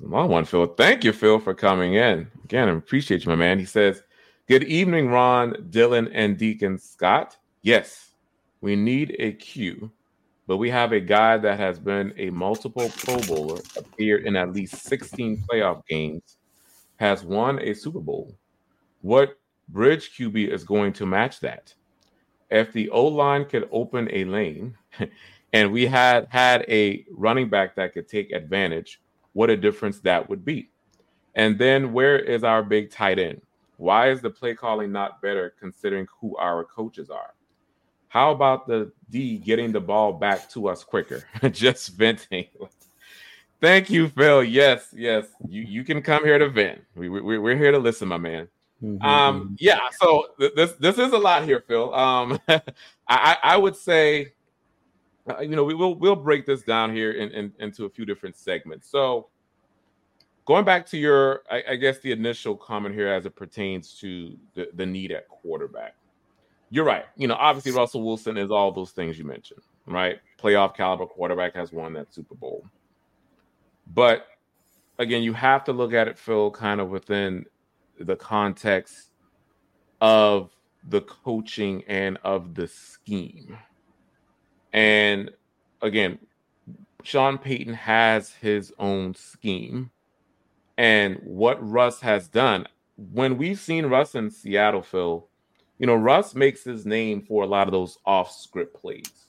Long 0.00 0.28
one, 0.28 0.44
Phil. 0.44 0.66
Thank 0.66 1.04
you, 1.04 1.12
Phil, 1.12 1.38
for 1.38 1.54
coming 1.54 1.94
in. 1.94 2.28
Again, 2.44 2.68
I 2.68 2.72
appreciate 2.72 3.24
you, 3.24 3.30
my 3.30 3.36
man. 3.36 3.58
He 3.58 3.64
says, 3.64 4.02
Good 4.48 4.64
evening, 4.64 5.08
Ron, 5.08 5.52
Dylan, 5.70 6.10
and 6.12 6.36
Deacon 6.36 6.76
Scott. 6.76 7.36
Yes, 7.62 8.10
we 8.60 8.74
need 8.76 9.14
a 9.18 9.32
cue, 9.32 9.90
but 10.46 10.56
we 10.56 10.68
have 10.70 10.92
a 10.92 11.00
guy 11.00 11.38
that 11.38 11.58
has 11.58 11.78
been 11.78 12.12
a 12.16 12.30
multiple 12.30 12.90
Pro 12.98 13.18
Bowler, 13.20 13.60
appeared 13.76 14.26
in 14.26 14.34
at 14.36 14.52
least 14.52 14.82
16 14.84 15.44
playoff 15.48 15.86
games, 15.86 16.36
has 17.02 17.24
won 17.24 17.58
a 17.58 17.74
Super 17.74 17.98
Bowl. 17.98 18.32
What 19.00 19.36
bridge 19.68 20.16
QB 20.16 20.52
is 20.52 20.62
going 20.62 20.92
to 20.92 21.04
match 21.04 21.40
that? 21.40 21.74
If 22.48 22.72
the 22.72 22.88
O 22.90 23.06
line 23.06 23.44
could 23.44 23.68
open 23.72 24.08
a 24.12 24.24
lane 24.24 24.76
and 25.52 25.72
we 25.72 25.84
had 25.84 26.28
had 26.30 26.64
a 26.68 27.04
running 27.10 27.48
back 27.50 27.74
that 27.74 27.92
could 27.92 28.06
take 28.06 28.30
advantage, 28.30 29.00
what 29.32 29.50
a 29.50 29.56
difference 29.56 29.98
that 30.02 30.28
would 30.28 30.44
be. 30.44 30.70
And 31.34 31.58
then 31.58 31.92
where 31.92 32.20
is 32.20 32.44
our 32.44 32.62
big 32.62 32.92
tight 32.92 33.18
end? 33.18 33.42
Why 33.78 34.10
is 34.10 34.20
the 34.20 34.30
play 34.30 34.54
calling 34.54 34.92
not 34.92 35.20
better 35.20 35.54
considering 35.58 36.06
who 36.20 36.36
our 36.36 36.62
coaches 36.62 37.10
are? 37.10 37.34
How 38.06 38.30
about 38.30 38.68
the 38.68 38.92
D 39.10 39.38
getting 39.38 39.72
the 39.72 39.80
ball 39.80 40.12
back 40.12 40.48
to 40.50 40.68
us 40.68 40.84
quicker? 40.84 41.24
Just 41.50 41.96
venting. 41.96 42.46
Thank 43.62 43.90
you, 43.90 44.08
Phil. 44.08 44.42
Yes, 44.42 44.88
yes. 44.92 45.26
You 45.48 45.62
you 45.62 45.84
can 45.84 46.02
come 46.02 46.24
here 46.24 46.36
to 46.36 46.48
vent. 46.48 46.82
We, 46.96 47.08
we, 47.08 47.38
we're 47.38 47.56
here 47.56 47.70
to 47.70 47.78
listen, 47.78 48.08
my 48.08 48.18
man. 48.18 48.48
Mm-hmm. 48.82 49.06
Um, 49.06 49.56
yeah. 49.60 49.78
So 50.00 50.26
th- 50.40 50.52
this 50.56 50.72
this 50.72 50.98
is 50.98 51.12
a 51.12 51.18
lot 51.18 51.44
here, 51.44 51.62
Phil. 51.68 51.94
Um, 51.94 52.40
I 53.08 53.36
I 53.40 53.56
would 53.56 53.76
say, 53.76 54.32
uh, 55.30 55.38
you 55.42 55.54
know, 55.54 55.62
we 55.62 55.74
will 55.74 55.94
we'll 55.94 56.16
break 56.16 56.44
this 56.44 56.62
down 56.62 56.92
here 56.92 57.12
in, 57.12 57.30
in, 57.30 57.52
into 57.60 57.84
a 57.84 57.88
few 57.88 58.04
different 58.04 58.36
segments. 58.36 58.90
So 58.90 59.28
going 60.44 60.64
back 60.64 60.84
to 60.86 60.98
your, 60.98 61.42
I, 61.48 61.62
I, 61.70 61.76
guess 61.76 62.00
the 62.00 62.10
initial 62.10 62.56
comment 62.56 62.96
here 62.96 63.06
as 63.06 63.26
it 63.26 63.36
pertains 63.36 63.96
to 64.00 64.36
the, 64.54 64.70
the 64.74 64.84
need 64.84 65.12
at 65.12 65.28
quarterback. 65.28 65.94
You're 66.70 66.84
right. 66.84 67.04
You 67.16 67.28
know, 67.28 67.36
obviously 67.38 67.70
Russell 67.70 68.02
Wilson 68.02 68.36
is 68.36 68.50
all 68.50 68.72
those 68.72 68.90
things 68.90 69.16
you 69.16 69.24
mentioned, 69.24 69.62
right? 69.86 70.18
Playoff 70.42 70.74
caliber 70.74 71.06
quarterback 71.06 71.54
has 71.54 71.70
won 71.70 71.92
that 71.92 72.12
Super 72.12 72.34
Bowl. 72.34 72.64
But 73.94 74.26
again, 74.98 75.22
you 75.22 75.32
have 75.32 75.64
to 75.64 75.72
look 75.72 75.92
at 75.92 76.08
it, 76.08 76.18
Phil, 76.18 76.50
kind 76.50 76.80
of 76.80 76.88
within 76.90 77.46
the 77.98 78.16
context 78.16 79.10
of 80.00 80.50
the 80.88 81.02
coaching 81.02 81.84
and 81.86 82.18
of 82.24 82.54
the 82.54 82.66
scheme. 82.68 83.56
And 84.72 85.30
again, 85.80 86.18
Sean 87.02 87.38
Payton 87.38 87.74
has 87.74 88.32
his 88.32 88.72
own 88.78 89.14
scheme 89.14 89.90
and 90.78 91.18
what 91.22 91.58
Russ 91.68 92.00
has 92.00 92.28
done. 92.28 92.66
When 92.96 93.36
we've 93.36 93.58
seen 93.58 93.86
Russ 93.86 94.14
in 94.14 94.30
Seattle, 94.30 94.82
Phil, 94.82 95.28
you 95.78 95.86
know, 95.86 95.94
Russ 95.94 96.34
makes 96.34 96.64
his 96.64 96.86
name 96.86 97.22
for 97.22 97.42
a 97.42 97.46
lot 97.46 97.66
of 97.66 97.72
those 97.72 97.98
off 98.06 98.32
script 98.32 98.80
plays, 98.80 99.26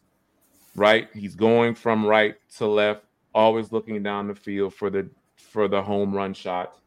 right? 0.75 1.09
He's 1.13 1.35
going 1.35 1.75
from 1.75 2.05
right 2.05 2.35
to 2.57 2.67
left, 2.67 3.05
always 3.33 3.71
looking 3.71 4.01
down 4.03 4.27
the 4.27 4.35
field 4.35 4.73
for 4.73 4.89
the 4.89 5.09
for 5.35 5.67
the 5.67 5.81
home 5.81 6.13
run 6.13 6.33
shot. 6.33 6.79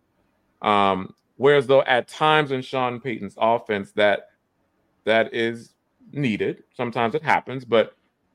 Um, 0.62 1.14
whereas 1.36 1.66
though 1.66 1.82
at 1.82 2.08
times 2.08 2.50
in 2.50 2.62
Sean 2.62 3.00
Payton's 3.00 3.34
offense 3.38 3.92
that 3.92 4.30
that 5.04 5.34
is 5.34 5.72
needed. 6.12 6.64
Sometimes 6.74 7.14
it 7.14 7.22
happens, 7.22 7.64
but 7.64 7.94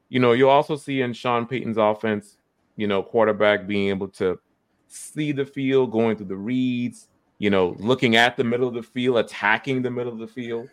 you 0.10 0.20
know, 0.20 0.34
you'll 0.34 0.50
also 0.50 0.76
see 0.76 1.02
in 1.02 1.14
Sean 1.14 1.46
Payton's 1.46 1.78
offense, 1.78 2.38
you 2.76 2.88
know, 2.88 3.02
quarterback 3.02 3.66
being 3.66 3.90
able 3.90 4.10
to 4.10 4.40
see 4.88 5.32
the 5.32 5.46
field, 5.46 5.92
going 5.92 6.18
through 6.18 6.26
the 6.28 6.36
reads, 6.36 7.08
you 7.38 7.50
know, 7.50 7.76
looking 7.80 8.16
at 8.16 8.36
the 8.36 8.44
middle 8.44 8.68
of 8.68 8.74
the 8.74 8.84
field, 8.84 9.18
attacking 9.18 9.82
the 9.82 9.90
middle 9.90 10.12
of 10.12 10.20
the 10.20 10.28
field. 10.28 10.70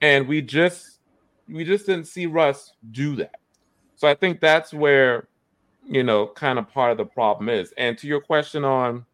And 0.00 0.26
we 0.26 0.42
just 0.42 0.98
we 1.48 1.64
just 1.64 1.86
didn't 1.86 2.06
see 2.06 2.26
Russ 2.26 2.72
do 2.90 3.16
that. 3.16 3.36
So 3.94 4.08
I 4.08 4.14
think 4.14 4.40
that's 4.40 4.74
where, 4.74 5.28
you 5.86 6.02
know, 6.02 6.26
kind 6.28 6.58
of 6.58 6.68
part 6.68 6.92
of 6.92 6.98
the 6.98 7.04
problem 7.04 7.48
is. 7.48 7.72
And 7.76 7.96
to 7.98 8.06
your 8.06 8.20
question 8.20 8.64
on 8.64 9.04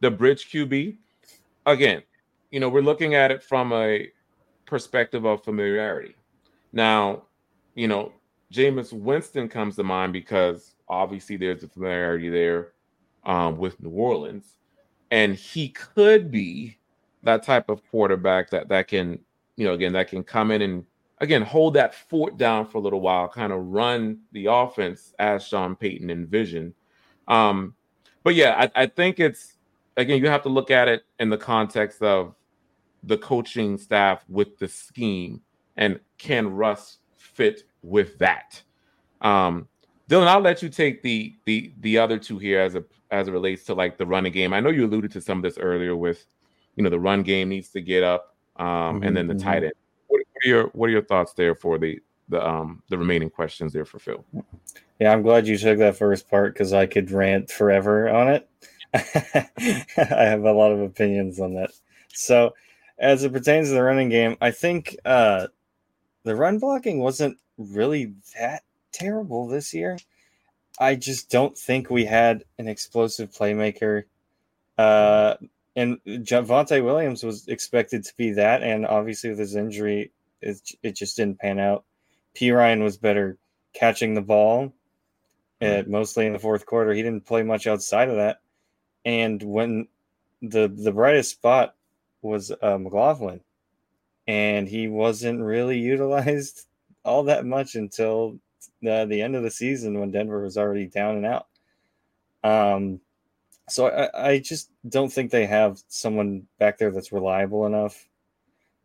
the 0.00 0.10
bridge 0.10 0.50
QB, 0.50 0.96
again, 1.66 2.02
you 2.50 2.60
know, 2.60 2.68
we're 2.68 2.82
looking 2.82 3.14
at 3.14 3.30
it 3.30 3.42
from 3.42 3.72
a 3.72 4.08
perspective 4.66 5.24
of 5.24 5.44
familiarity. 5.44 6.14
Now, 6.72 7.24
you 7.74 7.88
know, 7.88 8.12
Jameis 8.52 8.92
Winston 8.92 9.48
comes 9.48 9.76
to 9.76 9.82
mind 9.82 10.12
because 10.12 10.74
obviously 10.88 11.36
there's 11.36 11.62
a 11.62 11.68
familiarity 11.68 12.28
there 12.28 12.72
um, 13.24 13.56
with 13.56 13.80
New 13.82 13.90
Orleans, 13.90 14.56
and 15.10 15.34
he 15.34 15.68
could 15.68 16.30
be 16.30 16.76
that 17.22 17.42
type 17.42 17.70
of 17.70 17.82
quarterback 17.90 18.50
that 18.50 18.68
that 18.68 18.88
can, 18.88 19.18
you 19.56 19.64
know, 19.64 19.72
again 19.72 19.92
that 19.92 20.08
can 20.08 20.22
come 20.22 20.50
in 20.50 20.62
and 20.62 20.84
again 21.22 21.40
hold 21.40 21.74
that 21.74 21.94
fort 21.94 22.36
down 22.36 22.66
for 22.66 22.78
a 22.78 22.80
little 22.80 23.00
while, 23.00 23.28
kind 23.28 23.52
of 23.52 23.60
run 23.68 24.18
the 24.32 24.46
offense 24.46 25.14
as 25.18 25.46
Sean 25.46 25.74
Payton 25.74 26.10
envisioned. 26.10 26.74
Um, 27.28 27.74
but 28.22 28.34
yeah, 28.34 28.68
I, 28.76 28.82
I 28.82 28.86
think 28.86 29.18
it's 29.18 29.54
again 29.96 30.20
you 30.20 30.28
have 30.28 30.42
to 30.42 30.50
look 30.50 30.70
at 30.70 30.88
it 30.88 31.04
in 31.18 31.30
the 31.30 31.38
context 31.38 32.02
of 32.02 32.34
the 33.04 33.16
coaching 33.16 33.78
staff 33.78 34.24
with 34.28 34.58
the 34.58 34.68
scheme 34.68 35.40
and 35.76 35.98
can 36.18 36.48
Russ 36.48 36.98
fit 37.16 37.64
with 37.82 38.18
that? 38.18 38.62
Um, 39.20 39.68
Dylan, 40.08 40.26
I'll 40.26 40.40
let 40.40 40.62
you 40.62 40.68
take 40.68 41.02
the 41.02 41.34
the 41.46 41.72
the 41.80 41.98
other 41.98 42.18
two 42.18 42.38
here 42.38 42.60
as 42.60 42.74
a 42.74 42.84
as 43.10 43.28
it 43.28 43.32
relates 43.32 43.64
to 43.64 43.74
like 43.74 43.98
the 43.98 44.06
running 44.06 44.32
game. 44.32 44.52
I 44.52 44.60
know 44.60 44.70
you 44.70 44.86
alluded 44.86 45.12
to 45.12 45.20
some 45.20 45.38
of 45.38 45.42
this 45.42 45.58
earlier 45.58 45.94
with, 45.94 46.24
you 46.76 46.82
know, 46.82 46.90
the 46.90 47.00
run 47.00 47.22
game 47.22 47.48
needs 47.48 47.68
to 47.70 47.80
get 47.80 48.02
up, 48.02 48.34
um, 48.56 48.66
mm-hmm, 48.66 49.04
and 49.04 49.16
then 49.16 49.26
the 49.26 49.34
mm-hmm. 49.34 49.44
tight 49.44 49.64
end. 49.64 49.72
Are 50.44 50.48
your 50.48 50.64
what 50.68 50.88
are 50.88 50.92
your 50.92 51.02
thoughts 51.02 51.32
there 51.34 51.54
for 51.54 51.78
the 51.78 52.00
the 52.28 52.46
um 52.46 52.82
the 52.88 52.98
remaining 52.98 53.30
questions 53.30 53.72
there 53.72 53.84
for 53.84 53.98
Phil? 53.98 54.24
Yeah, 54.98 55.12
I'm 55.12 55.22
glad 55.22 55.46
you 55.46 55.58
took 55.58 55.78
that 55.78 55.96
first 55.96 56.28
part 56.28 56.54
because 56.54 56.72
I 56.72 56.86
could 56.86 57.10
rant 57.10 57.50
forever 57.50 58.08
on 58.08 58.28
it. 58.28 58.48
I 58.94 60.24
have 60.24 60.44
a 60.44 60.52
lot 60.52 60.72
of 60.72 60.80
opinions 60.80 61.40
on 61.40 61.54
that. 61.54 61.70
So, 62.12 62.54
as 62.98 63.24
it 63.24 63.32
pertains 63.32 63.68
to 63.68 63.74
the 63.74 63.82
running 63.82 64.10
game, 64.10 64.36
I 64.40 64.50
think 64.50 64.96
uh, 65.04 65.48
the 66.24 66.36
run 66.36 66.58
blocking 66.58 66.98
wasn't 66.98 67.38
really 67.56 68.14
that 68.38 68.62
terrible 68.92 69.48
this 69.48 69.72
year. 69.74 69.98
I 70.78 70.94
just 70.94 71.30
don't 71.30 71.56
think 71.56 71.90
we 71.90 72.04
had 72.04 72.44
an 72.58 72.68
explosive 72.68 73.30
playmaker. 73.30 74.04
Uh, 74.78 75.34
and 75.74 75.98
Javonte 76.06 76.84
Williams 76.84 77.22
was 77.22 77.48
expected 77.48 78.04
to 78.04 78.12
be 78.16 78.32
that, 78.32 78.62
and 78.62 78.86
obviously 78.86 79.30
with 79.30 79.38
his 79.38 79.56
injury, 79.56 80.12
it, 80.42 80.60
it 80.82 80.96
just 80.96 81.16
didn't 81.16 81.38
pan 81.38 81.58
out. 81.58 81.84
Perine 82.34 82.82
was 82.82 82.96
better 82.96 83.38
catching 83.72 84.14
the 84.14 84.22
ball, 84.22 84.72
at, 85.60 85.88
mostly 85.88 86.26
in 86.26 86.32
the 86.32 86.38
fourth 86.38 86.66
quarter. 86.66 86.92
He 86.92 87.02
didn't 87.02 87.26
play 87.26 87.42
much 87.42 87.66
outside 87.66 88.08
of 88.08 88.16
that. 88.16 88.40
And 89.04 89.42
when 89.42 89.88
the 90.40 90.68
the 90.68 90.92
brightest 90.92 91.30
spot 91.30 91.74
was 92.20 92.50
uh, 92.62 92.78
McLaughlin, 92.78 93.40
and 94.26 94.68
he 94.68 94.88
wasn't 94.88 95.40
really 95.40 95.78
utilized 95.94 96.66
all 97.04 97.24
that 97.24 97.44
much 97.44 97.74
until 97.74 98.38
the, 98.80 99.06
the 99.08 99.22
end 99.22 99.34
of 99.36 99.42
the 99.42 99.50
season 99.50 99.98
when 99.98 100.10
Denver 100.10 100.42
was 100.42 100.56
already 100.56 100.86
down 100.86 101.16
and 101.16 101.26
out. 101.26 101.46
Um, 102.44 103.00
so 103.68 103.88
I, 103.88 104.30
I 104.30 104.38
just 104.38 104.70
don't 104.88 105.12
think 105.12 105.30
they 105.30 105.46
have 105.46 105.80
someone 105.88 106.46
back 106.58 106.78
there 106.78 106.90
that's 106.90 107.12
reliable 107.12 107.66
enough 107.66 108.08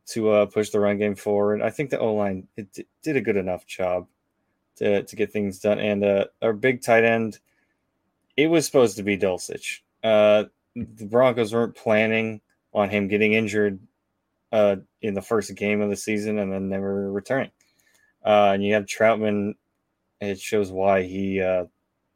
to 0.07 0.31
uh, 0.31 0.45
push 0.45 0.69
the 0.69 0.79
run 0.79 0.97
game 0.97 1.15
forward. 1.15 1.61
I 1.61 1.69
think 1.69 1.89
the 1.89 1.99
O 1.99 2.13
line 2.13 2.47
did 2.55 3.17
a 3.17 3.21
good 3.21 3.37
enough 3.37 3.65
job 3.65 4.07
to, 4.77 5.03
to 5.03 5.15
get 5.15 5.31
things 5.31 5.59
done. 5.59 5.79
And 5.79 6.03
uh, 6.03 6.25
our 6.41 6.53
big 6.53 6.81
tight 6.81 7.03
end, 7.03 7.39
it 8.35 8.47
was 8.47 8.65
supposed 8.65 8.97
to 8.97 9.03
be 9.03 9.17
Dulcich. 9.17 9.79
Uh, 10.03 10.45
the 10.75 11.05
Broncos 11.05 11.53
weren't 11.53 11.75
planning 11.75 12.41
on 12.73 12.89
him 12.89 13.07
getting 13.07 13.33
injured 13.33 13.79
uh, 14.51 14.77
in 15.01 15.13
the 15.13 15.21
first 15.21 15.53
game 15.55 15.81
of 15.81 15.89
the 15.89 15.95
season 15.95 16.39
and 16.39 16.51
then 16.53 16.69
never 16.69 17.11
returning. 17.11 17.51
Uh, 18.25 18.51
and 18.53 18.63
you 18.63 18.73
have 18.73 18.85
Trautman. 18.85 19.55
it 20.21 20.39
shows 20.39 20.71
why 20.71 21.03
he 21.03 21.41
uh, 21.41 21.65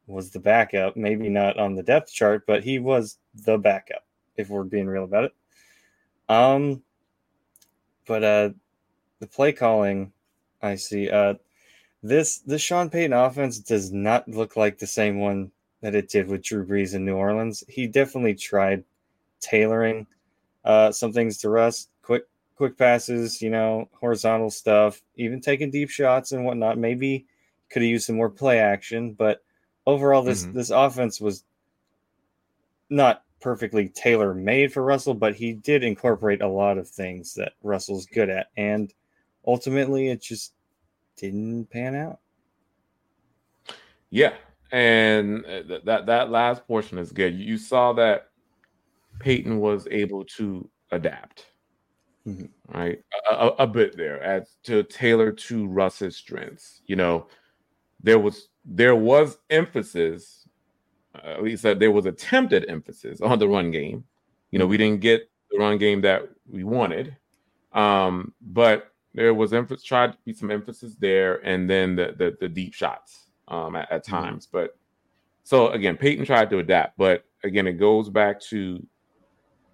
was 0.06 0.30
the 0.30 0.40
backup. 0.40 0.96
Maybe 0.96 1.28
not 1.28 1.58
on 1.58 1.74
the 1.74 1.82
depth 1.82 2.12
chart, 2.12 2.44
but 2.46 2.64
he 2.64 2.78
was 2.78 3.18
the 3.34 3.58
backup. 3.58 4.04
If 4.36 4.48
we're 4.48 4.64
being 4.64 4.86
real 4.86 5.04
about 5.04 5.24
it. 5.24 5.34
Um, 6.28 6.82
but 8.06 8.24
uh, 8.24 8.50
the 9.20 9.26
play 9.26 9.52
calling, 9.52 10.12
I 10.60 10.76
see. 10.76 11.10
Uh, 11.10 11.34
this 12.02 12.38
the 12.38 12.58
Sean 12.58 12.90
Payton 12.90 13.12
offense 13.12 13.58
does 13.58 13.92
not 13.92 14.28
look 14.28 14.56
like 14.56 14.78
the 14.78 14.86
same 14.86 15.20
one 15.20 15.52
that 15.80 15.94
it 15.94 16.08
did 16.08 16.28
with 16.28 16.42
Drew 16.42 16.66
Brees 16.66 16.94
in 16.94 17.04
New 17.04 17.16
Orleans. 17.16 17.62
He 17.68 17.86
definitely 17.86 18.34
tried 18.34 18.84
tailoring 19.40 20.06
uh, 20.64 20.92
some 20.92 21.12
things 21.12 21.38
to 21.38 21.48
Russ, 21.48 21.88
quick 22.02 22.24
quick 22.56 22.78
passes, 22.78 23.42
you 23.42 23.50
know, 23.50 23.88
horizontal 24.00 24.50
stuff, 24.50 25.02
even 25.16 25.40
taking 25.40 25.70
deep 25.70 25.90
shots 25.90 26.32
and 26.32 26.44
whatnot. 26.44 26.78
Maybe 26.78 27.26
could 27.70 27.82
have 27.82 27.90
used 27.90 28.06
some 28.06 28.16
more 28.16 28.30
play 28.30 28.58
action, 28.58 29.12
but 29.12 29.42
overall, 29.86 30.22
this 30.22 30.44
mm-hmm. 30.44 30.56
this 30.56 30.70
offense 30.70 31.20
was 31.20 31.44
not 32.90 33.24
perfectly 33.42 33.88
tailor 33.88 34.32
made 34.34 34.72
for 34.72 34.82
Russell, 34.82 35.14
but 35.14 35.34
he 35.34 35.52
did 35.52 35.82
incorporate 35.82 36.40
a 36.40 36.48
lot 36.48 36.78
of 36.78 36.88
things 36.88 37.34
that 37.34 37.52
Russell's 37.62 38.06
good 38.06 38.30
at, 38.30 38.46
and 38.56 38.92
ultimately, 39.46 40.08
it 40.08 40.22
just 40.22 40.54
didn't 41.16 41.68
pan 41.70 41.94
out. 41.94 42.20
Yeah, 44.10 44.34
and 44.70 45.44
uh, 45.44 45.78
that 45.84 46.06
that 46.06 46.30
last 46.30 46.66
portion 46.66 46.98
is 46.98 47.12
good. 47.12 47.34
You 47.34 47.58
saw 47.58 47.92
that 47.94 48.28
Payton 49.20 49.58
was 49.58 49.86
able 49.90 50.24
to 50.36 50.68
adapt, 50.90 51.46
mm-hmm. 52.26 52.46
right, 52.76 52.98
a, 53.30 53.48
a, 53.58 53.66
bit 53.66 53.96
there 53.96 54.22
as 54.22 54.56
to 54.64 54.82
tailor 54.84 55.32
to 55.32 55.66
Russ's 55.66 56.16
strengths. 56.16 56.82
You 56.86 56.96
know, 56.96 57.26
there 58.02 58.18
was 58.18 58.48
there 58.64 58.96
was 58.96 59.38
emphasis, 59.50 60.41
at 61.14 61.42
least 61.42 61.62
that 61.62 61.78
there 61.78 61.90
was 61.90 62.06
attempted 62.06 62.68
emphasis 62.68 63.20
on 63.20 63.38
the 63.38 63.48
run 63.48 63.70
game. 63.70 64.04
You 64.50 64.58
know, 64.58 64.66
we 64.66 64.76
didn't 64.76 65.00
get 65.00 65.30
the 65.50 65.58
run 65.58 65.78
game 65.78 66.00
that 66.02 66.28
we 66.48 66.64
wanted, 66.64 67.16
um, 67.72 68.32
but 68.40 68.92
there 69.14 69.34
was 69.34 69.52
emphasis 69.52 69.84
tried 69.84 70.12
to 70.12 70.18
be 70.24 70.32
some 70.32 70.50
emphasis 70.50 70.96
there, 70.98 71.44
and 71.46 71.68
then 71.68 71.96
the 71.96 72.14
the, 72.16 72.36
the 72.40 72.48
deep 72.48 72.74
shots 72.74 73.26
um, 73.48 73.76
at, 73.76 73.90
at, 73.90 74.04
mm-hmm. 74.04 74.14
times. 74.14 74.46
But 74.50 74.76
so 75.42 75.68
again, 75.68 75.96
Payton 75.96 76.24
tried 76.24 76.50
to 76.50 76.58
adapt, 76.58 76.96
but 76.96 77.24
again, 77.44 77.66
it 77.66 77.74
goes 77.74 78.08
back 78.08 78.40
to 78.42 78.84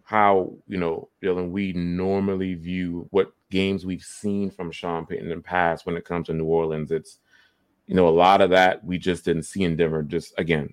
how 0.04 0.54
you 0.66 0.78
know, 0.78 1.08
Dylan, 1.22 1.50
we 1.50 1.72
normally 1.72 2.54
view 2.54 3.06
what 3.10 3.32
games 3.50 3.84
we've 3.84 4.02
seen 4.02 4.50
from 4.50 4.70
Sean 4.70 5.06
Payton 5.06 5.30
in 5.30 5.36
the 5.36 5.42
past 5.42 5.86
when 5.86 5.96
it 5.96 6.04
comes 6.04 6.26
to 6.26 6.34
New 6.34 6.46
Orleans. 6.46 6.90
It's 6.90 7.18
you 7.86 7.94
know, 7.94 8.06
a 8.06 8.10
lot 8.10 8.42
of 8.42 8.50
that 8.50 8.84
we 8.84 8.98
just 8.98 9.24
didn't 9.24 9.44
see 9.44 9.64
in 9.64 9.76
Denver, 9.76 10.02
just 10.02 10.34
again, 10.38 10.72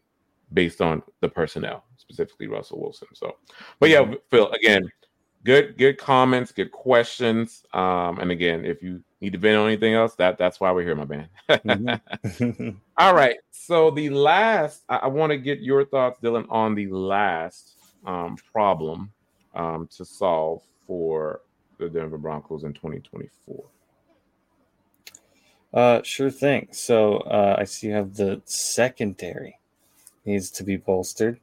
based 0.55 0.81
on 0.81 1.03
the 1.19 1.29
personnel, 1.29 1.83
specifically 1.97 2.47
Russell 2.47 2.81
Wilson. 2.81 3.09
So, 3.13 3.35
but 3.79 3.89
yeah, 3.89 4.01
mm-hmm. 4.01 4.13
Phil, 4.31 4.49
again, 4.51 4.89
good, 5.43 5.77
good 5.77 5.97
comments, 5.99 6.51
good 6.51 6.71
questions. 6.71 7.63
Um, 7.73 8.19
and 8.19 8.31
again, 8.31 8.65
if 8.65 8.81
you 8.81 9.03
need 9.21 9.33
to 9.33 9.37
vent 9.37 9.57
on 9.57 9.67
anything 9.67 9.93
else, 9.93 10.15
that 10.15 10.37
that's 10.37 10.59
why 10.59 10.71
we're 10.71 10.83
here, 10.83 10.95
my 10.95 11.05
man. 11.05 11.29
mm-hmm. 11.49 12.69
All 12.97 13.13
right. 13.13 13.37
So 13.51 13.91
the 13.91 14.09
last, 14.09 14.83
I, 14.89 14.97
I 14.97 15.07
want 15.07 15.31
to 15.31 15.37
get 15.37 15.59
your 15.59 15.85
thoughts, 15.85 16.19
Dylan, 16.19 16.45
on 16.49 16.73
the 16.73 16.87
last 16.87 17.77
um, 18.05 18.37
problem 18.51 19.11
um, 19.53 19.87
to 19.97 20.05
solve 20.05 20.63
for 20.87 21.41
the 21.77 21.89
Denver 21.89 22.17
Broncos 22.17 22.63
in 22.63 22.73
2024. 22.73 23.65
Uh, 25.73 26.01
sure 26.03 26.31
thing. 26.31 26.69
So 26.71 27.17
uh, 27.17 27.57
I 27.59 27.65
see 27.65 27.87
you 27.87 27.93
have 27.93 28.15
the 28.15 28.41
secondary 28.45 29.59
needs 30.25 30.49
to 30.51 30.63
be 30.63 30.77
bolstered. 30.77 31.39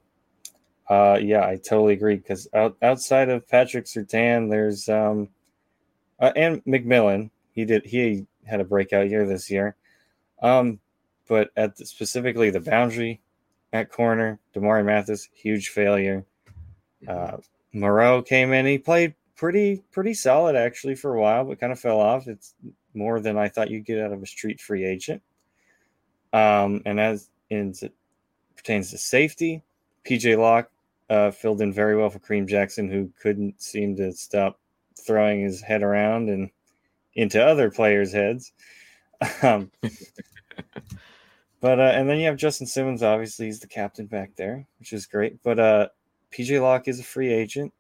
Uh, 0.89 1.18
yeah, 1.22 1.47
I 1.47 1.57
totally 1.57 1.95
agree. 1.95 2.16
Because 2.16 2.49
out, 2.55 2.76
outside 2.83 3.28
of 3.28 3.49
Patrick 3.49 3.87
Surtain, 3.87 4.51
there's 4.51 4.89
um, 4.89 5.28
uh, 6.20 6.33
and 6.37 6.64
McMillan. 6.64 7.30
He 7.53 7.64
did 7.64 7.85
he 7.85 8.26
had 8.45 8.61
a 8.61 8.64
breakout 8.64 9.09
year 9.09 9.26
this 9.26 9.51
year. 9.51 9.76
Um, 10.43 10.80
but 11.28 11.51
at 11.57 11.76
the, 11.76 11.87
specifically 11.87 12.51
the 12.51 12.61
boundary 12.61 13.20
at 13.72 13.91
corner, 13.91 14.39
Damarri 14.55 14.85
Mathis, 14.85 15.28
huge 15.33 15.68
failure. 15.68 16.24
Uh, 17.07 17.39
Moreau 17.72 18.22
came 18.22 18.53
in. 18.53 18.66
He 18.66 18.78
played 18.78 19.14
pretty 19.37 19.83
pretty 19.93 20.14
solid 20.14 20.57
actually 20.57 20.95
for 20.95 21.14
a 21.14 21.20
while, 21.20 21.45
but 21.45 21.59
kind 21.61 21.72
of 21.72 21.80
fell 21.80 22.01
off. 22.01 22.28
It's 22.28 22.55
more 22.95 23.20
than 23.20 23.39
I 23.39 23.49
thought 23.49 23.70
you'd 23.70 23.87
get 23.87 23.99
out 23.99 24.12
of 24.12 24.22
a 24.22 24.26
street 24.26 24.61
free 24.61 24.85
agent. 24.85 25.22
Um, 26.33 26.83
and 26.87 26.99
as 26.99 27.30
in 27.51 27.74
pertains 28.63 28.91
to 28.91 28.99
safety, 28.99 29.63
PJ 30.05 30.39
Locke 30.39 30.71
uh, 31.11 31.31
filled 31.31 31.61
in 31.61 31.73
very 31.73 31.97
well 31.97 32.11
for 32.11 32.19
Kareem 32.19 32.47
Jackson, 32.47 32.89
who 32.89 33.11
couldn't 33.21 33.61
seem 33.61 33.97
to 33.97 34.13
stop 34.13 34.59
throwing 34.99 35.43
his 35.43 35.61
head 35.61 35.83
around 35.83 36.29
and 36.29 36.51
into 37.15 37.45
other 37.45 37.71
players' 37.71 38.13
heads. 38.13 38.53
Um, 39.41 39.71
but 41.61 41.79
uh, 41.79 41.93
and 41.95 42.11
then 42.11 42.19
you 42.19 42.27
have 42.27 42.37
Justin 42.37 42.67
Simmons. 42.67 43.05
Obviously, 43.05 43.47
he's 43.47 43.61
the 43.61 43.69
captain 43.69 44.07
back 44.07 44.35
there, 44.35 44.67
which 44.81 44.93
is 44.93 45.07
great. 45.07 45.41
But 45.45 45.61
uh, 45.61 45.89
PJ 46.33 46.61
Locke 46.61 46.89
is 46.89 46.99
a 46.99 47.05
free 47.05 47.33
agent. 47.33 47.73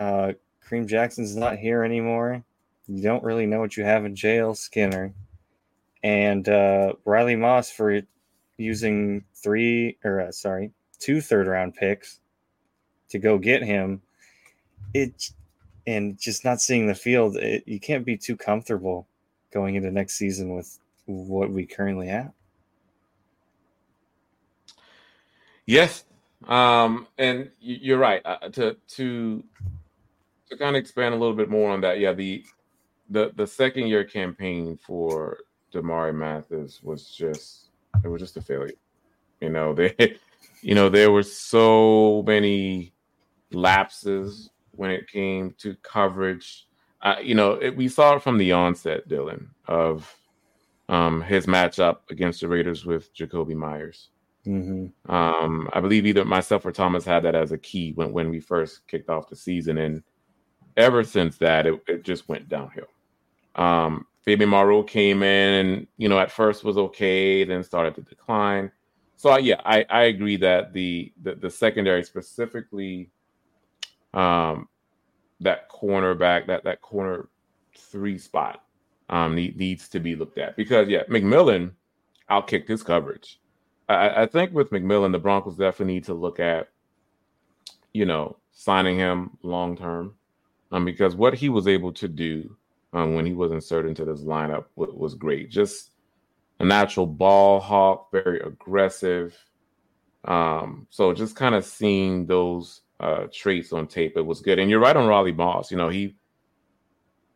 Uh, 0.00 0.32
Kareem 0.66 0.88
Jackson's 0.88 1.36
not 1.36 1.58
here 1.58 1.84
anymore. 1.84 2.42
You 2.88 3.02
don't 3.04 3.22
really 3.22 3.46
know 3.46 3.60
what 3.60 3.76
you 3.76 3.84
have 3.84 4.04
in 4.04 4.16
JL 4.16 4.56
Skinner. 4.56 5.14
And 6.02 6.48
uh, 6.48 6.94
Riley 7.04 7.36
Moss 7.36 7.70
for 7.70 8.02
using 8.58 9.24
three 9.34 9.96
or 10.04 10.20
uh, 10.20 10.32
sorry, 10.32 10.72
two 10.98 11.20
third 11.20 11.46
round 11.46 11.74
picks 11.74 12.20
to 13.08 13.18
go 13.18 13.38
get 13.38 13.62
him. 13.62 14.02
It 14.92 15.30
and 15.86 16.18
just 16.18 16.44
not 16.44 16.60
seeing 16.60 16.86
the 16.86 16.94
field, 16.94 17.36
it, 17.36 17.62
you 17.66 17.80
can't 17.80 18.04
be 18.04 18.18
too 18.18 18.36
comfortable 18.36 19.08
going 19.50 19.74
into 19.74 19.90
next 19.90 20.14
season 20.14 20.54
with 20.54 20.78
what 21.06 21.50
we 21.50 21.64
currently 21.64 22.08
have. 22.08 22.32
Yes, 25.64 26.04
um, 26.46 27.06
and 27.16 27.50
you're 27.60 27.98
right. 27.98 28.22
Uh, 28.24 28.48
to 28.50 28.76
to 28.88 29.44
to 30.50 30.56
kind 30.56 30.76
of 30.76 30.80
expand 30.80 31.14
a 31.14 31.18
little 31.18 31.36
bit 31.36 31.50
more 31.50 31.70
on 31.70 31.80
that, 31.82 32.00
yeah, 32.00 32.12
the 32.12 32.44
the 33.10 33.32
the 33.36 33.46
second 33.46 33.86
year 33.86 34.04
campaign 34.04 34.78
for 34.78 35.38
Damarri 35.72 36.14
Mathis 36.14 36.82
was 36.82 37.10
just 37.10 37.67
it 38.04 38.08
was 38.08 38.20
just 38.20 38.36
a 38.36 38.40
failure. 38.40 38.74
You 39.40 39.50
know, 39.50 39.74
they 39.74 39.94
you 40.62 40.74
know, 40.74 40.88
there 40.88 41.10
were 41.10 41.22
so 41.22 42.22
many 42.26 42.92
lapses 43.52 44.50
when 44.72 44.90
it 44.90 45.08
came 45.08 45.54
to 45.58 45.74
coverage. 45.76 46.66
Uh, 47.02 47.16
you 47.22 47.34
know, 47.34 47.52
it, 47.52 47.76
we 47.76 47.88
saw 47.88 48.16
it 48.16 48.22
from 48.22 48.38
the 48.38 48.52
onset, 48.52 49.08
Dylan, 49.08 49.48
of 49.66 50.12
um, 50.88 51.22
his 51.22 51.46
matchup 51.46 51.98
against 52.10 52.40
the 52.40 52.48
Raiders 52.48 52.84
with 52.84 53.14
Jakobi 53.14 53.54
Meyers. 53.54 54.08
Mm-hmm. 54.46 55.10
Um, 55.10 55.68
I 55.72 55.80
believe 55.80 56.06
either 56.06 56.24
myself 56.24 56.64
or 56.64 56.72
Thomas 56.72 57.04
had 57.04 57.22
that 57.24 57.34
as 57.34 57.52
a 57.52 57.58
key 57.58 57.92
when, 57.92 58.12
when 58.12 58.30
we 58.30 58.40
first 58.40 58.86
kicked 58.88 59.10
off 59.10 59.28
the 59.28 59.36
season. 59.36 59.78
And 59.78 60.02
ever 60.76 61.04
since 61.04 61.36
that, 61.38 61.66
it, 61.66 61.80
it 61.86 62.02
just 62.02 62.28
went 62.28 62.48
downhill. 62.48 62.88
Um, 63.54 64.06
Fabian 64.28 64.50
Moreau 64.50 64.82
came 64.82 65.22
in 65.22 65.66
and, 65.66 65.86
you 65.96 66.06
know, 66.06 66.18
at 66.18 66.30
first 66.30 66.62
was 66.62 66.76
okay, 66.76 67.44
then 67.44 67.64
started 67.64 67.94
to 67.94 68.02
decline. 68.02 68.70
So 69.16 69.34
yeah, 69.38 69.58
I, 69.64 69.86
I 69.88 70.02
agree 70.02 70.36
that 70.36 70.74
the, 70.74 71.14
the, 71.22 71.36
the 71.36 71.48
secondary 71.48 72.04
specifically, 72.04 73.08
um, 74.12 74.68
that 75.40 75.70
cornerback, 75.70 76.46
that 76.48 76.62
that 76.64 76.82
corner 76.82 77.30
three 77.74 78.18
spot, 78.18 78.62
um, 79.08 79.34
need, 79.34 79.56
needs 79.56 79.88
to 79.88 79.98
be 79.98 80.14
looked 80.14 80.36
at 80.36 80.56
because 80.56 80.88
yeah, 80.88 81.04
McMillan 81.04 81.72
outkicked 82.30 82.68
his 82.68 82.82
coverage. 82.82 83.40
I, 83.88 84.24
I 84.24 84.26
think 84.26 84.52
with 84.52 84.68
McMillan, 84.68 85.12
the 85.12 85.18
Broncos 85.18 85.56
definitely 85.56 85.94
need 85.94 86.04
to 86.04 86.12
look 86.12 86.38
at, 86.38 86.68
you 87.94 88.04
know, 88.04 88.36
signing 88.52 88.98
him 88.98 89.38
long 89.42 89.74
term, 89.74 90.16
um, 90.70 90.84
because 90.84 91.16
what 91.16 91.32
he 91.32 91.48
was 91.48 91.66
able 91.66 91.92
to 91.92 92.08
do 92.08 92.57
um, 92.92 93.14
when 93.14 93.26
he 93.26 93.32
was 93.32 93.52
inserted 93.52 93.90
into 93.90 94.04
this 94.04 94.22
lineup 94.22 94.66
was, 94.76 94.90
was 94.92 95.14
great. 95.14 95.50
Just 95.50 95.90
a 96.60 96.64
natural 96.64 97.06
ball 97.06 97.60
hawk, 97.60 98.10
very 98.10 98.40
aggressive. 98.40 99.36
Um, 100.24 100.86
so 100.90 101.12
just 101.12 101.36
kind 101.36 101.54
of 101.54 101.64
seeing 101.64 102.26
those 102.26 102.82
uh, 103.00 103.26
traits 103.32 103.72
on 103.72 103.86
tape, 103.86 104.16
it 104.16 104.26
was 104.26 104.40
good. 104.40 104.58
And 104.58 104.70
you're 104.70 104.80
right 104.80 104.96
on 104.96 105.06
Riley 105.06 105.32
Moss. 105.32 105.70
You 105.70 105.76
know, 105.76 105.88
he 105.88 106.16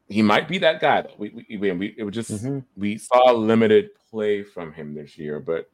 he 0.08 0.22
might 0.22 0.48
be 0.48 0.58
that 0.58 0.80
guy 0.80 1.02
though. 1.02 1.14
We 1.16 1.46
we, 1.58 1.72
we 1.72 1.94
it 1.96 2.04
was 2.04 2.14
just 2.14 2.30
mm-hmm. 2.30 2.58
we 2.76 2.98
saw 2.98 3.32
limited 3.32 3.90
play 4.10 4.42
from 4.42 4.72
him 4.72 4.94
this 4.94 5.16
year, 5.16 5.40
but 5.40 5.70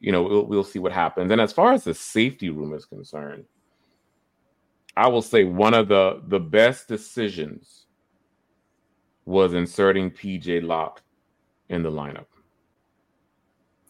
you 0.00 0.12
know 0.12 0.22
we'll, 0.22 0.46
we'll 0.46 0.64
see 0.64 0.78
what 0.78 0.92
happens. 0.92 1.30
And 1.30 1.40
as 1.40 1.52
far 1.52 1.72
as 1.72 1.84
the 1.84 1.94
safety 1.94 2.50
room 2.50 2.74
is 2.74 2.84
concerned, 2.84 3.44
I 4.96 5.08
will 5.08 5.22
say 5.22 5.44
one 5.44 5.74
of 5.74 5.88
the 5.88 6.22
the 6.26 6.40
best 6.40 6.88
decisions 6.88 7.85
was 9.26 9.52
inserting 9.52 10.10
PJ 10.10 10.62
Locke 10.62 11.02
in 11.68 11.82
the 11.82 11.90
lineup. 11.90 12.26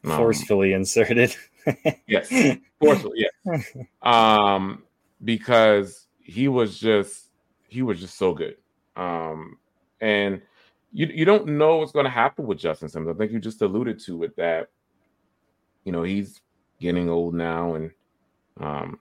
Um, 0.05 0.17
forcefully 0.17 0.73
inserted. 0.73 1.37
yes, 2.09 2.29
forcefully, 2.81 3.27
yes. 3.45 3.77
Um, 4.03 4.83
because 5.23 6.07
he 6.23 6.49
was 6.49 6.79
just 6.79 7.31
he 7.69 7.83
was 7.83 8.01
just 8.01 8.17
so 8.17 8.33
good. 8.33 8.57
Um, 8.97 9.59
and 10.01 10.41
you 10.93 11.07
you 11.13 11.25
don't 11.25 11.47
know 11.47 11.77
what's 11.77 11.93
going 11.93 12.05
to 12.05 12.11
happen 12.11 12.47
with 12.47 12.59
Justin 12.59 12.89
Simmons. 12.89 13.15
I 13.15 13.19
think 13.19 13.33
you 13.33 13.39
just 13.39 13.63
alluded 13.63 14.01
to 14.07 14.23
it 14.25 14.37
that 14.37 14.69
you 15.85 15.93
know 15.93 16.03
he's 16.03 16.41
getting 16.81 17.11
old 17.11 17.35
now, 17.35 17.75
and 17.75 17.91
um, 18.61 19.01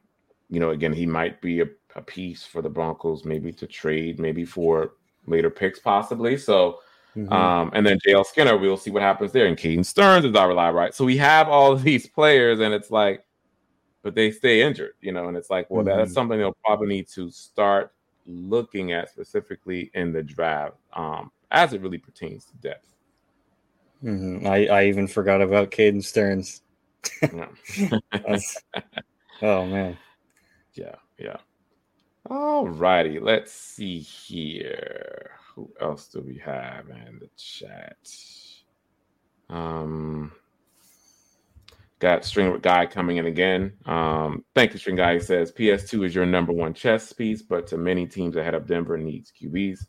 you 0.50 0.60
know 0.60 0.72
again 0.72 0.94
he 0.94 1.06
might 1.06 1.42
be 1.42 1.62
a, 1.62 1.68
a 1.96 2.02
piece 2.02 2.46
for 2.46 2.62
the 2.62 2.70
Broncos, 2.70 3.26
maybe 3.26 3.54
to 3.54 3.68
trade, 3.68 4.20
maybe 4.20 4.44
for 4.44 4.94
later 5.28 5.50
picks 5.50 5.80
possibly. 5.80 6.38
So 6.38 6.80
Mm-hmm. 7.16 7.32
Um, 7.32 7.72
and 7.74 7.86
then 7.86 7.98
JL 8.06 8.26
Skinner, 8.26 8.58
we'll 8.58 8.78
see 8.78 8.92
what 8.92 9.02
happens 9.02 9.32
there. 9.32 9.46
And 9.46 9.58
Caden 9.58 9.86
Sterns 9.86 10.26
is 10.26 10.34
not 10.34 10.48
reliable, 10.48 10.78
right? 10.78 10.94
So 10.94 11.06
we 11.06 11.18
have 11.18 11.48
all 11.48 11.72
of 11.72 11.84
these 11.84 12.08
players, 12.08 12.60
and 12.60 12.74
it's 12.74 12.92
like, 12.92 13.24
but 14.02 14.16
they 14.16 14.32
stay 14.32 14.62
injured, 14.62 14.94
you 15.02 15.12
know, 15.12 15.28
and 15.28 15.38
it's 15.38 15.50
like, 15.50 15.70
well, 15.70 15.84
mm-hmm. 15.84 15.98
that's 15.98 16.14
something 16.14 16.38
they'll 16.38 16.58
probably 16.66 16.88
need 16.88 17.08
to 17.10 17.32
start 17.32 17.94
looking 18.28 18.92
at 18.92 19.10
specifically 19.10 19.92
in 19.94 20.12
the 20.12 20.22
draft 20.22 20.76
um, 20.94 21.32
as 21.52 21.74
it 21.74 21.82
really 21.82 21.98
pertains 21.98 22.46
to 22.46 22.56
depth. 22.58 22.94
Mm-hmm. 24.04 24.46
I, 24.46 24.68
I 24.68 24.86
even 24.86 25.08
forgot 25.08 25.42
about 25.42 25.72
Caden 25.72 26.04
Sterns. 26.04 26.62
oh 29.42 29.66
man. 29.66 29.98
Yeah, 30.78 30.96
yeah. 31.18 31.38
All 32.28 32.68
righty, 32.68 33.20
let's 33.20 33.52
see 33.52 34.00
here. 34.00 35.32
Who 35.54 35.72
else 35.80 36.08
do 36.08 36.22
we 36.22 36.42
have 36.44 36.90
in 36.90 37.20
the 37.20 37.30
chat? 37.38 37.98
Um, 39.50 40.32
got 42.00 42.26
string 42.26 42.58
guy 42.62 42.88
coming 42.88 43.18
in 43.18 43.28
again. 43.28 43.74
Um, 43.86 44.44
thank 44.56 44.74
you, 44.74 44.80
string 44.80 44.96
guy. 44.96 45.14
He 45.14 45.20
says 45.20 45.52
PS2 45.52 46.08
is 46.08 46.16
your 46.16 46.26
number 46.26 46.52
one 46.52 46.74
chess 46.74 47.14
piece, 47.14 47.44
but 47.44 47.68
to 47.68 47.78
many 47.78 48.08
teams 48.08 48.36
ahead 48.36 48.56
of 48.56 48.66
Denver 48.66 48.98
needs 48.98 49.32
QBs. 49.32 49.86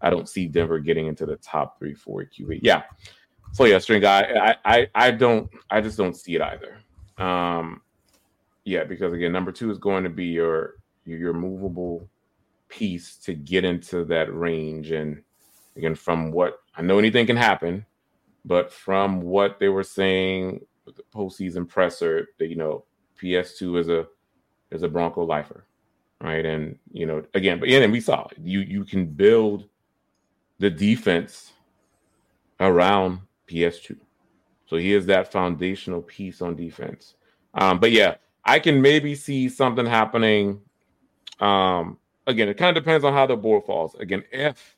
I 0.00 0.10
don't 0.10 0.28
see 0.28 0.46
Denver 0.46 0.78
getting 0.78 1.06
into 1.06 1.26
the 1.26 1.36
top 1.36 1.78
three, 1.78 1.94
four 1.94 2.24
QB. 2.24 2.60
Yeah. 2.62 2.82
So 3.52 3.66
yeah, 3.66 3.78
string 3.78 4.00
guy. 4.00 4.56
I, 4.64 4.74
I 4.74 4.88
I 4.94 5.10
don't 5.10 5.48
I 5.70 5.80
just 5.80 5.96
don't 5.96 6.16
see 6.16 6.34
it 6.34 6.42
either. 6.42 6.78
Um, 7.24 7.82
yeah, 8.64 8.84
because 8.84 9.12
again, 9.12 9.32
number 9.32 9.52
two 9.52 9.70
is 9.70 9.78
going 9.78 10.02
to 10.04 10.10
be 10.10 10.24
your 10.24 10.74
your 11.04 11.32
movable 11.32 12.08
piece 12.68 13.16
to 13.18 13.34
get 13.34 13.64
into 13.64 14.04
that 14.06 14.34
range. 14.34 14.90
And 14.90 15.22
again, 15.76 15.94
from 15.94 16.30
what 16.30 16.60
I 16.76 16.82
know, 16.82 16.98
anything 16.98 17.26
can 17.26 17.36
happen, 17.36 17.86
but 18.44 18.72
from 18.72 19.20
what 19.20 19.58
they 19.58 19.68
were 19.68 19.84
saying 19.84 20.64
the 20.86 21.02
postseason 21.14 21.68
presser, 21.68 22.28
that 22.38 22.48
you 22.48 22.56
know, 22.56 22.84
PS2 23.20 23.78
is 23.78 23.88
a 23.88 24.06
is 24.70 24.82
a 24.82 24.88
Bronco 24.88 25.24
lifer, 25.24 25.66
right? 26.20 26.44
And 26.44 26.78
you 26.92 27.06
know, 27.06 27.22
again, 27.34 27.58
but 27.58 27.68
yeah, 27.68 27.80
and 27.80 27.92
we 27.92 28.00
saw 28.00 28.26
you 28.42 28.60
you 28.60 28.84
can 28.84 29.06
build 29.06 29.68
the 30.58 30.70
defense 30.70 31.52
around 32.60 33.20
PS2. 33.48 33.96
So 34.66 34.76
he 34.76 34.94
is 34.94 35.06
that 35.06 35.30
foundational 35.30 36.02
piece 36.02 36.40
on 36.40 36.56
defense. 36.56 37.14
Um, 37.54 37.78
but 37.78 37.92
yeah, 37.92 38.16
I 38.44 38.58
can 38.58 38.80
maybe 38.80 39.14
see 39.14 39.48
something 39.48 39.86
happening 39.86 40.60
um, 41.40 41.98
again, 42.26 42.48
it 42.48 42.56
kind 42.56 42.76
of 42.76 42.82
depends 42.82 43.04
on 43.04 43.12
how 43.12 43.26
the 43.26 43.36
board 43.36 43.64
falls. 43.64 43.94
Again, 43.96 44.24
if 44.30 44.76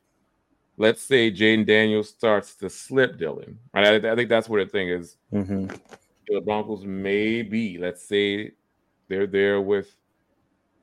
let's 0.76 1.02
say 1.02 1.30
Jayden 1.30 1.66
Daniels 1.66 2.08
starts 2.08 2.54
to 2.56 2.70
slip 2.70 3.18
Dylan, 3.18 3.56
right? 3.72 4.04
I, 4.04 4.12
I 4.12 4.14
think 4.14 4.28
that's 4.28 4.48
what 4.48 4.58
the 4.58 4.66
thing 4.66 4.88
is. 4.88 5.16
Mm-hmm. 5.32 5.66
The 6.28 6.40
Broncos 6.40 6.84
may 6.84 7.42
be, 7.42 7.78
let's 7.78 8.04
say 8.04 8.52
they're 9.08 9.26
there 9.26 9.60
with, 9.60 9.94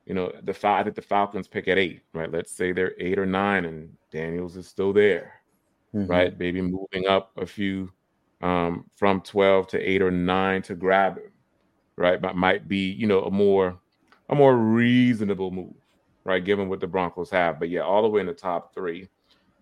you 0.05 0.13
know, 0.13 0.31
the 0.43 0.53
five 0.53 0.85
that 0.85 0.95
the 0.95 1.01
Falcons 1.01 1.47
pick 1.47 1.67
at 1.67 1.77
eight, 1.77 2.01
right? 2.13 2.31
Let's 2.31 2.51
say 2.51 2.71
they're 2.71 2.93
eight 2.99 3.19
or 3.19 3.25
nine 3.25 3.65
and 3.65 3.95
Daniels 4.11 4.57
is 4.57 4.67
still 4.67 4.93
there, 4.93 5.33
mm-hmm. 5.93 6.09
right? 6.09 6.37
Maybe 6.37 6.61
moving 6.61 7.07
up 7.07 7.31
a 7.37 7.45
few 7.45 7.91
um, 8.41 8.85
from 8.95 9.21
12 9.21 9.67
to 9.69 9.79
eight 9.79 10.01
or 10.01 10.11
nine 10.11 10.61
to 10.63 10.75
grab 10.75 11.17
him, 11.17 11.31
right? 11.97 12.21
But 12.21 12.35
might 12.35 12.67
be, 12.67 12.91
you 12.91 13.07
know, 13.07 13.23
a 13.23 13.31
more 13.31 13.79
a 14.33 14.35
more 14.35 14.55
reasonable 14.57 15.51
move, 15.51 15.73
right? 16.23 16.43
Given 16.43 16.69
what 16.69 16.79
the 16.79 16.87
Broncos 16.87 17.29
have. 17.29 17.59
But 17.59 17.69
yeah, 17.69 17.81
all 17.81 18.01
the 18.01 18.09
way 18.09 18.21
in 18.21 18.27
the 18.27 18.33
top 18.33 18.73
three, 18.73 19.07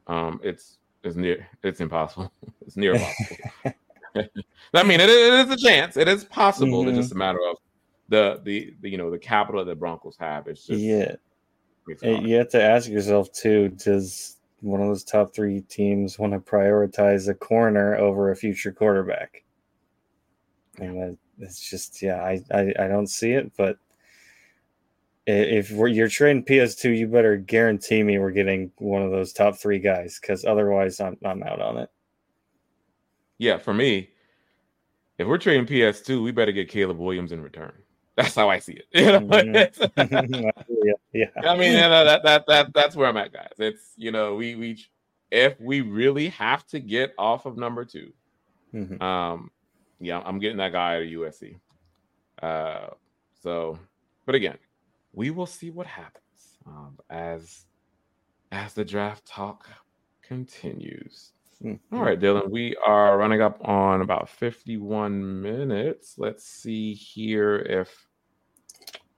um, 0.08 0.40
it's 0.44 0.78
it's 1.04 1.16
near 1.16 1.48
it's 1.64 1.80
impossible. 1.80 2.32
it's 2.66 2.76
near 2.76 2.96
impossible. 2.96 3.38
I 4.74 4.84
mean, 4.84 5.00
it, 5.00 5.10
it 5.10 5.34
is 5.34 5.50
a 5.52 5.58
chance. 5.58 5.98
It 5.98 6.08
is 6.08 6.24
possible. 6.24 6.82
Mm-hmm. 6.82 6.90
It's 6.90 6.98
just 6.98 7.12
a 7.12 7.18
matter 7.18 7.40
of 7.50 7.58
the, 8.10 8.42
the, 8.44 8.74
the 8.82 8.90
you 8.90 8.98
know 8.98 9.12
the 9.12 9.20
capital 9.20 9.64
that 9.64 9.70
the 9.70 9.76
Broncos 9.76 10.18
have. 10.20 10.48
It's 10.48 10.66
just 10.66 10.82
yeah. 10.82 11.16
You 12.02 12.36
have 12.36 12.50
to 12.50 12.62
ask 12.62 12.90
yourself 12.90 13.32
too: 13.34 13.70
Does 13.70 14.38
one 14.62 14.82
of 14.82 14.88
those 14.88 15.04
top 15.04 15.34
three 15.34 15.62
teams 15.62 16.20
want 16.20 16.34
to 16.34 16.40
prioritize 16.40 17.28
a 17.28 17.34
corner 17.34 17.96
over 17.96 18.32
a 18.32 18.36
future 18.36 18.72
quarterback? 18.72 19.44
And 20.78 21.18
it's 21.40 21.70
just 21.70 22.02
yeah, 22.02 22.22
I, 22.22 22.42
I 22.52 22.74
I 22.80 22.88
don't 22.88 23.08
see 23.08 23.32
it, 23.32 23.52
but 23.58 23.78
if 25.28 25.70
you're 25.70 26.08
trading 26.08 26.44
PS2, 26.44 26.98
you 26.98 27.08
better 27.08 27.38
guarantee 27.38 28.04
me 28.04 28.18
we're 28.18 28.32
getting 28.32 28.72
one 28.78 29.02
of 29.02 29.12
those 29.12 29.34
top 29.34 29.58
three 29.58 29.80
guys 29.80 30.20
because 30.20 30.46
otherwise, 30.46 31.00
I'm 31.00 31.18
I'm 31.24 31.44
out 31.44 31.62
on 31.62 31.78
it. 31.78 31.90
Yeah, 33.38 33.58
for 33.58 33.74
me, 33.74 34.12
if 35.18 35.28
we're 35.28 35.38
trading 35.38 35.66
PS2, 35.66 36.24
we 36.24 36.32
better 36.32 36.52
get 36.52 36.70
Caleb 36.70 36.98
Williams 36.98 37.32
in 37.32 37.42
return. 37.42 37.74
That's 38.16 38.36
how 38.36 38.50
I 38.50 38.60
see 38.60 38.74
it. 38.74 38.86
You 38.94 39.06
know? 39.06 39.20
mm-hmm. 39.22 40.50
yeah, 40.84 40.94
yeah. 41.14 41.50
I 41.50 41.56
mean, 41.56 41.74
you 41.74 41.80
know, 41.80 42.04
that 42.04 42.24
that 42.24 42.46
that 42.48 42.74
that's 42.74 42.96
where 42.96 43.08
I'm 43.08 43.18
at, 43.18 43.32
guys. 43.32 43.54
It's 43.58 43.94
you 43.98 44.12
know, 44.12 44.36
we 44.36 44.56
we 44.56 44.84
if 45.32 45.60
we 45.60 45.82
really 45.82 46.30
have 46.30 46.66
to 46.68 46.80
get 46.80 47.14
off 47.18 47.46
of 47.46 47.58
number 47.58 47.86
2 47.86 48.12
mm-hmm. 48.74 49.02
um, 49.02 49.50
yeah, 50.02 50.22
I'm 50.26 50.40
getting 50.40 50.58
that 50.58 50.74
guy 50.74 50.98
at 50.98 51.08
USC. 51.08 51.56
Uh, 52.42 52.88
so, 53.42 53.80
but 54.26 54.36
again, 54.36 54.58
we 55.14 55.30
will 55.30 55.46
see 55.46 55.70
what 55.70 55.88
happens 55.88 56.58
um, 56.66 56.98
as 57.10 57.66
as 58.52 58.74
the 58.74 58.86
draft 58.86 59.26
talk 59.26 59.68
continues. 60.22 61.32
Mm-hmm. 61.64 61.96
All 61.96 62.04
right, 62.04 62.20
Dylan, 62.20 62.50
we 62.50 62.76
are 62.86 63.18
running 63.18 63.42
up 63.42 63.58
on 63.68 64.02
about 64.02 64.30
51 64.30 65.42
minutes. 65.42 66.16
Let's 66.18 66.46
see 66.46 66.94
here 66.94 67.58
if 67.58 68.08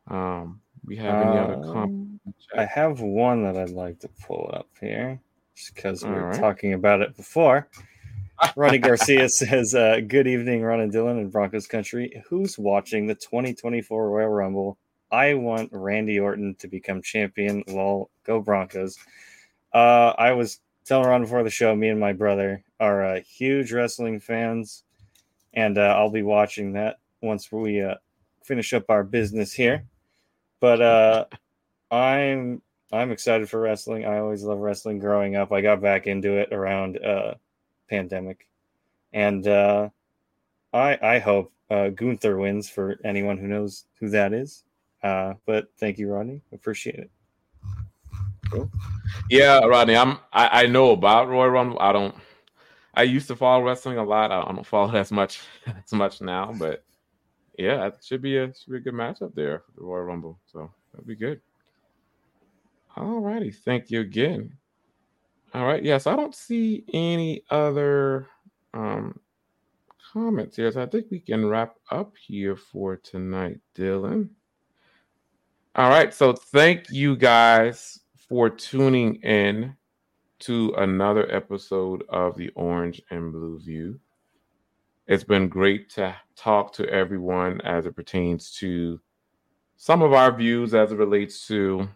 um, 0.08 0.60
we 0.86 0.98
have 0.98 1.26
any 1.26 1.38
other 1.38 1.56
comments. 1.56 2.20
Um, 2.26 2.34
I 2.58 2.66
have 2.66 3.00
one 3.00 3.44
that 3.44 3.58
I'd 3.58 3.70
like 3.70 4.00
to 4.00 4.10
pull 4.28 4.52
up 4.54 4.68
here 4.80 5.20
just 5.56 5.74
because 5.74 6.04
we 6.04 6.12
were 6.12 6.30
right. 6.30 6.40
talking 6.40 6.74
about 6.74 7.02
it 7.02 7.16
before. 7.16 7.70
Ronnie 8.56 8.80
Garcia 8.80 9.30
says, 9.30 9.74
uh, 9.74 10.02
Good 10.06 10.28
evening, 10.28 10.64
Ron 10.64 10.82
and 10.82 10.92
Dylan 10.92 11.22
in 11.22 11.30
Broncos 11.30 11.68
country. 11.68 12.24
Who's 12.28 12.60
watching 12.60 13.08
the 13.08 13.16
2024 13.16 14.10
Royal 14.10 14.30
Rumble 14.30 14.78
I 15.14 15.36
want 15.36 15.70
Randy 15.72 16.20
Orton 16.20 16.56
to 16.56 16.68
become 16.68 17.04
champion. 17.04 17.64
Lol, 17.68 18.10
go 18.24 18.42
Broncos. 18.42 18.98
Uh, 19.72 20.12
I 20.18 20.32
was 20.32 20.60
telling 20.86 21.08
Ron 21.08 21.22
before 21.22 21.44
the 21.44 21.52
show, 21.52 21.76
me 21.76 21.90
and 21.90 22.00
my 22.00 22.14
brother 22.14 22.64
are 22.80 23.06
uh, 23.06 23.20
huge 23.22 23.72
wrestling 23.72 24.20
fans, 24.20 24.84
and 25.54 25.78
uh, 25.78 25.82
I'll 25.82 26.10
be 26.10 26.24
watching 26.24 26.74
that 26.74 26.98
once 27.22 27.52
we 27.52 27.80
uh, 27.80 27.94
finish 28.44 28.74
up 28.74 28.86
our 28.90 29.04
business 29.04 29.54
here. 29.54 29.86
But 30.60 30.82
uh, 30.82 31.26
I'm 31.92 32.64
I'm 32.92 33.12
excited 33.12 33.48
for 33.48 33.60
wrestling. 33.60 34.06
I 34.06 34.18
always 34.18 34.44
love 34.44 34.58
wrestling. 34.58 34.98
Growing 34.98 35.36
up, 35.36 35.52
I 35.52 35.62
got 35.62 35.80
back 35.80 36.08
into 36.08 36.40
it 36.40 36.52
around 36.52 36.98
uh, 36.98 37.36
pandemic, 37.88 38.48
and 39.14 39.48
I 39.48 39.92
I 40.74 41.20
hope 41.20 41.54
Gunther 41.70 42.36
wins 42.36 42.68
for 42.68 42.98
anyone 43.04 43.38
who 43.38 43.48
knows 43.48 43.86
who 44.00 44.10
that 44.10 44.34
is. 44.34 44.64
Uh, 45.04 45.34
but 45.46 45.68
thank 45.78 45.98
you, 45.98 46.10
Rodney. 46.10 46.42
Appreciate 46.54 46.96
it. 46.96 47.12
Cool. 48.50 48.72
Yeah, 49.30 49.60
Rodney. 49.60 49.96
I'm. 49.96 50.18
I, 50.32 50.64
I 50.64 50.66
know 50.68 50.92
about 50.92 51.28
Roy 51.28 51.48
Rumble. 51.48 51.80
I 51.80 51.92
don't. 51.92 52.16
I 52.94 53.04
used 53.04 53.28
to 53.28 53.36
follow 53.36 53.64
wrestling 53.64 53.98
a 53.98 54.04
lot. 54.04 54.32
I 54.32 54.44
don't 54.52 54.66
follow 54.66 54.94
it 54.94 55.00
as 55.00 55.12
much 55.12 55.42
as 55.68 55.92
much 55.92 56.22
now, 56.22 56.54
but 56.58 56.84
yeah, 57.58 57.88
it 57.88 57.98
should 58.04 58.22
be 58.22 58.38
a 58.38 58.54
should 58.54 58.72
be 58.72 58.78
a 58.78 58.82
good 58.82 58.94
matchup 58.94 59.36
there 59.36 59.60
for 59.60 59.72
the 59.76 59.84
Royal 59.84 60.04
Rumble. 60.04 60.40
So 60.46 60.72
that'd 60.92 61.08
be 61.08 61.16
good. 61.16 61.42
All 62.96 63.20
righty. 63.20 63.52
Thank 63.52 63.90
you 63.90 64.02
again. 64.02 64.54
All 65.54 65.66
right. 65.66 65.84
Yes, 65.84 66.08
I 66.08 66.16
don't 66.16 66.36
see 66.36 66.86
any 66.94 67.44
other 67.50 68.28
um 68.74 69.20
comments 70.14 70.56
here. 70.56 70.72
So 70.72 70.84
I 70.84 70.86
think 70.86 71.08
we 71.10 71.20
can 71.20 71.46
wrap 71.46 71.76
up 71.92 72.14
here 72.18 72.56
for 72.56 72.98
tonight, 72.98 73.60
Dylan. 73.76 74.30
All 75.76 75.90
right. 75.90 76.14
So 76.14 76.34
thank 76.34 76.92
you 76.92 77.16
guys 77.16 78.00
for 78.30 78.48
tuning 78.48 79.16
in 79.24 79.76
to 80.42 80.72
another 80.78 81.28
episode 81.34 82.04
of 82.10 82.38
the 82.38 82.50
Orange 82.50 83.02
and 83.10 83.32
Blue 83.32 83.58
View. 83.58 84.00
It's 85.08 85.24
been 85.24 85.50
great 85.50 85.90
to 85.92 86.16
talk 86.36 86.74
to 86.74 86.88
everyone 86.90 87.60
as 87.62 87.88
it 87.88 87.96
pertains 87.96 88.52
to 88.58 89.00
some 89.76 90.04
of 90.04 90.14
our 90.14 90.32
views 90.32 90.76
as 90.76 90.92
it 90.92 90.98
relates 91.00 91.48
to, 91.48 91.90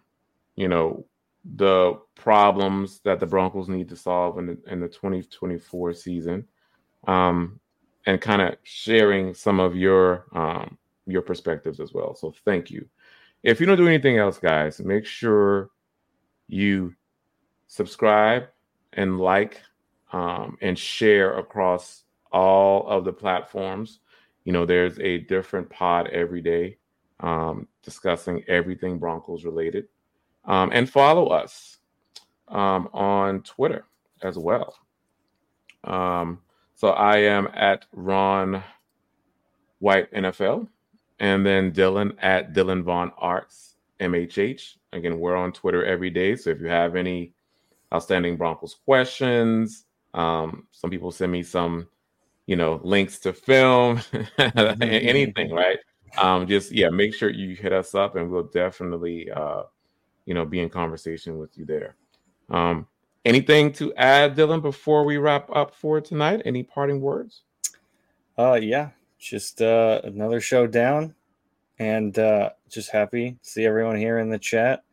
you 0.55 0.67
know, 0.67 1.05
the 1.55 1.99
problems 2.15 2.99
that 3.01 3.19
the 3.19 3.27
Broncos 3.27 3.69
need 3.69 3.89
to 3.89 3.95
solve 3.95 4.39
in 4.39 4.47
the, 4.47 4.57
in 4.71 4.79
the 4.79 4.87
2024 4.87 5.93
season, 5.93 6.47
um, 7.07 7.59
and 8.07 8.19
kind 8.21 8.41
of 8.41 8.55
sharing 8.63 9.35
some 9.35 9.59
of 9.59 9.75
your 9.75 10.25
um, 10.33 10.79
your 11.05 11.21
perspectives 11.21 11.79
as 11.79 11.93
well. 11.93 12.15
So 12.15 12.33
thank 12.43 12.71
you. 12.71 12.87
If 13.43 13.59
you 13.59 13.65
don't 13.65 13.77
do 13.77 13.87
anything 13.87 14.17
else, 14.17 14.39
guys, 14.39 14.79
make 14.79 15.05
sure 15.05 15.69
you 16.47 16.93
subscribe 17.67 18.47
and 18.93 19.19
like 19.19 19.61
um, 20.11 20.57
and 20.61 20.77
share 20.77 21.37
across 21.37 22.03
all 22.31 22.87
of 22.87 23.05
the 23.05 23.13
platforms. 23.13 23.99
You 24.43 24.53
know, 24.53 24.65
there's 24.65 24.99
a 24.99 25.19
different 25.19 25.69
pod 25.69 26.07
every 26.07 26.41
day 26.41 26.77
um, 27.19 27.67
discussing 27.83 28.43
everything 28.47 28.97
Broncos 28.97 29.45
related. 29.45 29.87
Um, 30.45 30.71
and 30.73 30.89
follow 30.89 31.27
us 31.27 31.77
um, 32.47 32.89
on 32.93 33.41
Twitter 33.41 33.85
as 34.21 34.37
well. 34.37 34.75
Um, 35.83 36.39
so 36.75 36.89
I 36.89 37.17
am 37.17 37.49
at 37.53 37.85
Ron 37.91 38.63
White 39.79 40.11
NFL, 40.13 40.67
and 41.19 41.45
then 41.45 41.71
Dylan 41.71 42.15
at 42.19 42.53
Dylan 42.53 42.83
Von 42.83 43.11
Arx 43.17 43.75
MHH. 43.99 44.75
Again, 44.93 45.19
we're 45.19 45.35
on 45.35 45.51
Twitter 45.51 45.85
every 45.85 46.09
day. 46.09 46.35
So 46.35 46.49
if 46.49 46.61
you 46.61 46.67
have 46.67 46.95
any 46.95 47.33
outstanding 47.93 48.37
Broncos 48.37 48.75
questions, 48.85 49.85
um, 50.13 50.67
some 50.71 50.89
people 50.89 51.11
send 51.11 51.31
me 51.31 51.43
some, 51.43 51.87
you 52.45 52.55
know, 52.55 52.79
links 52.83 53.19
to 53.19 53.33
film, 53.33 54.01
anything, 54.81 55.51
right? 55.51 55.77
Um, 56.17 56.47
just 56.47 56.71
yeah, 56.71 56.89
make 56.89 57.13
sure 57.13 57.29
you 57.29 57.55
hit 57.55 57.73
us 57.73 57.93
up, 57.93 58.15
and 58.15 58.31
we'll 58.31 58.43
definitely, 58.43 59.29
uh, 59.29 59.63
you 60.25 60.33
know, 60.33 60.45
be 60.45 60.61
in 60.61 60.69
conversation 60.69 61.37
with 61.37 61.57
you 61.57 61.65
there. 61.65 61.95
Um, 62.49 62.87
anything 63.25 63.71
to 63.73 63.93
add, 63.95 64.35
Dylan, 64.35 64.61
before 64.61 65.03
we 65.03 65.17
wrap 65.17 65.49
up 65.53 65.75
for 65.75 66.01
tonight? 66.01 66.41
Any 66.45 66.63
parting 66.63 67.01
words? 67.01 67.41
Uh, 68.37 68.59
yeah, 68.61 68.89
just 69.19 69.61
uh, 69.61 70.01
another 70.03 70.39
show 70.39 70.67
down, 70.67 71.15
and 71.79 72.17
uh, 72.17 72.51
just 72.69 72.91
happy 72.91 73.31
to 73.31 73.49
see 73.49 73.65
everyone 73.65 73.97
here 73.97 74.19
in 74.19 74.29
the 74.29 74.39
chat. 74.39 74.83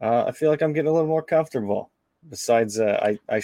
Uh, 0.00 0.24
I 0.26 0.32
feel 0.32 0.50
like 0.50 0.62
I'm 0.62 0.72
getting 0.72 0.90
a 0.90 0.92
little 0.92 1.08
more 1.08 1.22
comfortable. 1.22 1.90
Besides, 2.28 2.78
uh, 2.78 2.98
I 3.02 3.18
I 3.34 3.42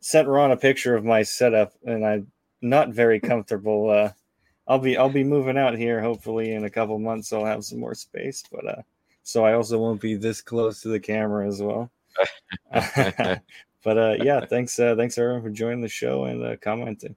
sent 0.00 0.28
Ron 0.28 0.52
a 0.52 0.56
picture 0.56 0.94
of 0.96 1.04
my 1.04 1.22
setup, 1.22 1.72
and 1.84 2.04
I'm 2.04 2.26
not 2.62 2.90
very 2.90 3.20
comfortable. 3.20 3.90
Uh, 3.90 4.10
I'll 4.66 4.78
be 4.78 4.96
I'll 4.96 5.10
be 5.10 5.24
moving 5.24 5.58
out 5.58 5.76
here 5.76 6.00
hopefully 6.00 6.52
in 6.54 6.64
a 6.64 6.70
couple 6.70 6.98
months. 6.98 7.28
So 7.28 7.40
I'll 7.40 7.46
have 7.46 7.64
some 7.64 7.80
more 7.80 7.94
space, 7.94 8.42
but 8.50 8.66
uh, 8.66 8.82
so 9.22 9.44
I 9.44 9.54
also 9.54 9.78
won't 9.78 10.00
be 10.00 10.14
this 10.14 10.40
close 10.40 10.80
to 10.82 10.88
the 10.88 11.00
camera 11.00 11.46
as 11.46 11.62
well. 11.62 11.90
but 12.72 13.98
uh, 13.98 14.16
yeah, 14.22 14.44
thanks 14.46 14.78
uh, 14.78 14.94
thanks 14.96 15.18
everyone 15.18 15.42
for 15.42 15.50
joining 15.50 15.80
the 15.80 15.88
show 15.88 16.24
and 16.24 16.44
uh, 16.44 16.56
commenting. 16.60 17.16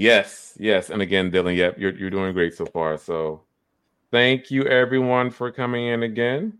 Yes, 0.00 0.56
yes, 0.58 0.88
and 0.88 1.02
again, 1.02 1.30
Dylan, 1.30 1.54
yep, 1.54 1.78
you're 1.78 1.94
you're 1.94 2.08
doing 2.08 2.32
great 2.32 2.54
so 2.54 2.64
far. 2.64 2.96
So 2.96 3.42
thank 4.10 4.50
you 4.50 4.64
everyone 4.64 5.28
for 5.30 5.52
coming 5.52 5.88
in 5.88 6.02
again. 6.02 6.56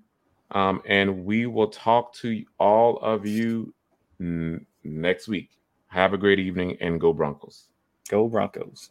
Um, 0.50 0.82
and 0.84 1.24
we 1.24 1.46
will 1.46 1.68
talk 1.68 2.12
to 2.16 2.44
all 2.58 2.98
of 2.98 3.26
you 3.26 3.72
n- 4.20 4.66
next 4.84 5.26
week. 5.26 5.48
Have 5.86 6.12
a 6.12 6.18
great 6.18 6.38
evening 6.38 6.76
and 6.82 7.00
go 7.00 7.14
Broncos. 7.14 7.68
Go 8.10 8.28
Broncos. 8.28 8.90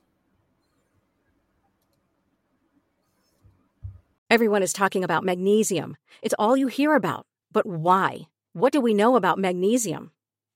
Everyone 4.31 4.63
is 4.63 4.73
talking 4.73 5.03
about 5.03 5.23
magnesium. 5.23 5.95
It's 6.23 6.35
all 6.39 6.57
you 6.57 6.65
hear 6.65 6.95
about. 6.95 7.27
But 7.51 7.67
why? 7.67 8.21
What 8.53 8.73
do 8.73 8.81
we 8.81 8.95
know 8.95 9.15
about 9.15 9.37
magnesium? 9.37 10.11